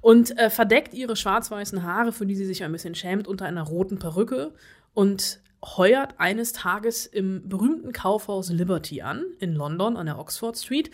und 0.00 0.38
äh, 0.38 0.48
verdeckt 0.48 0.94
ihre 0.94 1.16
schwarz-weißen 1.16 1.82
Haare, 1.82 2.12
für 2.12 2.24
die 2.24 2.36
sie 2.36 2.46
sich 2.46 2.62
ein 2.62 2.70
bisschen 2.70 2.94
schämt, 2.94 3.26
unter 3.26 3.46
einer 3.46 3.62
roten 3.62 3.98
Perücke 3.98 4.52
und 4.94 5.40
heuert 5.64 6.18
eines 6.18 6.52
Tages 6.52 7.06
im 7.06 7.48
berühmten 7.48 7.92
Kaufhaus 7.92 8.50
Liberty 8.50 9.02
an, 9.02 9.24
in 9.38 9.54
London 9.54 9.96
an 9.96 10.06
der 10.06 10.18
Oxford 10.18 10.56
Street, 10.56 10.90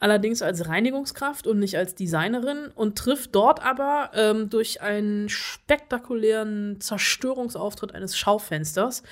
allerdings 0.00 0.42
als 0.42 0.66
Reinigungskraft 0.66 1.46
und 1.46 1.58
nicht 1.58 1.76
als 1.76 1.94
Designerin 1.94 2.68
und 2.74 2.98
trifft 2.98 3.34
dort 3.34 3.62
aber 3.62 4.10
ähm, 4.14 4.50
durch 4.50 4.80
einen 4.80 5.28
spektakulären 5.28 6.80
Zerstörungsauftritt 6.80 7.94
eines 7.94 8.16
Schaufensters 8.16 9.02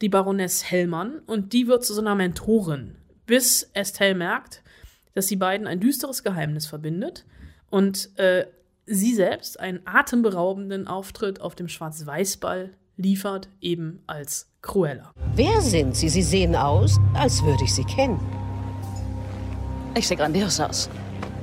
die 0.00 0.08
Baroness 0.08 0.70
Hellmann 0.70 1.20
und 1.26 1.52
die 1.52 1.66
wird 1.66 1.84
zu 1.84 1.94
so 1.94 2.00
einer 2.00 2.14
Mentorin, 2.14 2.96
bis 3.26 3.70
Estelle 3.72 4.14
merkt, 4.14 4.62
dass 5.14 5.26
die 5.26 5.36
beiden 5.36 5.66
ein 5.66 5.80
düsteres 5.80 6.22
Geheimnis 6.22 6.66
verbindet 6.66 7.24
und 7.70 8.16
äh, 8.18 8.46
sie 8.86 9.14
selbst 9.14 9.58
einen 9.58 9.80
atemberaubenden 9.84 10.86
Auftritt 10.86 11.40
auf 11.40 11.54
dem 11.54 11.68
Schwarz-Weiß-Ball 11.68 12.70
liefert, 12.96 13.48
eben 13.60 14.02
als 14.06 14.50
Cruella. 14.62 15.12
Wer 15.34 15.60
sind 15.60 15.96
Sie? 15.96 16.08
Sie 16.08 16.22
sehen 16.22 16.56
aus, 16.56 16.98
als 17.14 17.42
würde 17.44 17.64
ich 17.64 17.74
Sie 17.74 17.84
kennen. 17.84 18.20
Ich 19.94 20.08
sehe 20.08 20.16
grandios 20.16 20.60
aus. 20.60 20.90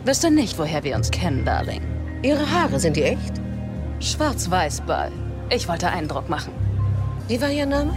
Wüsste 0.05 0.29
nicht, 0.29 0.57
woher 0.59 0.83
wir 0.83 0.95
uns 0.95 1.09
kennen, 1.09 1.45
Darling. 1.45 1.81
Ihre 2.21 2.49
Haare, 2.49 2.79
sind 2.79 2.97
die 2.97 3.03
echt? 3.03 3.41
Schwarz-Weiß-Ball. 3.99 5.11
Ich 5.49 5.67
wollte 5.67 5.87
Eindruck 5.87 6.29
machen. 6.29 6.53
Wie 7.27 7.41
war 7.41 7.49
Ihr 7.49 7.65
Name? 7.65 7.93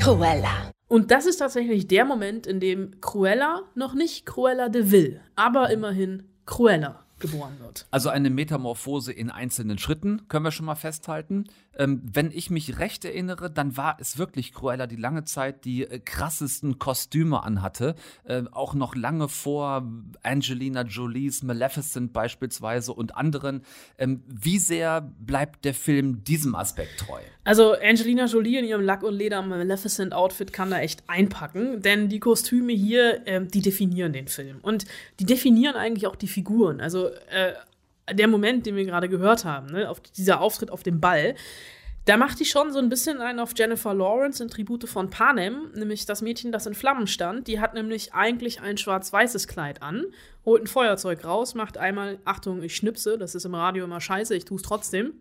Cruella. 0.00 0.72
Und 0.88 1.10
das 1.10 1.26
ist 1.26 1.38
tatsächlich 1.38 1.86
der 1.86 2.04
Moment, 2.04 2.46
in 2.46 2.60
dem 2.60 3.00
Cruella 3.00 3.62
noch 3.74 3.94
nicht 3.94 4.26
Cruella 4.26 4.68
de 4.68 4.90
Vil, 4.90 5.20
aber 5.36 5.70
immerhin 5.70 6.24
Cruella 6.44 7.04
geboren 7.22 7.58
wird. 7.60 7.86
Also 7.90 8.10
eine 8.10 8.28
Metamorphose 8.28 9.12
in 9.12 9.30
einzelnen 9.30 9.78
Schritten, 9.78 10.28
können 10.28 10.44
wir 10.44 10.52
schon 10.52 10.66
mal 10.66 10.74
festhalten. 10.74 11.44
Ähm, 11.78 12.02
wenn 12.04 12.30
ich 12.30 12.50
mich 12.50 12.78
recht 12.78 13.04
erinnere, 13.04 13.50
dann 13.50 13.76
war 13.76 13.96
es 14.00 14.18
wirklich 14.18 14.52
Cruella, 14.52 14.86
die 14.86 14.96
lange 14.96 15.24
Zeit 15.24 15.64
die 15.64 15.84
äh, 15.84 15.98
krassesten 15.98 16.78
Kostüme 16.78 17.42
anhatte. 17.42 17.94
Äh, 18.24 18.42
auch 18.52 18.74
noch 18.74 18.94
lange 18.94 19.28
vor 19.28 19.86
Angelina 20.22 20.82
Jolies 20.82 21.42
Maleficent 21.42 22.12
beispielsweise 22.12 22.92
und 22.92 23.16
anderen. 23.16 23.62
Ähm, 23.98 24.22
wie 24.26 24.58
sehr 24.58 25.00
bleibt 25.00 25.64
der 25.64 25.74
Film 25.74 26.24
diesem 26.24 26.54
Aspekt 26.54 27.00
treu? 27.00 27.20
Also 27.44 27.72
Angelina 27.72 28.26
Jolie 28.26 28.58
in 28.58 28.64
ihrem 28.64 28.82
Lack- 28.82 29.02
und 29.02 29.14
Leder-Maleficent-Outfit 29.14 30.52
kann 30.52 30.70
da 30.70 30.78
echt 30.78 31.02
einpacken, 31.08 31.82
denn 31.82 32.08
die 32.08 32.20
Kostüme 32.20 32.72
hier, 32.72 33.22
ähm, 33.26 33.48
die 33.48 33.62
definieren 33.62 34.12
den 34.12 34.28
Film. 34.28 34.58
Und 34.62 34.84
die 35.18 35.26
definieren 35.26 35.74
eigentlich 35.74 36.06
auch 36.06 36.16
die 36.16 36.28
Figuren. 36.28 36.80
Also 36.80 37.08
äh, 37.08 37.54
der 38.10 38.28
Moment, 38.28 38.66
den 38.66 38.76
wir 38.76 38.84
gerade 38.84 39.08
gehört 39.08 39.44
haben, 39.44 39.66
ne, 39.68 39.88
auf 39.88 40.00
dieser 40.00 40.40
Auftritt 40.40 40.70
auf 40.70 40.82
dem 40.82 41.00
Ball, 41.00 41.34
da 42.04 42.16
macht 42.16 42.40
die 42.40 42.44
schon 42.44 42.72
so 42.72 42.80
ein 42.80 42.88
bisschen 42.88 43.20
einen 43.20 43.38
auf 43.38 43.52
Jennifer 43.56 43.94
Lawrence 43.94 44.42
in 44.42 44.48
Tribute 44.48 44.88
von 44.88 45.08
Panem, 45.08 45.70
nämlich 45.74 46.04
das 46.04 46.20
Mädchen, 46.20 46.50
das 46.50 46.66
in 46.66 46.74
Flammen 46.74 47.06
stand. 47.06 47.46
Die 47.46 47.60
hat 47.60 47.74
nämlich 47.74 48.12
eigentlich 48.12 48.60
ein 48.60 48.76
schwarz-weißes 48.76 49.46
Kleid 49.46 49.82
an, 49.82 50.06
holt 50.44 50.64
ein 50.64 50.66
Feuerzeug 50.66 51.24
raus, 51.24 51.54
macht 51.54 51.78
einmal, 51.78 52.18
Achtung, 52.24 52.62
ich 52.62 52.74
schnipse, 52.74 53.18
das 53.18 53.36
ist 53.36 53.44
im 53.44 53.54
Radio 53.54 53.84
immer 53.84 54.00
scheiße, 54.00 54.34
ich 54.34 54.44
tue 54.44 54.56
es 54.56 54.62
trotzdem. 54.62 55.14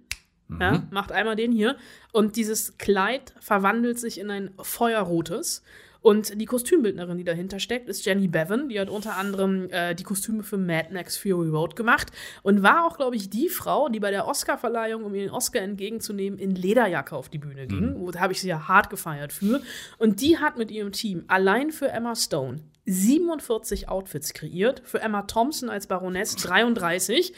Ja, 0.60 0.84
macht 0.92 1.14
einmal 1.14 1.38
den 1.38 1.54
hier. 1.54 1.78
Und 2.12 2.36
dieses 2.36 2.78
Kleid 2.78 3.34
verwandelt 3.40 3.98
sich 4.00 4.20
in 4.20 4.30
ein 4.30 4.52
feuerrotes. 4.62 5.64
Und 6.02 6.42
die 6.42 6.46
Kostümbildnerin, 6.46 7.18
die 7.20 7.24
dahinter 7.24 7.60
steckt, 7.60 7.88
ist 7.88 8.04
Jenny 8.06 8.28
Bevan. 8.28 8.70
Die 8.70 8.80
hat 8.80 8.90
unter 8.90 9.18
anderem 9.18 9.70
äh, 9.70 9.94
die 9.94 10.04
Kostüme 10.04 10.42
für 10.42 10.58
Mad 10.58 10.90
Max 10.92 11.16
Fury 11.16 11.50
Road 11.50 11.76
gemacht 11.76 12.12
und 12.42 12.64
war 12.64 12.86
auch, 12.88 12.98
glaube 12.98 13.16
ich, 13.16 13.30
die 13.30 13.50
Frau, 13.50 13.88
die 13.88 14.00
bei 14.00 14.10
der 14.10 14.28
Oscarverleihung, 14.28 15.04
um 15.04 15.14
ihren 15.14 15.30
Oscar 15.30 15.62
entgegenzunehmen, 15.62 16.40
in 16.40 16.56
Lederjacke 16.56 17.16
auf 17.16 17.30
die 17.30 17.38
Bühne 17.38 17.68
ging. 17.68 17.96
Wo- 18.00 18.10
Da 18.10 18.20
habe 18.22 18.34
ich 18.34 18.42
sie 18.42 18.48
ja 18.50 18.68
hart 18.68 18.90
gefeiert 18.90 19.32
für. 19.32 19.62
Und 20.00 20.22
die 20.22 20.40
hat 20.40 20.58
mit 20.58 20.72
ihrem 20.72 20.92
Team 20.92 21.24
allein 21.28 21.70
für 21.72 21.90
Emma 21.90 22.16
Stone 22.16 22.62
47 22.86 23.88
Outfits 23.90 24.34
kreiert. 24.34 24.82
Für 24.86 25.02
Emma 25.02 25.22
Thompson 25.24 25.70
als 25.70 25.86
Baroness 25.88 26.36
33. 26.36 27.34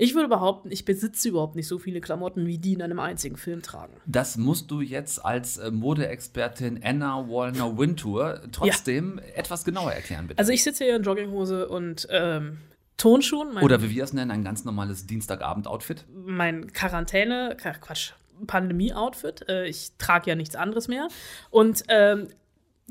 Ich 0.00 0.14
würde 0.14 0.28
behaupten, 0.28 0.70
ich 0.70 0.84
besitze 0.84 1.28
überhaupt 1.28 1.56
nicht 1.56 1.66
so 1.66 1.78
viele 1.78 2.00
Klamotten, 2.00 2.46
wie 2.46 2.58
die 2.58 2.72
in 2.72 2.82
einem 2.82 3.00
einzigen 3.00 3.36
Film 3.36 3.62
tragen. 3.62 3.94
Das 4.06 4.36
musst 4.36 4.70
du 4.70 4.80
jetzt 4.80 5.24
als 5.24 5.56
äh, 5.58 5.72
Modeexpertin 5.72 6.80
Anna 6.84 7.28
Wallner 7.28 7.76
Wintour 7.76 8.40
trotzdem 8.52 9.20
etwas 9.34 9.64
genauer 9.64 9.90
erklären, 9.92 10.28
bitte. 10.28 10.38
Also 10.38 10.52
ich 10.52 10.62
sitze 10.62 10.84
hier 10.84 10.94
in 10.94 11.02
Jogginghose 11.02 11.68
und 11.68 12.06
ähm, 12.10 12.58
Tonschuhen. 12.96 13.54
Mein, 13.54 13.64
Oder 13.64 13.82
wie 13.82 13.90
wir 13.90 14.04
es 14.04 14.12
nennen, 14.12 14.30
ein 14.30 14.44
ganz 14.44 14.64
normales 14.64 15.06
Dienstagabend-Outfit. 15.06 16.04
mein 16.14 16.72
Quarantäne, 16.72 17.56
Quatsch, 17.60 18.12
Pandemie-Outfit. 18.46 19.48
Äh, 19.48 19.66
ich 19.66 19.90
trage 19.98 20.30
ja 20.30 20.36
nichts 20.36 20.54
anderes 20.54 20.86
mehr. 20.86 21.08
Und 21.50 21.82
ähm, 21.88 22.28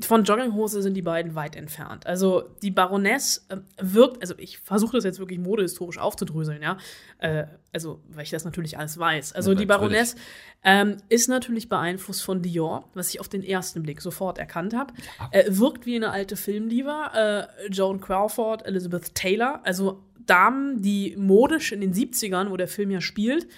von 0.00 0.22
Jogginghose 0.22 0.80
sind 0.80 0.94
die 0.94 1.02
beiden 1.02 1.34
weit 1.34 1.56
entfernt. 1.56 2.06
Also 2.06 2.44
die 2.62 2.70
Baroness 2.70 3.46
äh, 3.48 3.56
wirkt, 3.80 4.22
also 4.22 4.34
ich 4.38 4.58
versuche 4.58 4.96
das 4.96 5.04
jetzt 5.04 5.18
wirklich 5.18 5.40
modehistorisch 5.40 5.98
aufzudröseln, 5.98 6.62
ja. 6.62 6.78
Äh, 7.18 7.46
also, 7.72 8.00
weil 8.08 8.22
ich 8.22 8.30
das 8.30 8.44
natürlich 8.44 8.78
alles 8.78 8.98
weiß. 8.98 9.32
Also 9.32 9.52
Ja, 9.52 9.58
die. 9.58 9.66
Baroness 9.66 10.14
ähm, 10.62 10.98
ist 11.08 11.28
natürlich 11.28 11.68
beeinflusst 11.68 12.22
von 12.22 12.42
Dior, 12.42 12.88
was 12.94 13.10
ich 13.10 13.20
auf 13.20 13.28
den 13.28 13.42
ersten 13.42 13.82
Blick 13.82 14.00
sofort 14.00 14.38
erkannt 14.38 14.74
habe. 14.74 14.94
Äh, 15.32 15.44
wirkt 15.48 15.84
wie 15.84 15.96
eine 15.96 16.10
alte 16.10 16.36
Filmdiva. 16.36 17.48
Äh, 17.58 17.68
Joan 17.68 18.00
Crawford, 18.00 18.66
Elizabeth 18.66 19.14
Taylor, 19.14 19.60
also 19.64 20.04
Damen, 20.26 20.80
die 20.80 21.16
modisch 21.16 21.72
in 21.72 21.80
den 21.80 21.92
70ern, 21.92 22.50
wo 22.50 22.56
der 22.56 22.68
Film 22.68 22.90
ja 22.90 23.00
spielt, 23.00 23.48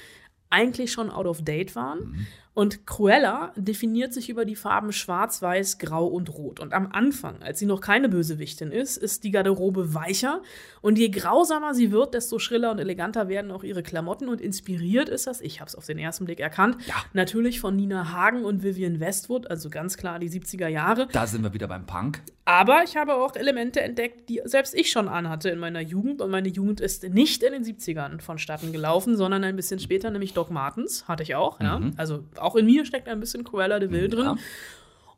eigentlich 0.48 0.92
schon 0.92 1.10
out 1.10 1.26
of 1.26 1.42
date 1.42 1.76
waren. 1.76 2.26
Und 2.52 2.84
Cruella 2.86 3.52
definiert 3.56 4.12
sich 4.12 4.28
über 4.28 4.44
die 4.44 4.56
Farben 4.56 4.92
Schwarz, 4.92 5.40
Weiß, 5.40 5.78
Grau 5.78 6.06
und 6.06 6.34
Rot. 6.36 6.58
Und 6.58 6.72
am 6.72 6.90
Anfang, 6.90 7.42
als 7.42 7.60
sie 7.60 7.66
noch 7.66 7.80
keine 7.80 8.08
Bösewichtin 8.08 8.72
ist, 8.72 8.96
ist 8.96 9.22
die 9.22 9.30
Garderobe 9.30 9.94
weicher. 9.94 10.42
Und 10.80 10.98
je 10.98 11.10
grausamer 11.10 11.74
sie 11.74 11.92
wird, 11.92 12.12
desto 12.12 12.40
schriller 12.40 12.72
und 12.72 12.80
eleganter 12.80 13.28
werden 13.28 13.52
auch 13.52 13.62
ihre 13.62 13.84
Klamotten. 13.84 14.28
Und 14.28 14.40
inspiriert 14.40 15.08
ist 15.08 15.28
das, 15.28 15.40
ich 15.40 15.60
habe 15.60 15.68
es 15.68 15.76
auf 15.76 15.86
den 15.86 15.98
ersten 15.98 16.24
Blick 16.24 16.40
erkannt, 16.40 16.76
natürlich 17.12 17.60
von 17.60 17.76
Nina 17.76 18.12
Hagen 18.12 18.44
und 18.44 18.64
Vivian 18.64 18.98
Westwood, 18.98 19.48
also 19.48 19.70
ganz 19.70 19.96
klar 19.96 20.18
die 20.18 20.28
70er 20.28 20.68
Jahre. 20.68 21.06
Da 21.12 21.26
sind 21.28 21.42
wir 21.42 21.54
wieder 21.54 21.68
beim 21.68 21.86
Punk. 21.86 22.20
Aber 22.44 22.82
ich 22.82 22.96
habe 22.96 23.14
auch 23.14 23.36
Elemente 23.36 23.80
entdeckt, 23.80 24.28
die 24.28 24.40
selbst 24.44 24.74
ich 24.74 24.90
schon 24.90 25.06
anhatte 25.06 25.50
in 25.50 25.60
meiner 25.60 25.80
Jugend. 25.80 26.20
Und 26.20 26.32
meine 26.32 26.48
Jugend 26.48 26.80
ist 26.80 27.08
nicht 27.08 27.44
in 27.44 27.52
den 27.52 27.62
70ern 27.64 28.20
vonstatten 28.20 28.72
gelaufen, 28.72 29.16
sondern 29.16 29.44
ein 29.44 29.54
bisschen 29.54 29.78
später, 29.78 30.10
nämlich 30.10 30.34
Doc 30.34 30.50
Martens. 30.50 31.06
Hatte 31.06 31.22
ich 31.22 31.36
auch, 31.36 31.60
ja. 31.60 31.80
Also 31.96 32.24
auch 32.40 32.56
in 32.56 32.66
mir 32.66 32.84
steckt 32.84 33.08
ein 33.08 33.20
bisschen 33.20 33.44
Cruella 33.44 33.78
de 33.78 33.90
Vil 33.90 34.08
drin. 34.08 34.24
Ja. 34.24 34.36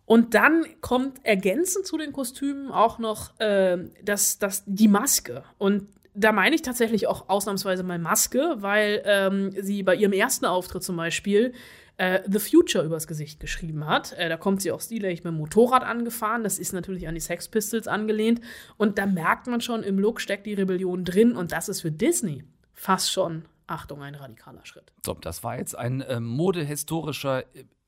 Und 0.05 0.35
dann 0.35 0.67
kommt 0.81 1.25
ergänzend 1.25 1.87
zu 1.87 1.97
den 1.97 2.13
Kostümen 2.13 2.71
auch 2.71 2.99
noch 2.99 3.39
äh, 3.41 3.79
das, 4.03 4.39
das, 4.39 4.65
die 4.67 4.89
Maske. 4.89 5.45
Und 5.59 5.87
da 6.15 6.33
meine 6.33 6.55
ich 6.55 6.63
tatsächlich 6.63 7.07
auch 7.07 7.29
ausnahmsweise 7.29 7.83
mal 7.83 7.99
Maske, 7.99 8.57
weil 8.59 9.03
ähm, 9.07 9.53
sie 9.59 9.83
bei 9.83 9.95
ihrem 9.95 10.13
ersten 10.13 10.45
Auftritt 10.45 10.83
zum 10.83 10.97
Beispiel 10.97 11.55
äh, 11.97 12.21
The 12.27 12.39
Future 12.39 12.85
übers 12.85 13.07
Gesicht 13.07 13.41
geschrieben 13.41 13.87
hat. 13.87 14.13
Äh, 14.15 14.29
da 14.29 14.37
kommt 14.37 14.61
sie 14.61 14.73
auch 14.73 14.81
stilig 14.81 15.25
mit 15.25 15.33
dem 15.33 15.39
Motorrad 15.39 15.85
angefahren. 15.85 16.43
Das 16.45 16.59
ist 16.59 16.73
natürlich 16.73 17.09
an 17.09 17.15
die 17.15 17.21
Sex 17.21 17.49
Pistols 17.49 17.89
angelehnt. 17.89 18.41
Und 18.77 18.99
da 18.99 19.07
merkt 19.07 19.47
man 19.47 19.61
schon, 19.61 19.83
im 19.83 19.99
Look 19.99 20.21
steckt 20.21 20.47
die 20.47 20.55
Rebellion 20.55 21.05
drin. 21.05 21.37
Und 21.37 21.53
das 21.53 21.69
ist 21.69 21.83
für 21.83 21.93
Disney 21.93 22.45
fast 22.75 23.13
schon, 23.13 23.45
Achtung, 23.67 24.03
ein 24.03 24.15
radikaler 24.15 24.65
Schritt. 24.65 24.93
So, 25.05 25.15
das 25.15 25.43
war 25.45 25.59
jetzt 25.59 25.77
ein 25.77 26.01
äh, 26.01 26.21
modehistorischer 26.21 27.45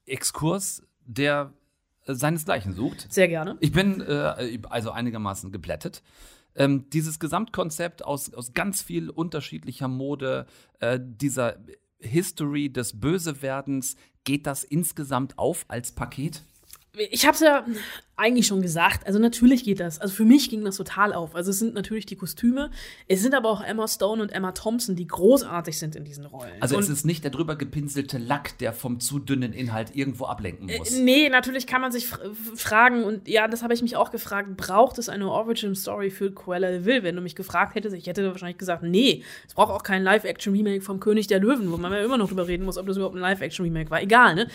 Exkurs, 0.06 0.82
der 1.04 1.52
äh, 2.06 2.14
seinesgleichen 2.14 2.74
sucht. 2.74 3.12
Sehr 3.12 3.28
gerne. 3.28 3.56
Ich 3.60 3.72
bin 3.72 4.00
äh, 4.00 4.58
also 4.68 4.90
einigermaßen 4.90 5.52
geplättet. 5.52 6.02
Ähm, 6.56 6.88
dieses 6.90 7.18
Gesamtkonzept 7.18 8.04
aus, 8.04 8.32
aus 8.32 8.52
ganz 8.54 8.82
viel 8.82 9.10
unterschiedlicher 9.10 9.88
Mode, 9.88 10.46
äh, 10.80 11.00
dieser 11.02 11.56
History 11.98 12.72
des 12.72 13.00
Bösewerdens, 13.00 13.96
geht 14.24 14.46
das 14.46 14.64
insgesamt 14.64 15.38
auf 15.38 15.64
als 15.68 15.92
Paket? 15.92 16.42
Ich 16.96 17.26
habe 17.26 17.34
es 17.34 17.40
ja 17.40 17.66
eigentlich 18.16 18.46
schon 18.46 18.62
gesagt. 18.62 19.06
Also 19.06 19.18
natürlich 19.18 19.64
geht 19.64 19.80
das. 19.80 20.00
Also 20.00 20.14
für 20.14 20.24
mich 20.24 20.48
ging 20.48 20.64
das 20.64 20.76
total 20.76 21.12
auf. 21.12 21.34
Also 21.34 21.50
es 21.50 21.58
sind 21.58 21.74
natürlich 21.74 22.06
die 22.06 22.14
Kostüme. 22.14 22.70
Es 23.08 23.22
sind 23.22 23.34
aber 23.34 23.50
auch 23.50 23.60
Emma 23.60 23.88
Stone 23.88 24.22
und 24.22 24.30
Emma 24.30 24.52
Thompson, 24.52 24.94
die 24.94 25.06
großartig 25.06 25.76
sind 25.76 25.96
in 25.96 26.04
diesen 26.04 26.24
Rollen. 26.24 26.52
Also 26.60 26.76
und 26.76 26.82
es 26.84 26.88
ist 26.88 27.04
nicht 27.04 27.24
der 27.24 27.32
drüber 27.32 27.56
gepinselte 27.56 28.18
Lack, 28.18 28.56
der 28.58 28.72
vom 28.72 29.00
zu 29.00 29.18
dünnen 29.18 29.52
Inhalt 29.52 29.96
irgendwo 29.96 30.26
ablenken 30.26 30.70
muss. 30.78 30.92
Äh, 30.92 31.02
nee, 31.02 31.28
natürlich 31.28 31.66
kann 31.66 31.80
man 31.80 31.90
sich 31.90 32.06
fr 32.06 32.18
fragen, 32.54 33.04
und 33.04 33.26
ja, 33.26 33.48
das 33.48 33.62
habe 33.62 33.74
ich 33.74 33.82
mich 33.82 33.96
auch 33.96 34.10
gefragt, 34.10 34.56
braucht 34.56 34.98
es 34.98 35.08
eine 35.08 35.28
Origin-Story 35.28 36.10
für 36.10 36.32
Cruella 36.32 36.70
de 36.70 36.84
Vil? 36.84 37.02
Wenn 37.02 37.16
du 37.16 37.22
mich 37.22 37.34
gefragt 37.34 37.74
hättest, 37.74 37.96
ich 37.96 38.06
hätte 38.06 38.26
wahrscheinlich 38.26 38.58
gesagt, 38.58 38.82
nee, 38.84 39.24
es 39.46 39.54
braucht 39.54 39.72
auch 39.72 39.82
kein 39.82 40.04
Live-Action-Remake 40.04 40.82
vom 40.82 41.00
König 41.00 41.26
der 41.26 41.40
Löwen, 41.40 41.72
wo 41.72 41.76
man 41.76 41.92
ja 41.92 41.98
immer 41.98 42.16
noch 42.16 42.28
drüber 42.28 42.46
reden 42.46 42.64
muss, 42.64 42.78
ob 42.78 42.86
das 42.86 42.96
überhaupt 42.96 43.16
ein 43.16 43.20
Live-Action-Remake 43.20 43.90
war. 43.90 44.00
Egal, 44.00 44.36
ne? 44.36 44.48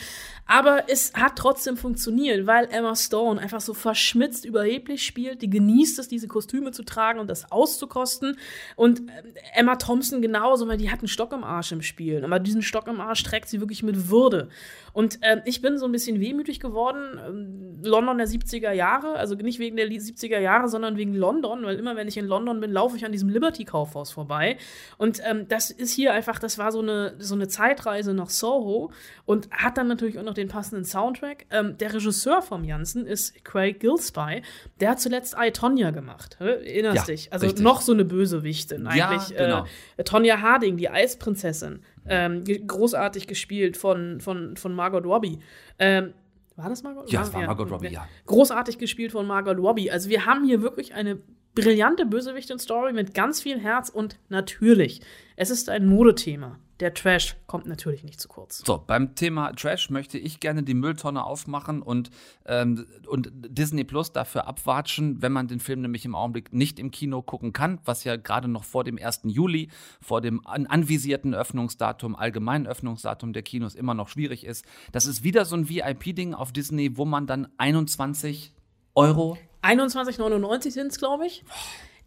Aber 0.46 0.86
es 0.88 1.14
hat 1.14 1.36
trotzdem 1.36 1.78
funktioniert, 1.78 2.48
weil 2.48 2.68
Emma 2.72 2.96
Stone 2.96 3.40
einfach 3.50 3.62
so 3.62 3.74
verschmitzt 3.74 4.46
überheblich 4.46 5.06
spielt. 5.06 5.42
Die 5.42 5.50
genießt 5.50 5.98
es, 6.00 6.08
diese 6.08 6.28
Kostüme 6.28 6.72
zu 6.72 6.84
tragen 6.84 7.20
und 7.20 7.30
das 7.30 7.52
auszukosten. 7.52 8.38
Und 8.76 9.10
äh, 9.10 9.24
Emma 9.56 9.76
Thompson 9.76 10.22
genauso, 10.22 10.68
weil 10.68 10.78
die 10.78 10.92
hat 10.92 11.00
einen 11.00 11.08
Stock 11.08 11.34
im 11.34 11.44
Arsch 11.44 11.72
im 11.72 11.82
Spiel. 11.82 12.24
Aber 12.24 12.40
diesen 12.40 12.62
Stock 12.62 12.88
im 12.88 13.02
Arsch 13.02 13.24
trägt 13.24 13.50
sie 13.50 13.60
wirklich 13.60 13.82
mit 13.82 14.10
Würde. 14.10 14.50
Und 14.94 15.22
äh, 15.22 15.42
ich 15.46 15.62
bin 15.62 15.78
so 15.78 15.86
ein 15.86 15.92
bisschen 15.92 16.20
wehmütig 16.20 16.60
geworden. 16.60 17.20
Ähm, 17.28 17.80
London 17.84 18.18
der 18.18 18.28
70er 18.28 18.72
Jahre, 18.72 19.14
also 19.14 19.36
nicht 19.36 19.60
wegen 19.60 19.78
der 19.78 19.88
70er 19.88 20.40
Jahre, 20.40 20.68
sondern 20.68 20.98
wegen 20.98 21.14
London, 21.14 21.64
weil 21.64 21.78
immer 21.78 21.96
wenn 21.96 22.08
ich 22.08 22.18
in 22.18 22.26
London 22.26 22.60
bin, 22.60 22.72
laufe 22.72 22.98
ich 22.98 23.06
an 23.06 23.12
diesem 23.12 23.30
Liberty-Kaufhaus 23.30 24.12
vorbei. 24.12 24.58
Und 24.98 25.22
ähm, 25.26 25.48
das 25.48 25.72
ist 25.72 25.92
hier 25.92 26.14
einfach, 26.14 26.40
das 26.40 26.58
war 26.58 26.72
so 26.72 26.82
eine, 26.82 27.16
so 27.20 27.36
eine 27.36 27.48
Zeitreise 27.48 28.14
nach 28.14 28.30
Soho 28.30 28.92
und 29.26 29.50
hat 29.52 29.78
dann 29.78 29.88
natürlich 29.88 30.20
auch 30.20 30.24
noch 30.24 30.34
den 30.34 30.50
passenden 30.50 30.86
Soundtrack. 30.86 31.46
Ähm, 31.50 31.78
der 31.78 31.94
Regisseur 31.94 32.42
vom 32.42 32.64
Janssen 32.64 33.06
ist 33.06 33.34
Craig 33.44 33.80
Gillespie. 33.80 34.42
Der 34.80 34.92
hat 34.92 35.00
zuletzt 35.00 35.36
I, 35.40 35.52
Tonya 35.52 35.92
gemacht. 35.92 36.38
Erinnerst 36.40 36.96
ja, 36.96 37.04
dich? 37.06 37.32
Also 37.34 37.46
richtig. 37.46 37.64
noch 37.64 37.82
so 37.82 37.94
eine 37.94 38.06
Bösewichtin 38.06 38.88
eigentlich. 38.88 39.30
Ja, 39.30 39.46
genau. 39.46 39.66
äh, 39.98 40.04
Tonya 40.04 40.42
Harding, 40.42 40.78
die 40.78 40.90
Eisprinzessin. 40.90 41.82
Ähm, 42.08 42.44
großartig 42.44 43.28
gespielt 43.28 43.78
von, 43.78 44.20
von, 44.20 44.58
von 44.58 44.74
Margot 44.74 45.06
Robbie. 45.06 45.40
Ähm, 45.78 46.14
war 46.56 46.70
das 46.70 46.84
Margot? 46.84 47.12
Ja, 47.12 47.22
es 47.22 47.34
war 47.34 47.42
Margot 47.42 47.72
Robbie, 47.72 47.90
ja. 47.90 48.08
Großartig 48.26 48.78
gespielt 48.78 49.12
von 49.12 49.26
Margot 49.26 49.58
Robbie. 49.58 49.92
Also 49.92 50.10
wir 50.10 50.26
haben 50.26 50.44
hier 50.44 50.62
wirklich 50.62 50.94
eine 50.94 51.20
brillante 51.56 52.06
Bösewichtin-Story 52.06 52.94
mit 52.94 53.14
ganz 53.14 53.42
viel 53.42 53.60
Herz 53.60 53.90
und 53.90 54.20
natürlich, 54.30 55.02
es 55.36 55.50
ist 55.50 55.70
ein 55.70 55.88
Modethema 55.88 56.60
der 56.80 56.94
Trash 56.94 57.36
kommt 57.46 57.66
natürlich 57.66 58.04
nicht 58.04 58.22
zu 58.22 58.28
kurz. 58.28 58.64
So, 58.66 58.84
beim 58.86 59.16
Thema 59.16 59.52
Trash 59.54 59.90
möchte 59.90 60.18
ich 60.18 60.40
gerne 60.40 60.64
die 60.64 60.74
Mülltonne 60.74 61.24
aufmachen 61.24 61.82
und, 61.82 62.10
ähm, 62.46 62.86
und 63.08 63.30
Disney 63.34 63.84
Plus 63.84 64.14
dafür 64.14 64.48
abwatschen, 64.48 65.22
wenn 65.22 65.32
man 65.32 65.48
den 65.48 65.60
Film 65.60 65.82
nämlich 65.82 66.06
im 66.06 66.16
Augenblick 66.16 66.54
nicht 66.54 66.80
im 66.80 66.92
Kino 66.92 67.22
gucken 67.22 67.52
kann, 67.52 67.80
was 67.84 68.04
ja 68.04 68.16
gerade 68.16 68.48
noch 68.48 68.64
vor 68.64 68.84
dem 68.84 68.98
1. 68.98 69.22
Juli, 69.26 69.70
vor 70.02 70.22
dem 70.22 70.46
an 70.48 70.68
anvisierten 70.68 71.34
Öffnungsdatum, 71.34 72.16
allgemeinen 72.16 72.66
Öffnungsdatum 72.66 73.34
der 73.34 73.44
Kinos 73.44 73.76
immer 73.76 73.94
noch 73.94 74.08
schwierig 74.08 74.46
ist. 74.46 74.66
Das 74.92 75.06
ist 75.06 75.24
wieder 75.24 75.46
so 75.46 75.56
ein 75.56 75.68
VIP-Ding 75.68 76.34
auf 76.34 76.54
Disney, 76.54 76.96
wo 76.98 77.06
man 77.06 77.28
dann 77.28 77.50
21 77.58 78.54
Euro 78.96 79.38
21,99 79.62 80.72
sind 80.72 80.88
es, 80.88 81.00
glaube 81.00 81.28
ich 81.28 81.44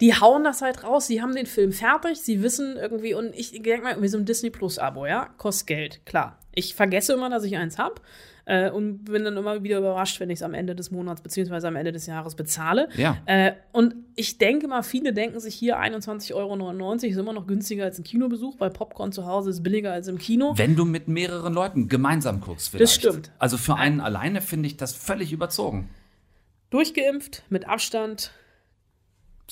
die 0.00 0.14
hauen 0.14 0.44
das 0.44 0.62
halt 0.62 0.84
raus. 0.84 1.06
Sie 1.06 1.22
haben 1.22 1.34
den 1.34 1.46
Film 1.46 1.72
fertig, 1.72 2.20
sie 2.20 2.42
wissen 2.42 2.76
irgendwie, 2.76 3.14
und 3.14 3.34
ich 3.34 3.52
denke 3.52 3.82
mal, 3.82 4.00
wir 4.00 4.08
sind 4.08 4.22
ein 4.22 4.26
Disney 4.26 4.50
Plus-Abo, 4.50 5.06
ja? 5.06 5.26
Kostet 5.38 5.66
Geld, 5.66 6.06
klar. 6.06 6.38
Ich 6.54 6.74
vergesse 6.74 7.12
immer, 7.12 7.30
dass 7.30 7.44
ich 7.44 7.56
eins 7.56 7.78
habe. 7.78 7.94
Äh, 8.44 8.70
und 8.70 9.04
bin 9.04 9.24
dann 9.24 9.36
immer 9.36 9.62
wieder 9.62 9.78
überrascht, 9.78 10.18
wenn 10.18 10.28
ich 10.28 10.40
es 10.40 10.42
am 10.42 10.52
Ende 10.52 10.74
des 10.74 10.90
Monats 10.90 11.22
bzw. 11.22 11.64
am 11.68 11.76
Ende 11.76 11.92
des 11.92 12.06
Jahres 12.06 12.34
bezahle. 12.34 12.88
Ja. 12.96 13.18
Äh, 13.26 13.52
und 13.70 13.94
ich 14.16 14.38
denke 14.38 14.66
mal, 14.66 14.82
viele 14.82 15.12
denken 15.12 15.38
sich 15.38 15.54
hier 15.54 15.78
21,99 15.78 16.34
Euro 16.34 16.94
ist 16.94 17.16
immer 17.16 17.32
noch 17.32 17.46
günstiger 17.46 17.84
als 17.84 17.98
ein 17.98 18.04
Kinobesuch, 18.04 18.58
weil 18.58 18.70
Popcorn 18.70 19.12
zu 19.12 19.26
Hause 19.26 19.50
ist 19.50 19.62
billiger 19.62 19.92
als 19.92 20.08
im 20.08 20.18
Kino. 20.18 20.54
Wenn 20.56 20.74
du 20.74 20.84
mit 20.84 21.06
mehreren 21.06 21.54
Leuten 21.54 21.88
gemeinsam 21.88 22.40
guckst, 22.40 22.70
vielleicht. 22.70 22.82
Das 22.82 22.94
stimmt. 22.94 23.30
Also 23.38 23.56
für 23.56 23.76
einen 23.76 24.00
alleine 24.00 24.40
finde 24.40 24.66
ich 24.66 24.76
das 24.76 24.92
völlig 24.92 25.32
überzogen. 25.32 25.88
Durchgeimpft, 26.70 27.44
mit 27.48 27.68
Abstand, 27.68 28.32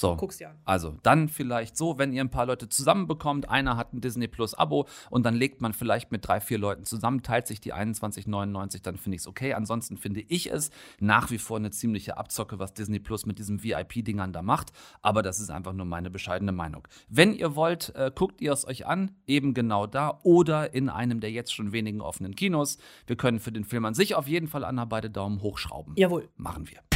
so, 0.01 0.17
Guck's 0.17 0.39
dir 0.39 0.51
an. 0.51 0.57
also 0.65 0.97
dann 1.03 1.29
vielleicht 1.29 1.77
so, 1.77 1.99
wenn 1.99 2.13
ihr 2.13 2.23
ein 2.23 2.31
paar 2.31 2.47
Leute 2.47 2.69
zusammenbekommt, 2.69 3.49
einer 3.51 3.77
hat 3.77 3.93
ein 3.93 4.01
Disney 4.01 4.29
Plus 4.29 4.55
Abo 4.55 4.87
und 5.11 5.27
dann 5.27 5.35
legt 5.35 5.61
man 5.61 5.73
vielleicht 5.75 6.11
mit 6.11 6.27
drei, 6.27 6.41
vier 6.41 6.59
Leuten 6.59 6.85
zusammen, 6.85 7.23
teilt 7.23 7.47
sich 7.47 7.61
die 7.61 7.75
21,99, 7.75 8.83
dann 8.83 8.97
finde 8.97 9.17
ich 9.17 9.23
es 9.23 9.29
okay. 9.29 9.53
Ansonsten 9.53 9.99
finde 9.99 10.21
ich 10.21 10.51
es 10.51 10.71
nach 10.99 11.31
wie 11.31 11.39
vor 11.39 11.59
eine 11.59 11.71
ziemliche 11.71 12.17
Abzocke, 12.17 12.59
was 12.59 12.73
Disney 12.73 12.99
Plus 12.99 13.27
mit 13.27 13.39
diesen 13.39 13.63
VIP-Dingern 13.63 14.33
da 14.33 14.41
macht. 14.43 14.73
Aber 15.03 15.23
das 15.23 15.39
ist 15.39 15.51
einfach 15.51 15.75
nur 15.75 15.87
meine 15.87 16.11
bescheidene 16.11 16.53
Meinung. 16.53 16.89
Wenn 17.09 17.35
ihr 17.35 17.55
wollt, 17.55 17.95
äh, 17.95 18.11
guckt 18.15 18.41
ihr 18.41 18.53
es 18.53 18.67
euch 18.67 18.87
an, 18.87 19.11
eben 19.27 19.53
genau 19.53 19.87
da 19.87 20.19
oder 20.23 20.73
in 20.73 20.89
einem 20.89 21.21
der 21.21 21.31
jetzt 21.31 21.55
schon 21.55 21.73
wenigen 21.73 22.01
offenen 22.01 22.35
Kinos. 22.35 22.79
Wir 23.07 23.17
können 23.17 23.39
für 23.39 23.53
den 23.53 23.65
Film 23.65 23.85
an 23.85 23.95
sich 23.95 24.15
auf 24.15 24.27
jeden 24.27 24.49
Fall 24.49 24.65
an 24.65 24.81
beide 24.89 25.11
Daumen 25.11 25.43
hochschrauben. 25.43 25.93
Jawohl. 25.97 26.31
Machen 26.37 26.71
wir. 26.71 26.90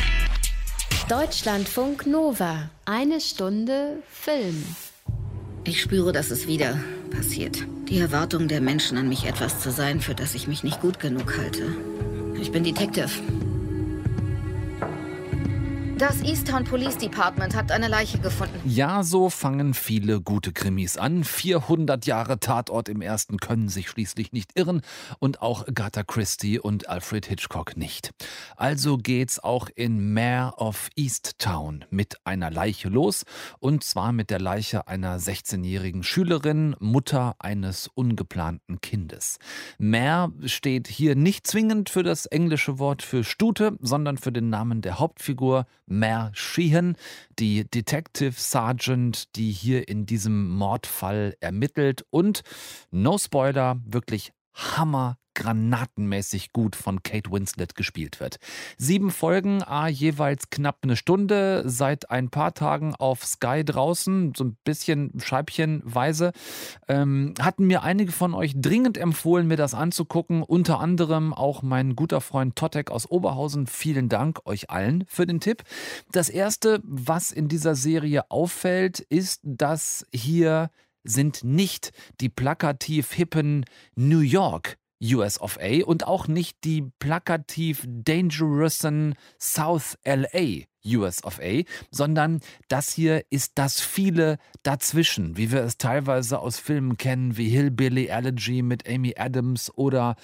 Deutschlandfunk 1.02 2.06
Nova. 2.06 2.70
Eine 2.86 3.20
Stunde 3.20 4.02
Film. 4.10 4.64
Ich 5.64 5.82
spüre, 5.82 6.12
dass 6.12 6.30
es 6.30 6.46
wieder 6.46 6.78
passiert. 7.10 7.58
Die 7.90 7.98
Erwartung 7.98 8.48
der 8.48 8.62
Menschen 8.62 8.96
an 8.96 9.10
mich 9.10 9.26
etwas 9.26 9.60
zu 9.60 9.70
sein, 9.70 10.00
für 10.00 10.14
das 10.14 10.34
ich 10.34 10.48
mich 10.48 10.64
nicht 10.64 10.80
gut 10.80 11.00
genug 11.00 11.36
halte. 11.36 11.66
Ich 12.40 12.52
bin 12.52 12.64
Detective. 12.64 13.10
Das 15.98 16.22
Easttown 16.22 16.64
Police 16.64 16.98
Department 16.98 17.54
hat 17.54 17.70
eine 17.70 17.86
Leiche 17.86 18.18
gefunden. 18.18 18.60
Ja, 18.68 19.04
so 19.04 19.30
fangen 19.30 19.74
viele 19.74 20.20
gute 20.20 20.52
Krimis 20.52 20.96
an. 20.96 21.22
400 21.22 22.04
Jahre 22.04 22.40
Tatort 22.40 22.88
im 22.88 23.00
ersten 23.00 23.36
können 23.36 23.68
sich 23.68 23.88
schließlich 23.88 24.32
nicht 24.32 24.58
irren 24.58 24.80
und 25.20 25.40
auch 25.40 25.68
Agatha 25.68 26.02
Christie 26.02 26.58
und 26.58 26.88
Alfred 26.88 27.26
Hitchcock 27.26 27.76
nicht. 27.76 28.10
Also 28.56 28.96
geht's 28.96 29.38
auch 29.38 29.68
in 29.72 30.12
Mare 30.12 30.56
of 30.56 30.90
Easttown 30.96 31.84
mit 31.90 32.16
einer 32.24 32.50
Leiche 32.50 32.88
los 32.88 33.22
und 33.60 33.84
zwar 33.84 34.10
mit 34.10 34.30
der 34.30 34.40
Leiche 34.40 34.88
einer 34.88 35.20
16-jährigen 35.20 36.02
Schülerin, 36.02 36.74
Mutter 36.80 37.36
eines 37.38 37.86
ungeplanten 37.94 38.80
Kindes. 38.80 39.38
Mare 39.78 40.32
steht 40.46 40.88
hier 40.88 41.14
nicht 41.14 41.46
zwingend 41.46 41.88
für 41.88 42.02
das 42.02 42.26
englische 42.26 42.80
Wort 42.80 43.02
für 43.02 43.22
Stute, 43.22 43.78
sondern 43.80 44.18
für 44.18 44.32
den 44.32 44.50
Namen 44.50 44.82
der 44.82 44.98
Hauptfigur 44.98 45.66
Mer 45.86 46.30
Sheehan, 46.34 46.96
die 47.38 47.68
Detective 47.68 48.34
Sergeant, 48.36 49.34
die 49.36 49.50
hier 49.50 49.88
in 49.88 50.06
diesem 50.06 50.48
Mordfall 50.48 51.36
ermittelt. 51.40 52.04
Und, 52.10 52.42
no 52.90 53.18
Spoiler, 53.18 53.80
wirklich 53.84 54.32
Hammer 54.54 55.18
granatenmäßig 55.34 56.52
gut 56.52 56.76
von 56.76 57.02
Kate 57.02 57.30
Winslet 57.30 57.74
gespielt 57.74 58.20
wird. 58.20 58.38
Sieben 58.78 59.10
Folgen, 59.10 59.62
a 59.62 59.88
jeweils 59.88 60.50
knapp 60.50 60.78
eine 60.82 60.96
Stunde, 60.96 61.64
seit 61.66 62.10
ein 62.10 62.30
paar 62.30 62.54
Tagen 62.54 62.94
auf 62.94 63.24
Sky 63.24 63.64
draußen, 63.64 64.32
so 64.36 64.44
ein 64.44 64.56
bisschen 64.64 65.12
scheibchenweise. 65.18 66.32
Ähm, 66.88 67.34
hatten 67.40 67.66
mir 67.66 67.82
einige 67.82 68.12
von 68.12 68.34
euch 68.34 68.54
dringend 68.56 68.96
empfohlen, 68.96 69.46
mir 69.46 69.56
das 69.56 69.74
anzugucken, 69.74 70.42
unter 70.42 70.80
anderem 70.80 71.34
auch 71.34 71.62
mein 71.62 71.96
guter 71.96 72.20
Freund 72.20 72.56
Totek 72.56 72.90
aus 72.90 73.10
Oberhausen. 73.10 73.66
Vielen 73.66 74.08
Dank 74.08 74.46
euch 74.46 74.70
allen 74.70 75.04
für 75.08 75.26
den 75.26 75.40
Tipp. 75.40 75.64
Das 76.12 76.28
erste, 76.28 76.80
was 76.84 77.32
in 77.32 77.48
dieser 77.48 77.74
Serie 77.74 78.30
auffällt, 78.30 79.00
ist, 79.00 79.40
dass 79.42 80.06
hier 80.14 80.70
sind 81.04 81.44
nicht 81.44 81.92
die 82.20 82.28
plakativ 82.28 83.12
hippen 83.12 83.64
New 83.94 84.20
York 84.20 84.76
US 85.02 85.40
of 85.40 85.58
A 85.60 85.84
und 85.84 86.06
auch 86.06 86.28
nicht 86.28 86.64
die 86.64 86.82
plakativ 86.98 87.84
dangerousen 87.86 89.14
South 89.38 89.98
LA 90.04 90.64
US 90.86 91.24
of 91.24 91.40
A, 91.40 91.62
sondern 91.90 92.40
das 92.68 92.92
hier 92.92 93.24
ist 93.30 93.52
das 93.56 93.80
viele 93.80 94.38
dazwischen, 94.62 95.36
wie 95.36 95.50
wir 95.50 95.62
es 95.62 95.78
teilweise 95.78 96.38
aus 96.38 96.58
Filmen 96.58 96.96
kennen 96.96 97.36
wie 97.36 97.48
Hillbilly 97.48 98.06
Elegy 98.06 98.62
mit 98.62 98.88
Amy 98.88 99.14
Adams 99.16 99.72
oder 99.76 100.16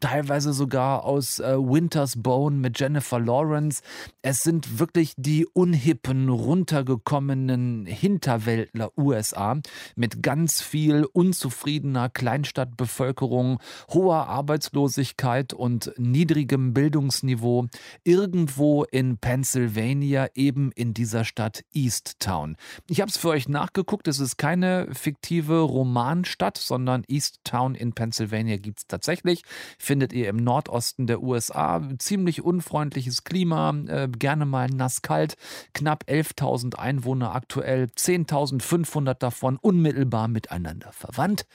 teilweise 0.00 0.52
sogar 0.52 1.04
aus 1.04 1.38
äh, 1.38 1.56
Winter's 1.56 2.22
Bone 2.22 2.56
mit 2.56 2.78
Jennifer 2.78 3.20
Lawrence. 3.20 3.82
Es 4.22 4.42
sind 4.42 4.78
wirklich 4.78 5.14
die 5.16 5.46
unhippen, 5.46 6.28
runtergekommenen 6.28 7.86
Hinterwäldler 7.86 8.90
USA 8.96 9.58
mit 9.94 10.22
ganz 10.22 10.62
viel 10.62 11.04
unzufriedener 11.12 12.08
Kleinstadtbevölkerung, 12.08 13.60
hoher 13.90 14.26
Arbeitslosigkeit 14.28 15.52
und 15.52 15.92
niedrigem 15.96 16.74
Bildungsniveau 16.74 17.66
irgendwo 18.04 18.84
in 18.84 19.18
Pennsylvania, 19.18 20.28
eben 20.34 20.72
in 20.72 20.94
dieser 20.94 21.24
Stadt 21.24 21.64
Easttown. 21.72 22.56
Ich 22.88 23.00
habe 23.00 23.10
es 23.10 23.16
für 23.16 23.28
euch 23.28 23.48
nachgeguckt, 23.48 24.08
es 24.08 24.20
ist 24.20 24.36
keine 24.36 24.88
fiktive 24.92 25.60
Romanstadt, 25.60 26.58
sondern 26.58 27.04
Easttown 27.08 27.74
in 27.74 27.92
Pennsylvania 27.92 28.56
gibt 28.56 28.78
es 28.78 28.86
tatsächlich 28.86 29.42
findet 29.86 30.12
ihr 30.12 30.28
im 30.28 30.36
Nordosten 30.36 31.06
der 31.06 31.22
USA. 31.22 31.80
Ziemlich 31.98 32.42
unfreundliches 32.42 33.24
Klima, 33.24 33.72
äh, 33.86 34.08
gerne 34.08 34.44
mal 34.44 34.68
nass-kalt. 34.68 35.36
Knapp 35.72 36.04
11.000 36.08 36.74
Einwohner 36.74 37.34
aktuell, 37.34 37.86
10.500 37.96 39.14
davon 39.14 39.56
unmittelbar 39.56 40.28
miteinander 40.28 40.92
verwandt. 40.92 41.46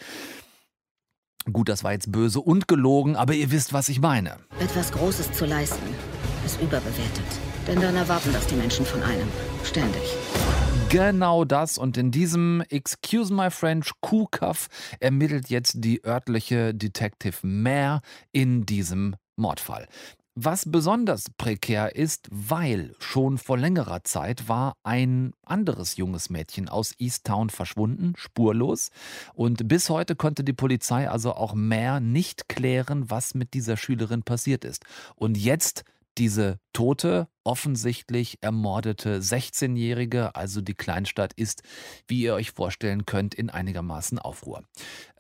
Gut, 1.52 1.70
das 1.70 1.84
war 1.84 1.92
jetzt 1.92 2.12
böse 2.12 2.40
und 2.40 2.68
gelogen, 2.68 3.16
aber 3.16 3.34
ihr 3.34 3.52
wisst, 3.52 3.74
was 3.74 3.90
ich 3.90 4.00
meine. 4.00 4.38
Etwas 4.60 4.92
Großes 4.92 5.32
zu 5.32 5.46
leisten, 5.46 5.84
ist 6.46 6.62
überbewertet. 6.62 7.26
Denn 7.68 7.82
dann 7.82 7.96
erwarten 7.96 8.32
das 8.32 8.48
die 8.48 8.56
Menschen 8.56 8.86
von 8.86 9.02
einem. 9.04 9.28
Ständig. 9.64 10.02
Genau 10.92 11.46
das. 11.46 11.78
Und 11.78 11.96
in 11.96 12.12
diesem 12.12 12.62
Excuse 12.70 13.34
My 13.34 13.50
French 13.50 13.94
Kuhkaff 14.02 14.68
ermittelt 15.00 15.50
jetzt 15.50 15.76
die 15.78 16.04
örtliche 16.04 16.74
Detective 16.76 17.48
Mare 17.48 18.02
in 18.34 18.66
diesem 18.66 19.16
Mordfall. 19.38 19.88
Was 20.36 20.70
besonders 20.70 21.28
prekär 21.38 21.96
ist, 21.96 22.28
weil 22.30 22.94
schon 23.00 23.38
vor 23.38 23.58
längerer 23.58 24.04
Zeit 24.04 24.50
war 24.50 24.76
ein 24.84 25.32
anderes 25.46 25.96
junges 25.96 26.30
Mädchen 26.30 26.68
aus 26.68 26.94
Easttown 27.00 27.50
verschwunden, 27.50 28.12
spurlos. 28.18 28.92
Und 29.34 29.70
bis 29.70 29.90
heute 29.90 30.18
konnte 30.18 30.44
die 30.44 30.52
Polizei 30.52 31.10
also 31.10 31.36
auch 31.36 31.54
mehr 31.54 32.02
nicht 32.02 32.50
klären, 32.50 33.10
was 33.10 33.34
mit 33.34 33.54
dieser 33.54 33.78
Schülerin 33.78 34.24
passiert 34.24 34.66
ist. 34.66 34.84
Und 35.16 35.38
jetzt 35.38 35.86
diese 36.18 36.60
tote, 36.74 37.28
offensichtlich 37.44 38.38
ermordete 38.42 39.20
16-Jährige, 39.20 40.36
also 40.36 40.62
die 40.62 40.74
Kleinstadt, 40.74 41.34
ist, 41.34 41.64
wie 42.08 42.22
ihr 42.22 42.34
euch 42.34 42.52
vorstellen 42.52 43.06
könnt, 43.06 43.34
in 43.34 43.50
einigermaßen 43.50 44.20
Aufruhr. 44.20 44.64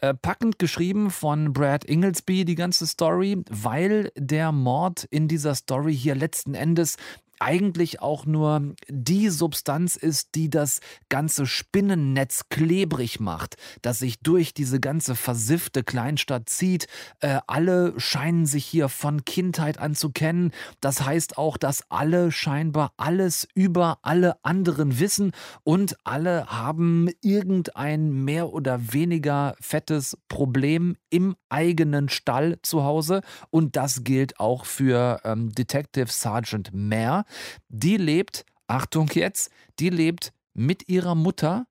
Äh, 0.01 0.13
packend 0.13 0.60
geschrieben 0.60 1.10
von 1.10 1.54
Brad 1.54 1.86
Inglesby 1.86 2.45
die 2.45 2.56
ganze 2.56 2.86
Story, 2.88 3.43
weil 3.49 4.12
der 4.15 4.51
Mord 4.51 5.06
in 5.06 5.27
dieser 5.27 5.56
Story 5.56 5.95
hier 5.95 6.15
letzten 6.15 6.54
Endes 6.54 6.97
eigentlich 7.41 8.01
auch 8.01 8.25
nur 8.25 8.75
die 8.88 9.30
Substanz 9.30 9.95
ist, 9.95 10.36
die 10.36 10.49
das 10.49 10.80
ganze 11.10 11.47
Spinnennetz 11.47 12.49
klebrig 12.49 13.19
macht, 13.19 13.56
das 13.82 13.99
sich 13.99 14.19
durch 14.19 14.54
diese 14.54 14.80
ganze 14.80 15.15
versiffte 15.15 15.84
Kleinstadt 15.84 16.49
zieht. 16.49 16.88
Äh, 17.19 17.39
alle 17.47 17.99
scheinen 17.99 18.45
sich 18.45 18.65
hier 18.65 18.89
von 18.89 19.25
Kindheit 19.25 19.80
an 19.80 19.95
zu 19.95 20.12
kennen. 20.12 20.51
Das 20.82 21.04
heißt 21.04 21.38
auch, 21.38 21.58
dass 21.58 21.84
alle 21.89 22.32
scheinbar 22.32 22.93
alles 22.97 23.47
über 23.56 23.97
alle 24.04 24.36
anderen 24.43 24.99
wissen 24.99 25.32
und 25.63 25.97
alle 26.04 26.45
haben 26.45 27.10
irgendein 27.21 28.23
mehr 28.23 28.54
oder 28.54 28.93
weniger 28.93 29.56
fettes 29.60 30.15
Problem 30.27 30.95
im 31.10 31.36
eigenen 31.49 32.10
Stall 32.10 32.60
zu 32.62 32.84
Hause. 32.84 33.21
Und 33.49 33.75
das 33.75 34.04
gilt 34.04 34.39
auch 34.39 34.65
für 34.65 35.19
ähm, 35.23 35.51
Detective 35.51 36.08
Sergeant 36.08 36.69
Mare. 36.73 37.25
Die 37.69 37.97
lebt, 37.97 38.45
Achtung 38.67 39.09
jetzt, 39.13 39.51
die 39.79 39.89
lebt 39.89 40.33
mit 40.53 40.89
ihrer 40.89 41.15
Mutter, 41.15 41.67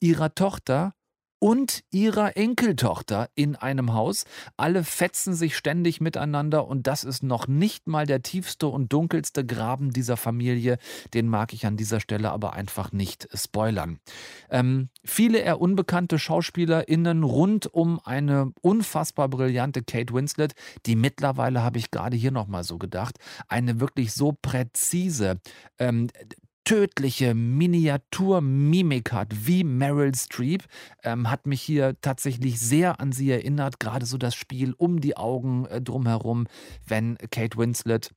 ihrer 0.00 0.34
Tochter 0.34 0.94
und 1.42 1.82
ihrer 1.90 2.36
Enkeltochter 2.36 3.28
in 3.34 3.56
einem 3.56 3.94
Haus. 3.94 4.26
Alle 4.56 4.84
fetzen 4.84 5.34
sich 5.34 5.56
ständig 5.56 6.00
miteinander 6.00 6.68
und 6.68 6.86
das 6.86 7.02
ist 7.02 7.24
noch 7.24 7.48
nicht 7.48 7.88
mal 7.88 8.06
der 8.06 8.22
tiefste 8.22 8.68
und 8.68 8.92
dunkelste 8.92 9.44
Graben 9.44 9.90
dieser 9.90 10.16
Familie. 10.16 10.78
Den 11.14 11.26
mag 11.26 11.52
ich 11.52 11.66
an 11.66 11.76
dieser 11.76 11.98
Stelle 11.98 12.30
aber 12.30 12.52
einfach 12.52 12.92
nicht 12.92 13.28
spoilern. 13.34 13.98
Ähm, 14.50 14.88
viele 15.04 15.38
eher 15.38 15.60
unbekannte 15.60 16.20
SchauspielerInnen 16.20 17.24
rund 17.24 17.66
um 17.66 17.98
eine 18.04 18.52
unfassbar 18.60 19.28
brillante 19.28 19.82
Kate 19.82 20.14
Winslet, 20.14 20.52
die 20.86 20.94
mittlerweile, 20.94 21.64
habe 21.64 21.78
ich 21.78 21.90
gerade 21.90 22.16
hier 22.16 22.30
nochmal 22.30 22.62
so 22.62 22.78
gedacht, 22.78 23.18
eine 23.48 23.80
wirklich 23.80 24.12
so 24.12 24.32
präzise, 24.40 25.40
ähm, 25.80 26.06
tödliche 26.64 27.34
Miniaturmimik 27.34 29.12
hat, 29.12 29.46
wie 29.46 29.64
Meryl 29.64 30.14
Streep, 30.14 30.64
ähm, 31.02 31.30
hat 31.30 31.46
mich 31.46 31.62
hier 31.62 31.96
tatsächlich 32.00 32.60
sehr 32.60 33.00
an 33.00 33.12
sie 33.12 33.30
erinnert. 33.30 33.80
Gerade 33.80 34.06
so 34.06 34.18
das 34.18 34.34
Spiel 34.34 34.74
um 34.76 35.00
die 35.00 35.16
Augen 35.16 35.66
äh, 35.66 35.80
drumherum, 35.80 36.46
wenn 36.86 37.16
Kate 37.30 37.58
Winslet 37.58 38.12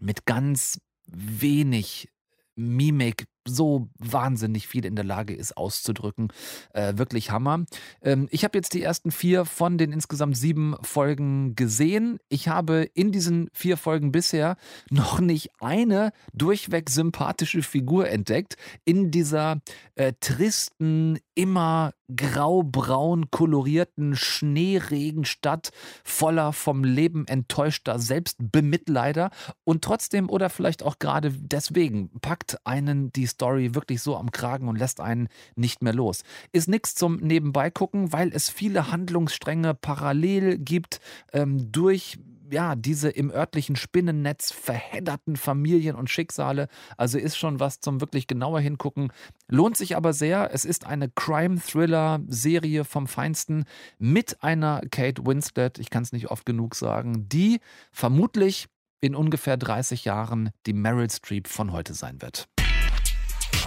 mit 0.00 0.26
ganz 0.26 0.80
wenig 1.06 2.08
Mimik 2.56 3.26
so 3.46 3.88
wahnsinnig 3.98 4.66
viel 4.66 4.84
in 4.84 4.96
der 4.96 5.04
Lage 5.04 5.34
ist 5.34 5.56
auszudrücken. 5.56 6.28
Äh, 6.72 6.96
wirklich 6.96 7.30
Hammer. 7.30 7.64
Ähm, 8.02 8.28
ich 8.30 8.44
habe 8.44 8.58
jetzt 8.58 8.74
die 8.74 8.82
ersten 8.82 9.10
vier 9.10 9.44
von 9.44 9.78
den 9.78 9.92
insgesamt 9.92 10.36
sieben 10.36 10.76
Folgen 10.82 11.54
gesehen. 11.54 12.18
Ich 12.28 12.48
habe 12.48 12.88
in 12.94 13.12
diesen 13.12 13.48
vier 13.52 13.76
Folgen 13.76 14.12
bisher 14.12 14.56
noch 14.90 15.20
nicht 15.20 15.50
eine 15.60 16.12
durchweg 16.32 16.90
sympathische 16.90 17.62
Figur 17.62 18.08
entdeckt. 18.08 18.56
In 18.84 19.10
dieser 19.10 19.60
äh, 19.94 20.12
tristen, 20.20 21.18
immer 21.34 21.92
grau-braun 22.14 23.30
kolorierten 23.30 24.14
Schneeregenstadt 24.14 25.70
voller 26.04 26.52
vom 26.52 26.84
Leben 26.84 27.26
enttäuschter 27.26 27.98
Selbstbemitleider. 27.98 29.30
Und 29.64 29.82
trotzdem 29.82 30.28
oder 30.30 30.50
vielleicht 30.50 30.82
auch 30.82 30.98
gerade 30.98 31.32
deswegen 31.32 32.10
packt 32.20 32.58
einen 32.64 33.12
die 33.12 33.26
Story 33.34 33.74
wirklich 33.74 34.00
so 34.02 34.16
am 34.16 34.30
Kragen 34.30 34.68
und 34.68 34.78
lässt 34.78 35.00
einen 35.00 35.28
nicht 35.54 35.82
mehr 35.82 35.94
los. 35.94 36.22
Ist 36.52 36.68
nichts 36.68 36.94
zum 36.94 37.16
Nebenbei 37.16 37.70
gucken, 37.70 38.12
weil 38.12 38.32
es 38.32 38.50
viele 38.50 38.90
Handlungsstränge 38.90 39.74
parallel 39.74 40.58
gibt 40.58 41.00
ähm, 41.32 41.70
durch 41.70 42.18
ja, 42.50 42.74
diese 42.76 43.10
im 43.10 43.30
örtlichen 43.30 43.76
Spinnennetz 43.76 44.52
verhedderten 44.52 45.36
Familien 45.36 45.96
und 45.96 46.10
Schicksale. 46.10 46.68
Also 46.96 47.18
ist 47.18 47.36
schon 47.36 47.60
was 47.60 47.80
zum 47.80 48.00
wirklich 48.00 48.26
genauer 48.26 48.60
hingucken. 48.60 49.12
Lohnt 49.48 49.76
sich 49.76 49.96
aber 49.96 50.12
sehr. 50.12 50.50
Es 50.52 50.64
ist 50.64 50.86
eine 50.86 51.08
Crime-Thriller-Serie 51.08 52.84
vom 52.84 53.06
Feinsten 53.06 53.64
mit 53.98 54.42
einer 54.42 54.82
Kate 54.90 55.26
Winslet, 55.26 55.78
ich 55.78 55.90
kann 55.90 56.02
es 56.02 56.12
nicht 56.12 56.30
oft 56.30 56.46
genug 56.46 56.74
sagen, 56.74 57.28
die 57.28 57.60
vermutlich 57.92 58.68
in 59.00 59.14
ungefähr 59.14 59.56
30 59.56 60.04
Jahren 60.04 60.50
die 60.66 60.72
Meryl 60.72 61.10
Streep 61.10 61.48
von 61.48 61.72
heute 61.72 61.92
sein 61.92 62.22
wird. 62.22 62.48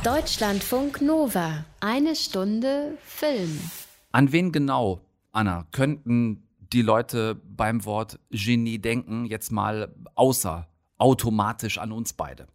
Deutschlandfunk 0.04 1.02
Nova. 1.02 1.65
Eine 1.80 2.15
Stunde 2.15 2.97
Film. 3.04 3.60
An 4.12 4.32
wen 4.32 4.52
genau, 4.52 5.02
Anna, 5.32 5.65
könnten 5.71 6.47
die 6.73 6.82
Leute 6.82 7.36
beim 7.36 7.86
Wort 7.86 8.19
Genie 8.30 8.80
denken, 8.80 9.26
jetzt 9.26 9.52
mal 9.52 9.93
außer 10.15 10.67
automatisch 10.97 11.78
an 11.78 11.91
uns 11.91 12.13
beide? 12.13 12.47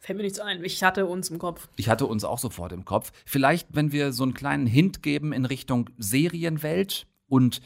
Fällt 0.00 0.16
mir 0.16 0.22
nichts 0.22 0.40
ein. 0.40 0.64
Ich 0.64 0.82
hatte 0.82 1.06
uns 1.06 1.30
im 1.30 1.38
Kopf. 1.38 1.68
Ich 1.76 1.88
hatte 1.88 2.06
uns 2.06 2.24
auch 2.24 2.38
sofort 2.38 2.72
im 2.72 2.84
Kopf. 2.84 3.12
Vielleicht, 3.24 3.68
wenn 3.72 3.92
wir 3.92 4.12
so 4.12 4.22
einen 4.22 4.34
kleinen 4.34 4.66
Hint 4.66 5.02
geben 5.02 5.32
in 5.32 5.44
Richtung 5.44 5.90
Serienwelt 5.98 7.06
und 7.28 7.60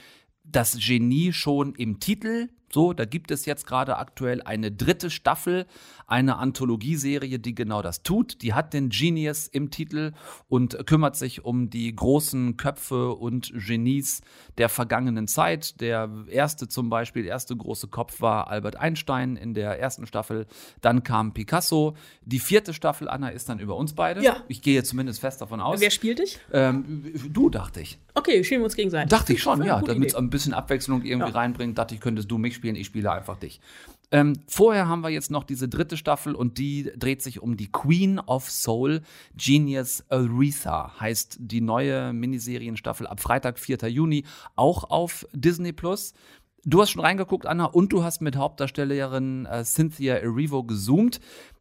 das 0.45 0.79
Genie 0.79 1.33
schon 1.33 1.75
im 1.75 2.01
Titel 2.01 2.49
So, 2.75 2.95
da 2.95 3.05
gibt 3.05 3.31
es 3.31 3.45
jetzt 3.45 3.67
gerade 3.67 3.99
aktuell 3.99 4.41
eine 4.43 4.73
dritte 4.73 5.11
Staffel, 5.11 5.67
eine 6.07 6.37
Anthologieserie, 6.39 7.39
die 7.39 7.55
genau 7.55 7.83
das 7.83 8.03
tut. 8.03 8.41
Die 8.43 8.55
hat 8.55 8.73
den 8.73 8.89
Genius 8.89 9.47
im 9.47 9.71
Titel 9.71 10.13
und 10.49 10.87
kümmert 10.87 11.17
sich 11.17 11.45
um 11.45 11.69
die 11.69 11.95
großen 11.95 12.57
Köpfe 12.57 13.13
und 13.13 13.53
Genies 13.55 14.23
der 14.57 14.71
vergangenen 14.71 15.29
Zeit. 15.29 15.81
Der 15.83 16.09
erste 16.29 16.67
zum 16.67 16.89
Beispiel, 16.89 17.23
der 17.25 17.33
erste 17.33 17.55
große 17.55 17.89
Kopf 17.89 18.23
war 18.23 18.49
Albert 18.49 18.77
Einstein 18.77 19.37
in 19.37 19.53
der 19.53 19.79
ersten 19.79 20.07
Staffel. 20.07 20.47
Dann 20.81 21.03
kam 21.03 21.35
Picasso. 21.35 21.95
Die 22.25 22.39
vierte 22.41 22.73
Staffel, 22.73 23.09
Anna, 23.09 23.29
ist 23.29 23.49
dann 23.51 23.59
über 23.59 23.77
uns 23.77 23.93
beide. 23.95 24.23
Ja. 24.23 24.39
Ich 24.49 24.63
gehe 24.63 24.83
zumindest 24.83 25.21
fest 25.21 25.43
davon 25.43 25.61
aus. 25.61 25.81
Wer 25.81 25.91
spielt 25.91 26.21
dich? 26.21 26.39
Ähm, 26.53 27.13
du, 27.29 27.51
dachte 27.51 27.81
ich. 27.83 27.99
Okay, 28.15 28.43
spielen 28.45 28.61
wir 28.63 28.67
uns 28.67 28.77
gegenseitig. 28.77 29.11
Dachte 29.11 29.33
ich 29.35 29.43
schon, 29.43 29.63
ja. 29.63 29.81
Damit 29.81 30.09
es 30.11 30.15
ein 30.15 30.31
bisschen 30.31 30.55
Abwechslung 30.55 31.03
irgendwie 31.03 31.31
Ja. 31.31 31.37
reinbringt, 31.39 31.77
dachte 31.77 31.95
ich, 31.95 32.01
könntest 32.01 32.31
du 32.31 32.39
mich 32.39 32.62
spielen, 32.63 32.77
ich 32.77 32.87
spiele 32.87 33.11
einfach 33.11 33.37
dich. 33.37 33.61
Ähm, 34.13 34.35
vorher 34.47 34.89
haben 34.89 35.01
wir 35.01 35.09
jetzt 35.09 35.31
noch 35.31 35.43
diese 35.43 35.69
dritte 35.69 35.97
Staffel 35.97 36.35
und 36.35 36.59
die 36.59 36.93
dreht 36.97 37.23
sich 37.23 37.41
um 37.41 37.57
die 37.57 37.73
Queen 37.73 38.21
of 38.21 38.49
Soul, 38.51 39.01
Genius 39.37 40.05
Aretha, 40.11 41.01
heißt 41.01 41.39
die 41.41 41.61
neue 41.63 42.13
Miniserienstaffel 42.13 43.07
ab 43.07 43.21
Freitag, 43.21 43.59
4. 43.59 43.89
Juni, 43.89 44.25
auch 44.55 44.91
auf 44.91 45.27
Disney 45.33 45.73
Plus. 45.73 46.13
Du 46.65 46.81
hast 46.81 46.91
schon 46.91 47.03
reingeguckt, 47.03 47.47
Anna, 47.47 47.65
und 47.65 47.93
du 47.93 48.05
hast 48.05 48.21
mit 48.21 48.37
Hauptdarstellerin 48.37 49.47
äh, 49.47 49.65
Cynthia 49.65 50.15
Erivo 50.17 50.63
gezoomt. 50.63 51.19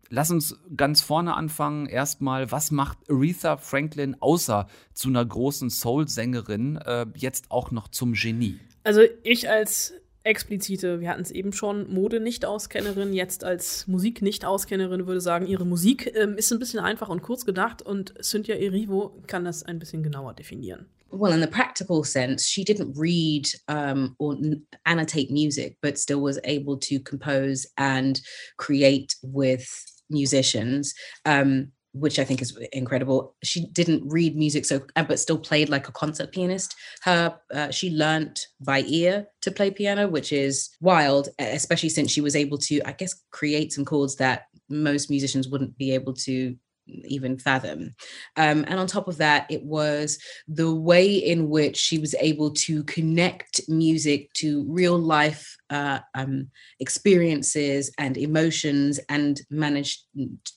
Lass 0.10 0.30
uns 0.30 0.60
ganz 0.76 1.02
vorne 1.02 1.36
anfangen. 1.36 1.88
Erstmal, 1.88 2.52
was 2.52 2.70
macht 2.70 2.98
Aretha 3.10 3.58
Franklin 3.58 4.18
außer 4.20 4.68
zu 4.94 5.08
einer 5.08 5.26
großen 5.26 5.70
Soul-Sängerin 5.72 6.76
äh, 6.76 7.06
jetzt 7.16 7.50
auch 7.50 7.72
noch 7.72 7.88
zum 7.88 8.14
Genie? 8.14 8.60
Also 8.84 9.02
ich 9.24 9.50
als 9.50 9.94
explizite, 10.24 11.00
wir 11.00 11.10
hatten 11.10 11.22
es 11.22 11.32
eben 11.32 11.54
schon, 11.54 11.92
Mode-Nicht-Auskennerin, 11.92 13.14
jetzt 13.14 13.44
als 13.44 13.88
Musik-Nicht-Auskennerin 13.88 15.08
würde 15.08 15.22
sagen, 15.22 15.48
ihre 15.48 15.66
Musik 15.66 16.12
ähm, 16.16 16.38
ist 16.38 16.52
ein 16.52 16.60
bisschen 16.60 16.80
einfach 16.80 17.10
und 17.10 17.22
kurz 17.22 17.46
gedacht. 17.46 17.82
Und 17.82 18.14
Cynthia 18.24 18.56
Erivo 18.56 19.22
kann 19.28 19.46
das 19.46 19.64
ein 19.64 19.80
bisschen 19.80 20.04
genauer 20.04 20.34
definieren. 20.34 20.88
well, 21.12 21.34
in 21.34 21.42
the 21.42 21.48
practical 21.48 22.04
sense, 22.04 22.48
she 22.48 22.64
didn't 22.64 22.94
read 22.96 23.48
um, 23.68 24.16
or 24.20 24.38
annotate 24.86 25.30
music, 25.30 25.78
but 25.82 25.98
still 25.98 26.22
was 26.22 26.40
able 26.44 26.78
to 26.78 27.00
compose 27.00 27.68
and 27.78 28.22
create 28.58 29.16
with 29.22 29.68
musicians, 30.10 30.94
um, 31.26 31.72
which 31.94 32.20
I 32.20 32.24
think 32.24 32.42
is 32.42 32.58
incredible. 32.72 33.36
She 33.44 33.68
didn't 33.68 34.08
read 34.10 34.36
music, 34.36 34.66
so 34.66 34.82
but 34.96 35.20
still 35.20 35.38
played 35.38 35.70
like 35.70 35.88
a 35.88 35.92
concert 35.92 36.32
pianist. 36.32 36.76
Her 37.02 37.38
uh, 37.54 37.70
she 37.72 37.92
learnt 37.92 38.48
by 38.60 38.84
ear 38.88 39.28
to 39.42 39.52
play 39.52 39.72
piano, 39.72 40.08
which 40.08 40.32
is 40.32 40.70
wild, 40.80 41.30
especially 41.40 41.90
since 41.90 42.12
she 42.12 42.22
was 42.22 42.36
able 42.36 42.58
to, 42.60 42.82
I 42.86 42.94
guess, 42.94 43.16
create 43.32 43.74
some 43.74 43.86
chords 43.86 44.16
that 44.18 44.48
most 44.70 45.10
musicians 45.10 45.50
wouldn't 45.50 45.78
be 45.78 45.94
able 45.94 46.14
to 46.14 46.56
even 46.88 47.38
fathom. 47.38 47.96
Um, 48.38 48.66
and 48.68 48.80
on 48.80 48.88
top 48.88 49.08
of 49.08 49.18
that, 49.18 49.50
it 49.50 49.64
was 49.64 50.18
the 50.48 50.74
way 50.74 51.16
in 51.16 51.50
which 51.50 51.78
she 51.78 52.00
was 52.00 52.16
able 52.16 52.52
to 52.52 52.84
connect 52.86 53.62
music 53.70 54.32
to 54.34 54.66
real 54.68 54.98
life 54.98 55.58
uh, 55.72 56.00
um, 56.14 56.52
experiences 56.80 57.92
and 57.98 58.18
emotions 58.18 59.00
and 59.10 59.42
managed 59.50 60.04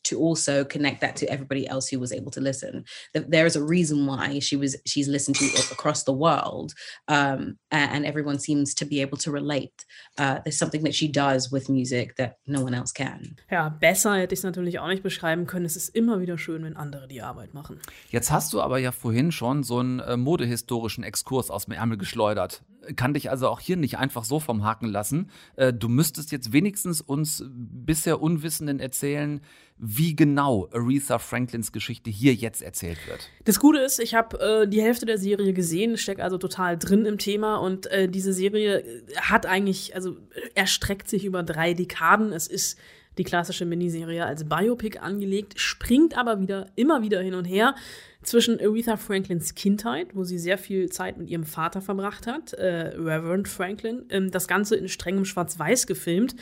to 0.05 0.19
also 0.19 0.65
connect 0.65 1.01
that 1.01 1.17
to 1.17 1.27
everybody 1.31 1.67
else 1.67 1.89
who 1.89 1.99
was 1.99 2.13
able 2.13 2.31
to 2.31 2.41
listen. 2.41 2.85
Th- 3.15 3.27
There 3.29 3.47
is 3.47 3.57
a 3.57 3.63
reason 3.65 4.07
why 4.07 4.41
she 4.41 4.57
was 4.57 4.77
she's 4.87 5.09
listened 5.09 5.37
to 5.39 5.45
a- 5.45 5.73
across 5.73 6.05
the 6.05 6.13
world, 6.13 6.73
um, 7.09 7.57
and 7.71 8.05
everyone 8.05 8.39
seems 8.39 8.75
to 8.75 8.85
be 8.85 9.01
able 9.01 9.17
to 9.19 9.31
relate. 9.33 9.85
Uh, 10.19 10.41
there's 10.45 10.59
something 10.59 10.83
that 10.85 10.95
she 10.95 11.09
does 11.09 11.51
with 11.51 11.69
music 11.69 12.17
that 12.17 12.37
no 12.47 12.63
one 12.63 12.75
else 12.75 12.93
can. 12.93 13.37
Ja, 13.51 13.69
besser 13.71 14.17
hätte 14.17 14.35
ich 14.35 14.41
es 14.41 14.45
natürlich 14.45 14.79
auch 14.79 14.89
nicht 14.89 15.03
beschreiben 15.03 15.47
können. 15.47 15.65
Es 15.67 15.77
ist 15.77 15.89
immer 15.95 16.21
wieder 16.21 16.37
schön, 16.39 16.65
wenn 16.65 16.77
andere 16.77 17.09
die 17.09 17.23
Arbeit 17.23 17.55
machen. 17.55 17.81
Jetzt 18.11 18.31
hast 18.31 18.53
du 18.53 18.61
aber 18.61 18.79
ja 18.79 18.93
vorhin 18.93 19.33
schon 19.33 19.63
so 19.63 19.79
einen 19.79 20.01
äh, 20.01 20.17
modehistorischen 20.17 21.05
Exkurs 21.05 21.51
aus 21.51 21.65
dem 21.67 21.73
Ärmel 21.75 21.97
geschleudert. 21.99 22.63
Kann 22.97 23.15
dich 23.15 23.31
also 23.31 23.49
auch 23.49 23.61
hier 23.61 23.77
nicht 23.77 23.99
einfach 23.99 24.25
so 24.25 24.41
vom 24.41 24.65
Haken 24.65 24.87
lassen. 24.87 25.31
Äh, 25.57 25.73
du 25.73 25.89
müsstest 25.89 26.33
jetzt 26.33 26.53
wenigstens 26.53 27.01
uns 27.01 27.45
bisher 27.49 28.21
Unwissenden 28.21 28.81
erzählen, 28.81 29.41
wie 29.77 30.15
genau 30.15 30.69
Aretha 30.73 31.19
Franklins 31.19 31.73
Geschichte 31.73 32.09
hier 32.11 32.35
jetzt 32.35 32.63
erzählt 32.63 32.99
wird. 33.09 33.29
Das 33.45 33.59
Gute 33.59 33.81
ist, 33.81 33.99
ich 33.99 34.15
habe 34.15 34.39
äh, 34.39 34.69
die 34.69 34.81
Hälfte 34.81 35.05
der 35.05 35.19
Serie 35.19 35.53
gesehen, 35.53 35.97
stecke 35.97 36.23
also 36.23 36.39
total 36.39 36.79
drin 36.79 37.07
im 37.07 37.19
Thema 37.19 37.57
und 37.57 37.87
äh, 37.87 38.09
diese 38.09 38.33
Serie 38.33 38.85
hat 39.21 39.47
eigentlich, 39.47 39.95
also 39.97 40.17
erstreckt 40.55 41.09
sich 41.09 41.25
über 41.25 41.43
drei 41.43 41.75
Dekaden. 41.75 42.33
Es 42.33 42.47
ist 42.47 42.79
die 43.19 43.25
klassische 43.25 43.65
Miniserie 43.65 44.25
als 44.25 44.49
Biopic 44.49 44.99
angelegt, 44.99 45.59
springt 45.59 46.17
aber 46.17 46.41
wieder, 46.41 46.67
immer 46.77 47.03
wieder 47.03 47.21
hin 47.21 47.35
und 47.35 47.45
her 47.45 47.75
zwischen 48.23 48.59
Aretha 48.61 48.97
Franklins 48.97 49.55
Kindheit, 49.55 50.15
wo 50.15 50.25
sie 50.25 50.39
sehr 50.39 50.59
viel 50.59 50.89
Zeit 50.89 51.19
mit 51.19 51.29
ihrem 51.29 51.45
Vater 51.45 51.81
verbracht 51.81 52.27
hat, 52.27 52.55
äh, 52.55 52.95
Reverend 52.97 53.49
Franklin, 53.49 54.07
ähm, 54.09 54.31
das 54.31 54.49
Ganze 54.49 54.77
in 54.77 54.89
strengem 54.89 55.25
Schwarz-Weiß 55.25 55.87
gefilmt, 55.87 56.35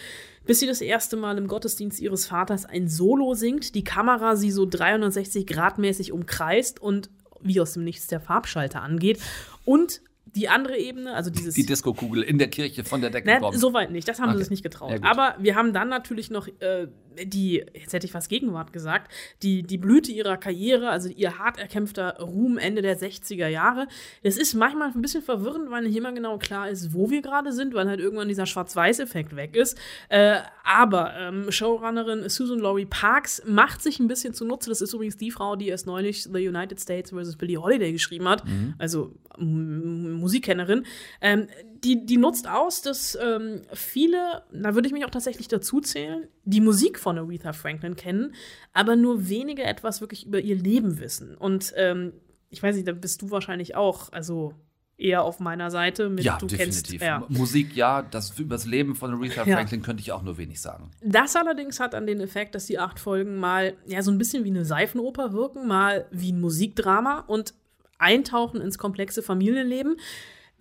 bis 0.47 0.61
sie 0.61 0.67
das 0.67 0.81
erste 0.81 1.17
Mal 1.17 1.39
im 1.39 1.49
Gottesdienst 1.49 2.01
ihres 2.01 2.27
Vaters 2.27 2.65
ein 2.65 2.89
Solo 2.89 3.35
singt, 3.35 3.75
die 3.75 3.85
Kamera 3.85 4.37
sie 4.37 4.51
so 4.51 4.67
360 4.67 5.47
Grad 5.47 5.79
mäßig 5.79 6.13
umkreist 6.13 6.81
und 6.81 7.11
wie 7.41 7.61
aus 7.61 7.73
dem 7.73 7.85
Nichts 7.85 8.07
der 8.07 8.21
Farbschalter 8.21 8.83
angeht 8.83 9.19
und 9.65 10.01
die 10.35 10.49
andere 10.49 10.79
Ebene, 10.79 11.15
also 11.15 11.31
dieses 11.31 11.55
Die 11.55 11.67
Diskokugel 11.67 12.23
in 12.23 12.39
der 12.39 12.49
Kirche 12.49 12.85
von 12.85 13.01
der 13.03 13.11
Decke 13.11 13.27
Nein, 13.29 13.41
kommt. 13.43 13.59
soweit 13.59 13.91
nicht. 13.91 14.09
Das 14.09 14.19
haben 14.19 14.31
Okay. 14.31 14.39
sie 14.39 14.45
sich 14.45 14.51
nicht 14.51 14.63
getraut. 14.63 14.91
Ja. 14.93 15.11
Aber 15.11 15.37
wir 15.39 15.55
haben 15.57 15.73
dann 15.75 15.89
natürlich 15.89 16.31
noch 16.31 16.49
äh, 16.61 16.87
die, 17.25 17.65
jetzt 17.75 17.93
hätte 17.93 18.07
ich 18.07 18.15
was 18.15 18.29
Gegenwart 18.29 18.73
gesagt, 18.73 19.11
die, 19.43 19.63
die 19.63 19.79
Blüte 19.79 20.13
ihrer 20.13 20.37
Karriere, 20.37 20.91
also 20.91 21.09
ihr 21.09 21.39
hart 21.39 21.59
erkämpfter 21.59 22.19
Ruhm 22.21 22.59
Ende 22.59 22.83
der 22.83 22.99
60er 22.99 23.49
Jahre. 23.49 23.87
Das 24.23 24.37
ist 24.37 24.55
manchmal 24.55 24.91
ein 24.91 25.03
bisschen 25.03 25.23
verwirrend, 25.23 25.71
weil 25.71 25.83
nicht 25.85 25.97
immer 25.97 26.13
genau 26.13 26.39
klar 26.39 26.69
ist, 26.69 26.93
wo 26.95 27.11
wir 27.11 27.23
gerade 27.23 27.53
sind, 27.53 27.75
weil 27.75 27.89
halt 27.89 28.01
irgendwann 28.01 28.29
dieser 28.29 28.47
Schwarz-Weiß-Effekt 28.47 29.37
weg 29.37 29.57
ist. 29.57 29.79
Äh, 30.09 30.37
aber 30.65 31.15
ähm, 31.19 31.51
Showrunnerin 31.51 32.29
Susan 32.29 32.59
Laurie 32.59 32.87
Parks 32.87 33.43
macht 33.47 33.83
sich 33.83 33.99
ein 34.01 34.09
bisschen 34.09 34.35
zunutze. 34.35 34.71
Das 34.71 34.81
ist 34.81 34.93
übrigens 34.95 35.17
die 35.17 35.31
Frau, 35.31 35.57
die 35.57 35.69
erst 35.69 35.87
neulich 35.87 36.23
The 36.25 36.49
United 36.49 36.81
States 36.81 37.11
vs. 37.11 37.37
Billie 37.37 37.59
Holiday 37.61 37.93
geschrieben 37.93 38.29
hat. 38.29 38.43
Also 38.79 39.15
M- 39.39 40.13
Musikkennerin. 40.13 40.85
Ähm, 41.21 41.49
die, 41.85 42.07
die 42.07 42.17
nutzt 42.17 42.49
aus, 42.49 42.83
dass 42.83 43.19
ähm, 43.21 43.63
viele, 43.73 44.43
da 44.53 44.75
würde 44.75 44.87
ich 44.87 44.93
mich 44.93 45.05
auch 45.05 45.11
tatsächlich 45.11 45.49
dazu 45.49 45.81
zählen, 45.81 46.29
die 46.45 46.61
Musik 46.61 46.99
von 46.99 47.19
Aretha 47.19 47.53
Franklin 47.53 47.97
kennen, 47.97 48.35
aber 48.73 48.97
nur 48.97 49.29
wenige 49.29 49.65
etwas 49.65 50.01
wirklich 50.01 50.27
über 50.27 50.41
ihr 50.41 50.57
Leben 50.57 51.01
wissen. 51.01 51.37
Und 51.37 51.73
ähm, 51.77 52.13
ich 52.51 52.63
weiß 52.63 52.77
nicht, 52.77 52.87
da 52.87 52.93
bist 52.93 53.23
du 53.23 53.31
wahrscheinlich 53.31 53.75
auch, 53.75 54.13
also 54.13 54.55
eher 54.97 55.25
auf 55.25 55.41
meiner 55.41 55.71
Seite. 55.71 56.09
Mit, 56.09 56.25
ja, 56.25 56.39
du 56.39 56.47
definitiv. 56.47 57.01
Kennst, 57.01 57.03
ja. 57.03 57.27
Musik, 57.29 57.75
ja, 57.75 58.03
das 58.03 58.39
übers 58.39 58.67
Leben 58.67 58.95
von 58.95 59.13
Aretha 59.13 59.45
Ja. 59.45 59.57
Franklin 59.57 59.83
könnte 59.83 60.01
ich 60.01 60.13
auch 60.13 60.23
nur 60.23 60.39
wenig 60.39 60.61
sagen. 60.61 60.91
Das 61.03 61.35
allerdings 61.35 61.81
hat 61.81 61.95
dann 61.95 62.07
den 62.07 62.21
Effekt, 62.21 62.55
dass 62.55 62.67
die 62.67 62.79
acht 62.79 63.01
Folgen 63.01 63.37
mal 63.37 63.75
ja 63.87 64.03
so 64.03 64.11
ein 64.11 64.19
bisschen 64.19 64.45
wie 64.45 64.51
eine 64.51 64.65
Seifenoper 64.65 65.33
wirken, 65.33 65.67
mal 65.67 66.07
wie 66.11 66.33
ein 66.33 66.41
Musikdrama 66.41 67.21
und 67.27 67.55
eintauchen 67.99 68.61
ins 68.61 68.79
komplexe 68.79 69.23
Familienleben. 69.23 69.97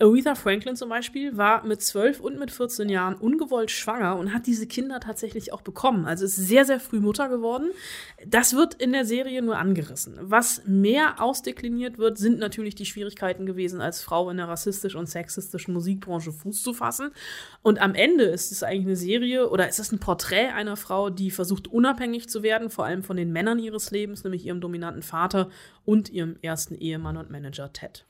Aretha 0.02 0.34
Franklin 0.34 0.76
zum 0.76 0.90
Beispiel 0.90 1.38
war 1.38 1.64
mit 1.64 1.82
12 1.82 2.20
und 2.22 2.40
mit 2.40 2.50
14 2.50 2.90
Jahren 2.90 3.14
ungewollt 3.14 3.70
schwanger 3.70 4.18
und 4.18 4.34
hat 4.34 4.48
diese 4.48 4.66
Kinder 4.66 5.00
tatsächlich 5.00 5.54
auch 5.54 5.62
bekommen. 5.62 6.06
Also 6.06 6.26
ist 6.26 6.36
sehr, 6.36 6.66
sehr 6.66 6.80
früh 6.80 7.00
Mutter 7.00 7.30
geworden. 7.30 7.70
Das 8.26 8.56
wird 8.56 8.74
in 8.74 8.94
der 8.94 9.06
Serie 9.06 9.44
nur 9.44 9.60
angerissen. 9.60 10.18
Was 10.20 10.64
mehr 10.66 11.22
ausdekliniert 11.22 12.00
wird, 12.00 12.18
sind 12.18 12.40
natürlich 12.40 12.74
die 12.74 12.88
Schwierigkeiten 12.88 13.46
gewesen, 13.46 13.80
als 13.80 14.02
Frau 14.02 14.30
in 14.32 14.38
der 14.38 14.48
rassistisch 14.48 14.96
und 14.96 15.08
sexistischen 15.08 15.74
Musikbranche 15.74 16.32
Fuß 16.32 16.64
zu 16.64 16.74
fassen. 16.74 17.12
Und 17.62 17.80
am 17.80 17.94
Ende 17.94 18.24
ist 18.24 18.52
es 18.52 18.64
eigentlich 18.64 18.88
eine 18.88 18.96
Serie 18.96 19.50
oder 19.50 19.70
ist 19.70 19.80
es 19.80 19.92
ein 19.92 20.00
Porträt 20.00 20.48
einer 20.48 20.78
Frau, 20.78 21.12
die 21.12 21.30
versucht, 21.30 21.68
unabhängig 21.68 22.28
zu 22.28 22.42
werden, 22.42 22.72
vor 22.72 22.86
allem 22.86 23.04
von 23.04 23.18
den 23.18 23.32
Männern 23.32 23.60
ihres 23.60 23.92
Lebens, 23.92 24.24
nämlich 24.24 24.48
ihrem 24.48 24.62
dominanten 24.62 25.04
Vater 25.04 25.50
und 25.86 26.10
ihrem 26.10 26.38
ersten 26.42 26.76
Ehemann 26.76 27.18
und 27.18 27.30
Manager 27.30 27.72
Ted. 27.74 28.06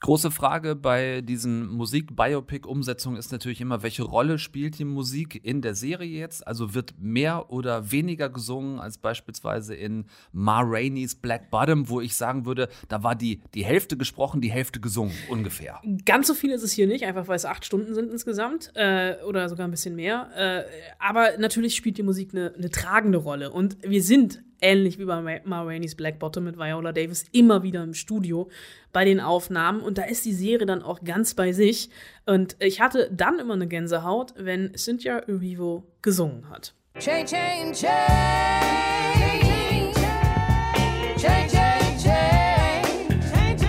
Große 0.00 0.30
Frage 0.30 0.76
bei 0.76 1.22
diesen 1.22 1.68
Musik-Biopic-Umsetzungen 1.68 3.16
ist 3.16 3.32
natürlich 3.32 3.60
immer, 3.60 3.82
welche 3.82 4.02
Rolle 4.02 4.38
spielt 4.38 4.78
die 4.78 4.84
Musik 4.84 5.40
in 5.42 5.62
der 5.62 5.74
Serie 5.74 6.18
jetzt? 6.20 6.46
Also 6.46 6.74
wird 6.74 6.94
mehr 6.98 7.50
oder 7.50 7.90
weniger 7.90 8.28
gesungen 8.28 8.78
als 8.78 8.98
beispielsweise 8.98 9.74
in 9.74 10.04
Ma 10.32 10.60
Rainey's 10.60 11.14
Black 11.14 11.50
Bottom, 11.50 11.88
wo 11.88 12.00
ich 12.00 12.14
sagen 12.14 12.44
würde, 12.44 12.68
da 12.88 13.02
war 13.02 13.14
die, 13.14 13.40
die 13.54 13.64
Hälfte 13.64 13.96
gesprochen, 13.96 14.40
die 14.40 14.50
Hälfte 14.50 14.80
gesungen, 14.80 15.14
ungefähr. 15.30 15.80
Ganz 16.04 16.26
so 16.26 16.34
viel 16.34 16.50
ist 16.50 16.62
es 16.62 16.72
hier 16.72 16.86
nicht, 16.86 17.04
einfach 17.04 17.26
weil 17.26 17.36
es 17.36 17.46
acht 17.46 17.64
Stunden 17.64 17.94
sind 17.94 18.12
insgesamt 18.12 18.72
äh, 18.74 19.16
oder 19.26 19.48
sogar 19.48 19.66
ein 19.66 19.70
bisschen 19.70 19.96
mehr. 19.96 20.30
Äh, 20.36 20.64
aber 20.98 21.38
natürlich 21.38 21.74
spielt 21.74 21.96
die 21.96 22.02
Musik 22.02 22.30
eine, 22.32 22.54
eine 22.54 22.70
tragende 22.70 23.18
Rolle. 23.18 23.50
Und 23.50 23.78
wir 23.82 24.02
sind 24.02 24.42
ähnlich 24.60 24.98
wie 24.98 25.04
bei 25.04 25.42
Ma 25.44 25.62
Rainey's 25.62 25.94
Black 25.94 26.18
Bottom 26.18 26.44
mit 26.44 26.58
Viola 26.58 26.92
Davis, 26.92 27.24
immer 27.32 27.62
wieder 27.62 27.82
im 27.82 27.94
Studio 27.94 28.48
bei 28.92 29.04
den 29.04 29.20
Aufnahmen. 29.20 29.80
Und 29.80 29.98
da 29.98 30.04
ist 30.04 30.24
die 30.24 30.32
Serie 30.32 30.66
dann 30.66 30.82
auch 30.82 31.02
ganz 31.04 31.34
bei 31.34 31.52
sich. 31.52 31.90
Und 32.24 32.56
ich 32.60 32.80
hatte 32.80 33.10
dann 33.12 33.38
immer 33.38 33.54
eine 33.54 33.66
Gänsehaut, 33.66 34.34
wenn 34.36 34.76
Cynthia 34.76 35.18
Erivo 35.18 35.84
gesungen 36.02 36.48
hat. 36.48 36.74
Change, 36.98 37.26
change, 37.26 37.72
change. 37.72 38.76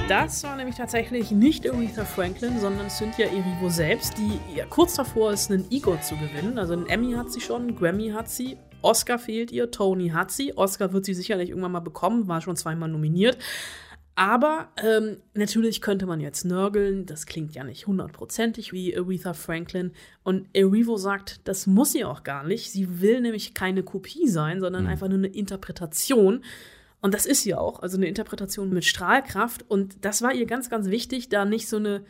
Das 0.07 0.41
war 0.45 0.55
nämlich 0.55 0.77
tatsächlich 0.77 1.31
nicht 1.31 1.69
Aretha 1.69 2.05
Franklin, 2.05 2.61
sondern 2.61 2.89
Cynthia 2.89 3.25
Erivo 3.25 3.67
selbst, 3.67 4.17
die 4.17 4.39
ja, 4.55 4.65
kurz 4.65 4.95
davor 4.95 5.33
ist, 5.33 5.51
einen 5.51 5.69
EGOT 5.69 6.01
zu 6.01 6.15
gewinnen. 6.15 6.57
Also 6.57 6.73
einen 6.73 6.87
Emmy 6.87 7.11
hat 7.11 7.33
sie 7.33 7.41
schon, 7.41 7.63
einen 7.63 7.75
Grammy 7.75 8.11
hat 8.11 8.29
sie, 8.29 8.57
Oscar 8.81 9.19
fehlt 9.19 9.51
ihr, 9.51 9.71
Tony 9.71 10.09
hat 10.09 10.31
sie. 10.31 10.55
Oscar 10.57 10.93
wird 10.93 11.05
sie 11.05 11.13
sicherlich 11.13 11.49
irgendwann 11.49 11.71
mal 11.71 11.79
bekommen, 11.79 12.27
war 12.27 12.41
schon 12.41 12.55
zweimal 12.55 12.89
nominiert. 12.89 13.37
Aber 14.17 14.69
ähm, 14.83 15.17
natürlich 15.35 15.79
könnte 15.79 16.07
man 16.07 16.19
jetzt 16.19 16.43
nörgeln, 16.43 17.05
das 17.05 17.27
klingt 17.27 17.53
ja 17.53 17.63
nicht 17.63 17.85
hundertprozentig 17.85 18.73
wie 18.73 18.97
Aretha 18.97 19.33
Franklin. 19.33 19.91
Und 20.23 20.47
Erivo 20.53 20.97
sagt, 20.97 21.47
das 21.47 21.67
muss 21.67 21.91
sie 21.91 22.03
auch 22.03 22.23
gar 22.23 22.43
nicht. 22.43 22.71
Sie 22.71 22.99
will 22.99 23.21
nämlich 23.21 23.53
keine 23.53 23.83
Kopie 23.83 24.27
sein, 24.27 24.59
sondern 24.59 24.85
mhm. 24.85 24.89
einfach 24.89 25.07
nur 25.07 25.19
eine 25.19 25.27
Interpretation. 25.27 26.43
Und 26.99 27.13
das 27.13 27.27
ist 27.27 27.43
sie 27.43 27.53
auch, 27.53 27.83
also 27.83 27.97
eine 27.97 28.07
Interpretation 28.07 28.71
mit 28.71 28.85
Strahlkraft. 28.85 29.69
Und 29.69 30.03
das 30.03 30.23
war 30.23 30.33
ihr 30.33 30.47
ganz, 30.47 30.71
ganz 30.71 30.89
wichtig, 30.89 31.29
da 31.29 31.45
nicht 31.45 31.69
so 31.69 31.77
eine 31.77 32.03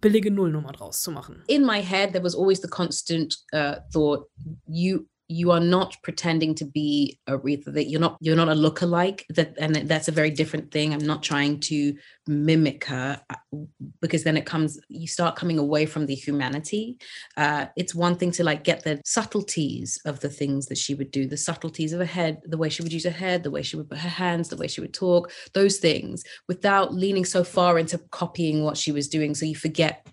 billige 0.00 0.30
Nullnummer 0.30 0.72
draus 0.72 1.02
zu 1.02 1.10
machen. 1.10 1.42
In 1.46 1.66
my 1.66 1.82
head, 1.82 2.12
there 2.12 2.24
was 2.24 2.34
always 2.34 2.62
the 2.62 2.68
constant 2.68 3.36
uh, 3.52 3.76
thought, 3.92 4.26
you 4.66 5.00
you 5.30 5.52
are 5.52 5.60
not 5.60 5.96
pretending 6.02 6.56
to 6.56 6.64
be 6.64 7.18
Aretha. 7.28 7.72
That 7.72 7.88
you're 7.88 8.00
not 8.00 8.16
you're 8.20 8.36
not 8.36 8.48
a 8.48 8.52
lookalike. 8.52 9.22
That 9.30 9.54
and 9.58 9.76
that's 9.76 10.08
a 10.08 10.12
very 10.12 10.30
different 10.30 10.72
thing. 10.72 10.92
I'm 10.92 11.06
not 11.06 11.22
trying 11.22 11.60
to 11.60 11.94
mimic 12.26 12.84
her 12.86 13.20
uh, 13.30 13.56
because 14.00 14.24
then 14.24 14.36
it 14.36 14.44
comes 14.44 14.80
you 14.88 15.06
start 15.06 15.36
coming 15.36 15.58
away 15.58 15.86
from 15.86 16.06
the 16.06 16.16
humanity. 16.16 16.98
Uh, 17.36 17.66
it's 17.76 17.94
one 17.94 18.16
thing 18.16 18.32
to 18.32 18.44
like 18.44 18.64
get 18.64 18.82
the 18.82 19.00
subtleties 19.04 20.00
of 20.04 20.18
the 20.18 20.28
things 20.28 20.66
that 20.66 20.78
she 20.78 20.94
would 20.94 21.12
do, 21.12 21.26
the 21.26 21.36
subtleties 21.36 21.92
of 21.92 22.00
her 22.00 22.04
head, 22.04 22.40
the 22.44 22.58
way 22.58 22.68
she 22.68 22.82
would 22.82 22.92
use 22.92 23.04
her 23.04 23.10
head, 23.10 23.44
the 23.44 23.52
way 23.52 23.62
she 23.62 23.76
would 23.76 23.88
put 23.88 23.98
her 23.98 24.08
hands, 24.08 24.48
the 24.48 24.56
way 24.56 24.66
she 24.66 24.80
would 24.80 24.94
talk, 24.94 25.30
those 25.54 25.76
things, 25.78 26.24
without 26.48 26.92
leaning 26.92 27.24
so 27.24 27.44
far 27.44 27.78
into 27.78 27.98
copying 28.10 28.64
what 28.64 28.76
she 28.76 28.90
was 28.90 29.08
doing. 29.08 29.36
So 29.36 29.46
you 29.46 29.54
forget 29.54 30.04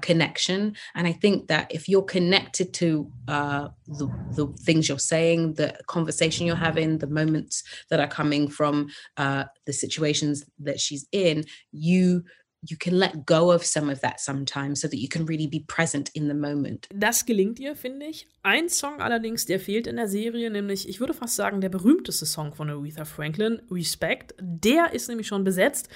connection. 0.00 0.74
And 0.94 1.06
I 1.06 1.12
think 1.12 1.48
that 1.48 1.72
if 1.74 1.88
you're 1.88 2.02
connected 2.02 2.72
to 2.74 3.10
uh, 3.28 3.68
the, 3.86 4.08
the 4.36 4.46
things 4.58 4.88
you're 4.88 4.98
saying, 4.98 5.54
the 5.54 5.76
conversation 5.86 6.46
you're 6.46 6.56
having, 6.56 6.98
the 6.98 7.06
moments 7.06 7.62
that 7.90 8.00
are 8.00 8.08
coming 8.08 8.48
from 8.48 8.88
uh, 9.16 9.44
the 9.66 9.72
situations 9.72 10.44
that 10.60 10.80
she's 10.80 11.06
in, 11.12 11.44
you 11.72 12.24
you 12.66 12.76
can 12.78 12.94
let 12.94 13.26
go 13.26 13.52
of 13.52 13.64
some 13.64 13.92
of 13.92 14.00
that 14.00 14.20
sometimes 14.20 14.80
so 14.80 14.88
that 14.88 14.98
you 14.98 15.08
can 15.08 15.26
really 15.26 15.46
be 15.46 15.60
present 15.66 16.08
in 16.10 16.28
the 16.28 16.34
moment. 16.34 16.88
Das 16.94 17.26
gelingt 17.26 17.58
ihr, 17.58 17.76
finde 17.76 18.06
ich. 18.06 18.28
Ein 18.42 18.68
Song 18.68 19.00
allerdings, 19.00 19.46
der 19.46 19.60
fehlt 19.60 19.86
in 19.86 19.96
der 19.96 20.08
Serie, 20.08 20.50
nämlich, 20.50 20.88
ich 20.88 21.00
würde 21.00 21.14
fast 21.14 21.36
sagen, 21.36 21.60
der 21.60 21.68
berühmteste 21.68 22.26
Song 22.26 22.54
von 22.54 22.70
Aretha 22.70 23.04
Franklin, 23.04 23.62
Respect. 23.70 24.34
Der 24.38 24.92
ist 24.92 25.08
nämlich 25.08 25.26
schon 25.26 25.44
besetzt. 25.44 25.88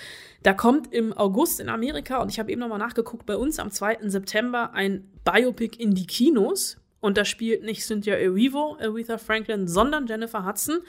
Da 0.43 0.55
kommt 0.55 0.93
im 0.93 1.13
August 1.13 1.61
in 1.61 1.69
Amerika, 1.69 2.23
und 2.23 2.31
ich 2.31 2.39
habe 2.39 2.51
eben 2.51 2.61
nochmal 2.61 2.79
nachgeguckt, 2.79 3.27
bei 3.27 3.37
uns 3.37 3.59
am 3.59 3.71
2. 3.71 4.09
September 4.09 4.73
ein 4.73 5.09
Biopic 5.25 5.77
in 5.79 5.95
die 5.95 6.07
Kinos. 6.07 6.79
Und 7.01 7.17
da 7.17 7.25
spielt 7.25 7.63
nicht 7.63 7.85
Cynthia 7.85 8.15
Erivo, 8.15 8.77
Aretha 8.81 9.19
Franklin, 9.19 9.69
sondern 9.69 10.07
Jennifer 10.07 10.45
Hudson. 10.45 10.81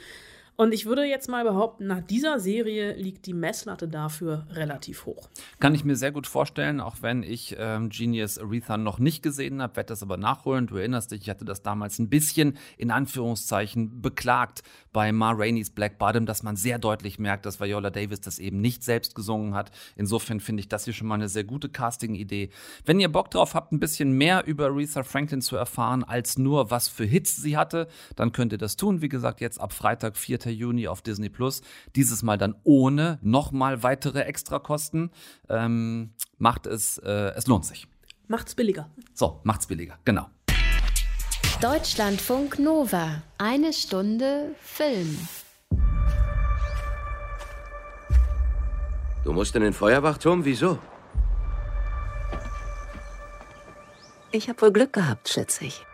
Und 0.56 0.72
ich 0.72 0.86
würde 0.86 1.04
jetzt 1.04 1.28
mal 1.28 1.44
behaupten, 1.44 1.86
nach 1.86 2.02
dieser 2.02 2.38
Serie 2.38 2.94
liegt 2.94 3.26
die 3.26 3.32
Messlatte 3.32 3.88
dafür 3.88 4.46
relativ 4.50 5.06
hoch. 5.06 5.28
Kann 5.58 5.74
ich 5.74 5.84
mir 5.84 5.96
sehr 5.96 6.12
gut 6.12 6.26
vorstellen, 6.26 6.80
auch 6.80 6.96
wenn 7.00 7.22
ich 7.22 7.56
ähm, 7.58 7.88
Genius 7.88 8.38
Aretha 8.38 8.76
noch 8.76 8.98
nicht 8.98 9.22
gesehen 9.22 9.62
habe, 9.62 9.76
werde 9.76 9.88
das 9.88 10.02
aber 10.02 10.16
nachholen. 10.16 10.66
Du 10.66 10.76
erinnerst 10.76 11.12
dich, 11.12 11.22
ich 11.22 11.30
hatte 11.30 11.44
das 11.44 11.62
damals 11.62 11.98
ein 11.98 12.08
bisschen 12.08 12.58
in 12.76 12.90
Anführungszeichen 12.90 14.02
beklagt 14.02 14.62
bei 14.92 15.12
Ma 15.12 15.30
Rainey's 15.30 15.70
Black 15.70 15.98
Bottom, 15.98 16.26
dass 16.26 16.42
man 16.42 16.56
sehr 16.56 16.78
deutlich 16.78 17.18
merkt, 17.18 17.46
dass 17.46 17.60
Viola 17.60 17.90
Davis 17.90 18.20
das 18.20 18.38
eben 18.38 18.60
nicht 18.60 18.82
selbst 18.82 19.14
gesungen 19.14 19.54
hat. 19.54 19.70
Insofern 19.96 20.40
finde 20.40 20.60
ich 20.60 20.68
das 20.68 20.84
hier 20.84 20.94
schon 20.94 21.06
mal 21.06 21.14
eine 21.14 21.28
sehr 21.28 21.44
gute 21.44 21.68
Casting-Idee. 21.68 22.50
Wenn 22.84 23.00
ihr 23.00 23.10
Bock 23.10 23.30
drauf 23.30 23.54
habt, 23.54 23.72
ein 23.72 23.80
bisschen 23.80 24.12
mehr 24.12 24.44
über 24.46 24.66
Aretha 24.66 25.04
Franklin 25.04 25.42
zu 25.42 25.56
erfahren, 25.56 26.04
als 26.04 26.38
nur 26.38 26.70
was 26.70 26.88
für 26.88 27.04
Hits 27.04 27.36
sie 27.36 27.56
hatte, 27.56 27.88
dann 28.16 28.32
könnt 28.32 28.52
ihr 28.52 28.58
das 28.58 28.76
tun. 28.76 29.00
Wie 29.00 29.08
gesagt, 29.08 29.40
jetzt 29.40 29.60
ab 29.60 29.72
Freitag, 29.72 30.16
4. 30.16 30.39
Juni 30.48 30.88
auf 30.88 31.02
Disney 31.02 31.28
Plus. 31.28 31.60
Dieses 31.94 32.22
Mal 32.22 32.38
dann 32.38 32.54
ohne 32.64 33.18
nochmal 33.20 33.82
weitere 33.82 34.20
Extrakosten. 34.20 35.10
Ähm, 35.50 36.14
macht 36.38 36.66
es, 36.66 36.96
äh, 36.96 37.32
es 37.36 37.46
lohnt 37.46 37.66
sich. 37.66 37.86
Macht's 38.28 38.54
billiger. 38.54 38.88
So, 39.12 39.40
macht's 39.44 39.66
billiger, 39.66 39.98
genau. 40.06 40.30
Deutschlandfunk 41.60 42.58
Nova. 42.58 43.22
Eine 43.36 43.74
Stunde 43.74 44.54
Film. 44.62 45.18
Du 49.24 49.32
musst 49.34 49.54
in 49.54 49.62
den 49.62 49.74
Feuerwachturm? 49.74 50.44
Wieso? 50.46 50.78
Ich 54.32 54.48
habe 54.48 54.62
wohl 54.62 54.72
Glück 54.72 54.92
gehabt, 54.92 55.28
schätze 55.28 55.64
ich. 55.64 55.84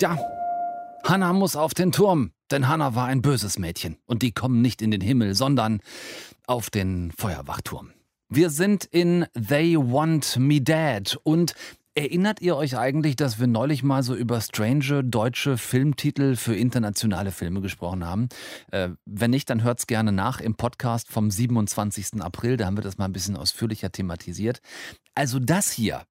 Ja, 0.00 0.16
Hannah 1.04 1.32
muss 1.32 1.56
auf 1.56 1.74
den 1.74 1.92
Turm, 1.92 2.32
denn 2.50 2.68
Hannah 2.68 2.94
war 2.94 3.06
ein 3.06 3.22
böses 3.22 3.58
Mädchen 3.58 3.96
und 4.06 4.22
die 4.22 4.32
kommen 4.32 4.60
nicht 4.62 4.82
in 4.82 4.90
den 4.90 5.00
Himmel, 5.00 5.34
sondern 5.34 5.80
auf 6.46 6.70
den 6.70 7.12
Feuerwachturm. 7.16 7.92
Wir 8.28 8.50
sind 8.50 8.84
in 8.84 9.26
They 9.34 9.76
Want 9.76 10.36
Me 10.38 10.60
Dead 10.60 11.18
und 11.22 11.54
Erinnert 11.98 12.40
ihr 12.40 12.56
euch 12.56 12.78
eigentlich, 12.78 13.16
dass 13.16 13.40
wir 13.40 13.48
neulich 13.48 13.82
mal 13.82 14.04
so 14.04 14.14
über 14.14 14.40
strange 14.40 15.02
deutsche 15.02 15.58
Filmtitel 15.58 16.36
für 16.36 16.54
internationale 16.54 17.32
Filme 17.32 17.60
gesprochen 17.60 18.04
haben? 18.04 18.28
Äh, 18.70 18.90
wenn 19.04 19.32
nicht, 19.32 19.50
dann 19.50 19.64
hört 19.64 19.80
es 19.80 19.88
gerne 19.88 20.12
nach 20.12 20.40
im 20.40 20.54
Podcast 20.54 21.10
vom 21.10 21.28
27. 21.28 22.22
April. 22.22 22.56
Da 22.56 22.66
haben 22.66 22.76
wir 22.76 22.84
das 22.84 22.98
mal 22.98 23.06
ein 23.06 23.12
bisschen 23.12 23.36
ausführlicher 23.36 23.90
thematisiert. 23.90 24.60
Also 25.16 25.40
das 25.40 25.72
hier, 25.72 26.04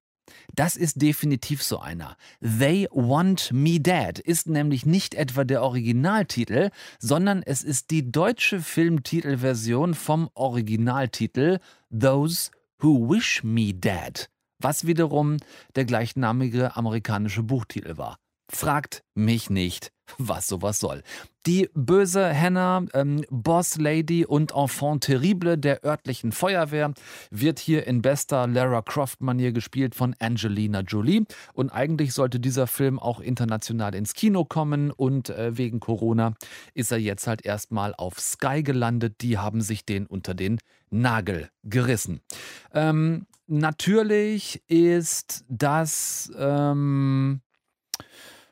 das 0.55 0.75
ist 0.75 1.01
definitiv 1.01 1.63
so 1.63 1.79
einer. 1.79 2.17
They 2.41 2.87
Want 2.91 3.51
Me 3.51 3.79
Dead 3.79 4.19
ist 4.19 4.47
nämlich 4.47 4.85
nicht 4.85 5.15
etwa 5.15 5.43
der 5.43 5.63
Originaltitel, 5.63 6.69
sondern 6.99 7.43
es 7.43 7.63
ist 7.63 7.91
die 7.91 8.11
deutsche 8.11 8.61
Filmtitelversion 8.61 9.93
vom 9.93 10.29
Originaltitel 10.33 11.59
Those 11.91 12.51
Who 12.79 13.09
Wish 13.09 13.43
Me 13.43 13.73
Dead, 13.73 14.29
was 14.59 14.85
wiederum 14.85 15.37
der 15.75 15.85
gleichnamige 15.85 16.75
amerikanische 16.75 17.43
Buchtitel 17.43 17.97
war. 17.97 18.17
Fragt 18.49 19.03
mich 19.13 19.49
nicht, 19.49 19.91
was 20.17 20.47
sowas 20.47 20.79
soll. 20.79 21.03
Die 21.45 21.69
böse 21.73 22.33
Hannah, 22.33 22.85
ähm, 22.93 23.23
Boss 23.29 23.77
Lady 23.77 24.25
und 24.25 24.53
Enfant 24.53 25.03
terrible 25.03 25.57
der 25.57 25.83
örtlichen 25.83 26.31
Feuerwehr 26.31 26.93
wird 27.29 27.59
hier 27.59 27.87
in 27.87 28.01
bester 28.01 28.47
Lara 28.47 28.81
Croft-Manier 28.81 29.51
gespielt 29.51 29.95
von 29.95 30.15
Angelina 30.19 30.81
Jolie. 30.81 31.25
Und 31.53 31.71
eigentlich 31.71 32.13
sollte 32.13 32.39
dieser 32.39 32.67
Film 32.67 32.99
auch 32.99 33.19
international 33.19 33.95
ins 33.95 34.13
Kino 34.13 34.45
kommen 34.45 34.91
und 34.91 35.29
äh, 35.29 35.57
wegen 35.57 35.79
Corona 35.79 36.33
ist 36.73 36.91
er 36.91 36.99
jetzt 36.99 37.27
halt 37.27 37.45
erstmal 37.45 37.93
auf 37.93 38.19
Sky 38.19 38.63
gelandet. 38.63 39.21
Die 39.21 39.37
haben 39.37 39.61
sich 39.61 39.85
den 39.85 40.05
unter 40.05 40.33
den 40.33 40.59
Nagel 40.89 41.49
gerissen. 41.63 42.21
Ähm, 42.73 43.25
natürlich 43.47 44.63
ist 44.67 45.43
das. 45.49 46.31
Ähm, 46.37 47.41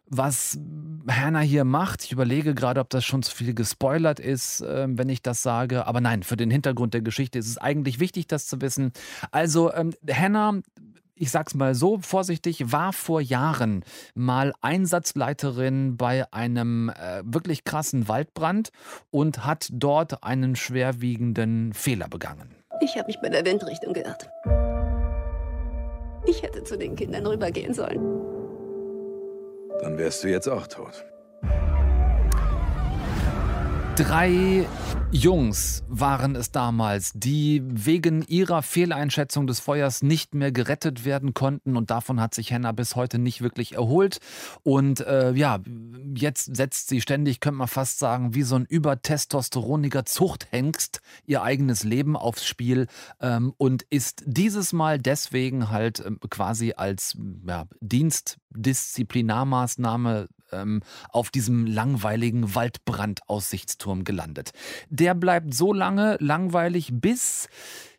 was 0.07 0.59
Hannah 1.07 1.39
hier 1.39 1.63
macht. 1.63 2.03
Ich 2.03 2.11
überlege 2.11 2.53
gerade, 2.53 2.79
ob 2.79 2.89
das 2.89 3.05
schon 3.05 3.23
zu 3.23 3.35
viel 3.35 3.53
gespoilert 3.53 4.19
ist, 4.19 4.61
äh, 4.61 4.87
wenn 4.89 5.09
ich 5.09 5.21
das 5.21 5.41
sage. 5.41 5.87
Aber 5.87 6.01
nein, 6.01 6.23
für 6.23 6.37
den 6.37 6.51
Hintergrund 6.51 6.93
der 6.93 7.01
Geschichte 7.01 7.39
ist 7.39 7.47
es 7.47 7.57
eigentlich 7.57 7.99
wichtig, 7.99 8.27
das 8.27 8.47
zu 8.47 8.61
wissen. 8.61 8.91
Also 9.31 9.73
ähm, 9.73 9.93
Hannah 10.09 10.61
ich 11.15 11.31
sag's 11.31 11.55
mal 11.55 11.73
so 11.75 11.99
vorsichtig, 11.99 12.71
war 12.71 12.91
vor 12.93 13.21
Jahren 13.21 13.83
mal 14.15 14.53
Einsatzleiterin 14.61 15.97
bei 15.97 16.31
einem 16.33 16.89
äh, 16.89 17.21
wirklich 17.23 17.63
krassen 17.63 18.07
Waldbrand 18.07 18.71
und 19.11 19.45
hat 19.45 19.69
dort 19.71 20.23
einen 20.23 20.55
schwerwiegenden 20.55 21.73
Fehler 21.73 22.09
begangen. 22.09 22.53
Ich 22.81 22.97
habe 22.97 23.07
mich 23.07 23.19
bei 23.21 23.29
der 23.29 23.45
Windrichtung 23.45 23.93
geirrt. 23.93 24.29
Ich 26.27 26.43
hätte 26.43 26.63
zu 26.63 26.77
den 26.77 26.95
Kindern 26.95 27.25
rübergehen 27.25 27.73
sollen. 27.73 28.34
Dann 29.85 29.99
wärst 29.99 30.23
du 30.23 30.29
jetzt 30.29 30.47
auch 30.47 30.65
tot. 30.65 31.05
Drei 33.95 34.67
Jungs 35.11 35.83
waren 35.87 36.35
es 36.35 36.51
damals, 36.51 37.13
die 37.15 37.63
wegen 37.65 38.23
ihrer 38.23 38.61
Fehleinschätzung 38.61 39.47
des 39.47 39.61
Feuers 39.61 40.03
nicht 40.03 40.35
mehr 40.35 40.51
gerettet 40.51 41.05
werden 41.05 41.33
konnten 41.33 41.77
und 41.77 41.91
davon 41.91 42.19
hat 42.19 42.35
sich 42.35 42.51
Henna 42.51 42.73
bis 42.73 42.97
heute 42.97 43.19
nicht 43.19 43.41
wirklich 43.41 43.75
erholt. 43.75 44.17
Und 44.63 44.99
äh, 44.99 45.31
ja, 45.31 45.61
jetzt 46.13 46.57
setzt 46.57 46.89
sie 46.89 46.99
ständig, 46.99 47.39
könnte 47.39 47.59
man 47.59 47.69
fast 47.69 47.97
sagen, 47.97 48.35
wie 48.35 48.43
so 48.43 48.57
ein 48.57 48.65
übertestosteroniger 48.65 50.03
Zuchthengst 50.03 50.99
ihr 51.25 51.41
eigenes 51.41 51.85
Leben 51.85 52.17
aufs 52.17 52.45
Spiel 52.45 52.87
ähm, 53.21 53.53
und 53.55 53.83
ist 53.83 54.23
dieses 54.25 54.73
Mal 54.73 54.99
deswegen 54.99 55.71
halt 55.71 56.01
äh, 56.01 56.11
quasi 56.29 56.73
als 56.75 57.17
ja, 57.47 57.63
Dienstdisziplinarmaßnahme 57.79 60.27
ähm, 60.51 60.81
auf 61.09 61.29
diesem 61.29 61.65
langweiligen 61.65 62.55
Waldbrandaussichtsturm 62.55 64.03
gelandet. 64.03 64.51
Der 64.89 65.13
bleibt 65.13 65.53
so 65.53 65.73
lange 65.73 66.17
langweilig, 66.19 66.89
bis 66.93 67.47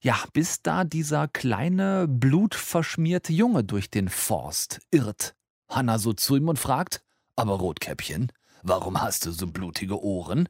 ja, 0.00 0.16
bis 0.32 0.62
da 0.62 0.84
dieser 0.84 1.28
kleine 1.28 2.06
blutverschmierte 2.08 3.32
Junge 3.32 3.64
durch 3.64 3.90
den 3.90 4.08
Forst 4.08 4.80
irrt. 4.90 5.34
Hanna 5.68 5.98
so 5.98 6.12
zu 6.12 6.36
ihm 6.36 6.48
und 6.48 6.58
fragt: 6.58 7.02
Aber 7.34 7.54
Rotkäppchen, 7.54 8.30
warum 8.62 9.00
hast 9.00 9.26
du 9.26 9.32
so 9.32 9.46
blutige 9.46 10.02
Ohren? 10.02 10.48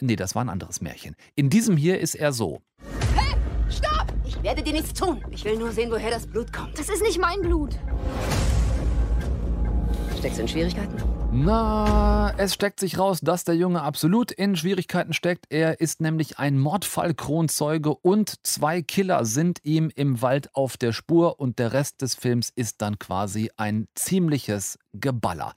Nee, 0.00 0.16
das 0.16 0.34
war 0.34 0.44
ein 0.44 0.48
anderes 0.48 0.80
Märchen. 0.80 1.16
In 1.34 1.50
diesem 1.50 1.76
hier 1.76 2.00
ist 2.00 2.14
er 2.14 2.32
so. 2.32 2.60
Hey, 3.14 3.34
stopp! 3.68 4.06
Ich 4.24 4.40
werde 4.42 4.62
dir 4.62 4.72
nichts 4.72 4.92
tun. 4.92 5.24
Ich 5.30 5.44
will 5.44 5.56
nur 5.56 5.72
sehen, 5.72 5.90
woher 5.90 6.10
das 6.10 6.26
Blut 6.26 6.52
kommt. 6.52 6.78
Das 6.78 6.88
ist 6.88 7.02
nicht 7.02 7.20
mein 7.20 7.40
Blut. 7.40 7.76
Steckst 10.18 10.38
du 10.38 10.42
in 10.42 10.48
Schwierigkeiten? 10.48 11.17
Na, 11.30 12.32
es 12.38 12.54
steckt 12.54 12.80
sich 12.80 12.98
raus, 12.98 13.20
dass 13.20 13.44
der 13.44 13.54
Junge 13.54 13.82
absolut 13.82 14.32
in 14.32 14.56
Schwierigkeiten 14.56 15.12
steckt. 15.12 15.44
Er 15.50 15.78
ist 15.78 16.00
nämlich 16.00 16.38
ein 16.38 16.58
Mordfall-Kronzeuge 16.58 17.94
und 17.94 18.46
zwei 18.46 18.80
Killer 18.80 19.26
sind 19.26 19.58
ihm 19.62 19.90
im 19.94 20.22
Wald 20.22 20.54
auf 20.54 20.78
der 20.78 20.92
Spur 20.92 21.38
und 21.38 21.58
der 21.58 21.74
Rest 21.74 22.00
des 22.00 22.14
Films 22.14 22.50
ist 22.54 22.80
dann 22.80 22.98
quasi 22.98 23.50
ein 23.58 23.88
ziemliches 23.94 24.78
Geballer. 24.94 25.54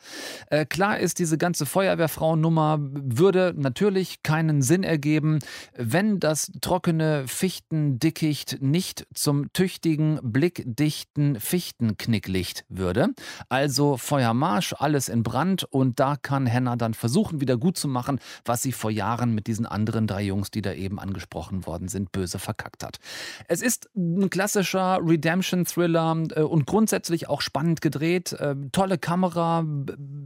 Äh, 0.47 0.65
klar 0.65 0.99
ist, 0.99 1.19
diese 1.19 1.37
ganze 1.37 1.65
Feuerwehrfrauennummer 1.65 2.77
würde 2.81 3.53
natürlich 3.55 4.23
keinen 4.23 4.61
Sinn 4.61 4.83
ergeben, 4.83 5.39
wenn 5.75 6.19
das 6.19 6.51
trockene 6.61 7.27
Fichtendickicht 7.27 8.61
nicht 8.61 9.07
zum 9.13 9.51
tüchtigen, 9.53 10.19
blickdichten 10.21 11.39
Fichtenknicklicht 11.39 12.65
würde. 12.67 13.09
Also 13.49 13.97
Feuermarsch, 13.97 14.75
alles 14.77 15.07
in 15.07 15.23
Brand 15.23 15.60
und 15.63 15.99
da 15.99 16.15
kann 16.15 16.45
Henna 16.45 16.75
dann 16.75 16.93
versuchen, 16.93 17.41
wieder 17.41 17.57
gut 17.57 17.77
zu 17.77 17.87
machen, 17.87 18.19
was 18.45 18.61
sie 18.61 18.71
vor 18.71 18.91
Jahren 18.91 19.33
mit 19.33 19.47
diesen 19.47 19.65
anderen 19.65 20.07
drei 20.07 20.23
Jungs, 20.23 20.51
die 20.51 20.61
da 20.61 20.73
eben 20.73 20.99
angesprochen 20.99 21.65
worden 21.65 21.87
sind, 21.87 22.11
böse 22.11 22.39
verkackt 22.39 22.83
hat. 22.83 22.99
Es 23.47 23.61
ist 23.61 23.89
ein 23.95 24.29
klassischer 24.29 24.99
Redemption-Thriller 25.01 26.23
äh, 26.35 26.41
und 26.41 26.65
grundsätzlich 26.65 27.29
auch 27.29 27.41
spannend 27.41 27.81
gedreht, 27.81 28.33
äh, 28.33 28.55
tolle 28.71 28.97
Kamera, 28.97 29.21
Kamera, 29.21 29.63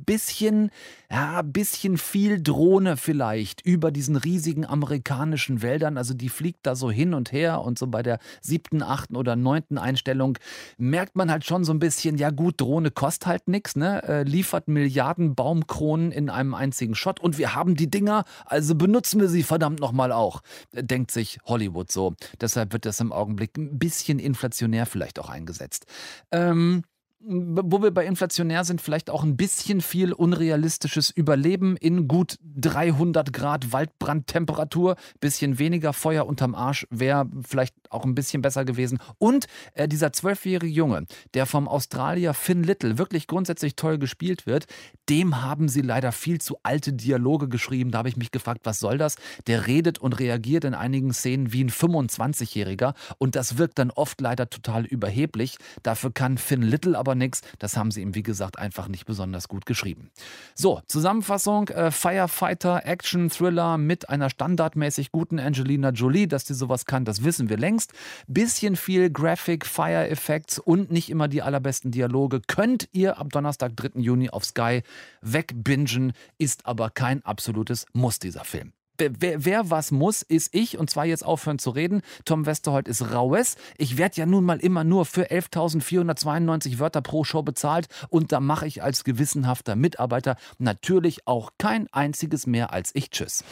bisschen, 0.06 0.70
ja, 1.10 1.42
bisschen 1.42 1.98
viel 1.98 2.42
Drohne 2.42 2.98
vielleicht 2.98 3.62
über 3.66 3.92
diesen 3.92 4.16
riesigen 4.16 4.66
amerikanischen 4.66 5.62
Wäldern. 5.62 5.98
Also 5.98 6.14
die 6.14 6.30
fliegt 6.30 6.60
da 6.66 6.76
so 6.76 6.92
hin 6.92 7.14
und 7.14 7.32
her 7.32 7.62
und 7.62 7.80
so 7.80 7.88
bei 7.88 8.04
der 8.04 8.20
siebten, 8.42 8.84
achten 8.84 9.16
oder 9.16 9.36
neunten 9.36 9.78
Einstellung 9.78 10.38
merkt 10.78 11.16
man 11.16 11.32
halt 11.32 11.46
schon 11.46 11.64
so 11.64 11.74
ein 11.74 11.80
bisschen, 11.80 12.18
ja 12.18 12.30
gut, 12.30 12.62
Drohne 12.62 12.92
kostet 12.92 13.28
halt 13.28 13.48
nichts, 13.48 13.76
ne? 13.76 14.04
Äh, 14.04 14.24
liefert 14.24 14.68
Milliarden 14.68 15.25
Baumkronen 15.34 16.12
in 16.12 16.30
einem 16.30 16.54
einzigen 16.54 16.94
Shot 16.94 17.20
und 17.20 17.40
wir 17.40 17.56
haben 17.56 17.76
die 17.76 17.90
Dinger, 17.90 18.26
also 18.46 18.76
benutzen 18.76 19.20
wir 19.20 19.30
sie 19.30 19.42
verdammt 19.42 19.80
nochmal 19.80 20.12
auch, 20.12 20.42
denkt 20.74 21.10
sich 21.10 21.40
Hollywood 21.46 21.92
so. 21.92 22.14
Deshalb 22.42 22.74
wird 22.74 22.86
das 22.86 23.00
im 23.00 23.12
Augenblick 23.12 23.58
ein 23.58 23.80
bisschen 23.80 24.20
inflationär 24.20 24.86
vielleicht 24.86 25.18
auch 25.18 25.30
eingesetzt. 25.30 25.86
Ähm, 26.32 26.84
wo 27.28 27.82
wir 27.82 27.92
bei 27.92 28.06
inflationär 28.06 28.64
sind, 28.64 28.82
vielleicht 28.82 29.10
auch 29.10 29.24
ein 29.24 29.36
bisschen 29.36 29.82
viel 29.82 30.14
unrealistisches 30.14 31.10
Überleben 31.10 31.76
in 31.78 32.08
gut 32.08 32.38
300 32.56 33.34
Grad 33.34 33.72
Waldbrandtemperatur, 33.72 34.96
bisschen 35.20 35.58
weniger 35.58 35.94
Feuer 35.94 36.28
unterm 36.28 36.54
Arsch 36.54 36.86
wäre 36.92 37.28
vielleicht 37.48 37.74
auch 37.90 38.06
ein 38.06 38.16
bisschen 38.16 38.42
besser 38.42 38.66
gewesen. 38.66 39.00
Und 39.18 39.48
äh, 39.74 39.88
dieser 39.88 40.14
zwölfjährige 40.14 40.72
Junge, 40.72 41.06
der 41.34 41.46
vom 41.46 41.68
Australier 41.68 42.34
Finn 42.34 42.64
Little 42.64 42.98
wirklich 42.98 43.28
grundsätzlich 43.28 43.76
toll 43.76 43.98
gespielt 43.98 44.46
wird, 44.46 44.66
dem 45.10 45.42
haben 45.42 45.68
sie 45.68 45.82
leider 45.82 46.12
viel 46.12 46.40
zu 46.40 46.58
alte 46.64 46.94
Dialoge 46.94 47.48
geschrieben. 47.48 47.92
Da 47.92 48.00
habe 48.00 48.10
ich 48.10 48.18
mich 48.18 48.32
gefragt, 48.32 48.62
was 48.66 48.80
soll 48.80 48.98
das? 48.98 49.16
Der 49.48 49.68
redet 49.68 49.98
und 49.98 50.14
reagiert 50.20 50.64
in 50.64 50.74
einigen 50.74 51.14
Szenen 51.14 51.54
wie 51.54 51.64
ein 51.64 51.72
25-Jähriger 51.72 52.94
und 53.18 53.36
das 53.36 53.58
wirkt 53.58 53.80
dann 53.80 53.92
oft 53.92 54.22
leider 54.22 54.50
total 54.50 54.86
überheblich. 54.86 55.58
Dafür 55.82 56.12
kann 56.12 56.38
Finn 56.38 56.62
Little 56.62 56.98
aber 57.06 57.16
nichts. 57.16 57.42
Das 57.60 57.78
haben 57.78 57.92
sie 57.92 58.02
ihm, 58.02 58.16
wie 58.16 58.24
gesagt, 58.24 58.58
einfach 58.58 58.88
nicht 58.88 59.06
besonders 59.06 59.48
gut 59.48 59.66
geschrieben. 59.66 60.10
So, 60.56 60.82
Zusammenfassung: 60.88 61.70
äh, 61.70 61.92
Firefighter, 61.92 62.86
Action, 62.86 63.30
Thriller 63.30 63.78
mit 63.78 64.10
einer 64.10 64.30
standardmäßig 64.30 65.12
guten 65.12 65.40
Angelina 65.40 65.92
Jolie. 65.92 66.28
Dass 66.28 66.46
die 66.46 66.56
sowas 66.56 66.86
kann, 66.86 67.06
das 67.06 67.24
wissen 67.24 67.50
wir 67.50 67.58
längst. 67.58 67.94
Bisschen 68.28 68.76
viel 68.76 69.12
Graphic, 69.12 69.66
Fire 69.66 70.10
Effects 70.10 70.58
und 70.58 70.92
nicht 70.92 71.10
immer 71.10 71.28
die 71.28 71.44
allerbesten 71.44 71.92
Dialoge 71.92 72.42
könnt 72.48 72.90
ihr 72.92 73.20
ab 73.20 73.30
Donnerstag, 73.32 73.76
3. 73.76 74.00
Juni 74.00 74.30
auf 74.30 74.46
Sky 74.46 74.82
wegbingen, 75.22 76.14
ist 76.38 76.66
aber 76.66 76.90
kein 76.90 77.24
absolutes 77.24 77.86
Muss 77.94 78.20
dieser 78.20 78.44
Film 78.44 78.74
wer, 78.98 79.46
wer, 79.46 79.70
was 79.70 79.92
muss, 79.92 80.22
ist 80.22 80.54
ich. 80.54 80.78
Und 80.78 80.90
zwar 80.90 81.06
jetzt 81.06 81.26
aufhören 81.26 81.60
zu 81.60 81.70
reden. 81.70 82.02
Tom 82.26 82.46
Westerholt 82.46 82.88
ist 82.88 83.12
raues. 83.12 83.56
Ich 83.78 83.98
werde 83.98 84.18
ja 84.18 84.26
nun 84.26 84.46
mal 84.46 84.60
immer 84.60 84.84
nur 84.84 85.06
für 85.06 85.32
11.492 85.32 86.80
Wörter 86.80 87.02
pro 87.02 87.24
Show 87.24 87.44
bezahlt. 87.44 87.88
Und 88.10 88.32
da 88.32 88.40
mache 88.40 88.68
ich 88.68 88.84
als 88.84 89.04
gewissenhafter 89.04 89.76
Mitarbeiter 89.76 90.36
natürlich 90.58 91.28
auch 91.28 91.52
kein 91.58 91.88
einziges 91.92 92.48
mehr 92.48 92.74
als 92.74 92.92
ich. 92.94 93.10
Tschüss. 93.10 93.44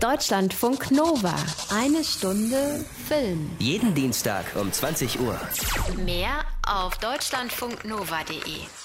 Deutschlandfunk 0.00 0.90
Nova. 0.90 1.34
Eine 1.70 2.04
Stunde 2.04 2.84
Film. 3.08 3.50
Jeden 3.58 3.94
Dienstag 3.94 4.44
um 4.54 4.70
20 4.70 5.20
Uhr. 5.20 5.40
Mehr 6.04 6.44
auf 6.66 6.98
deutschlandfunknova.de. 6.98 8.83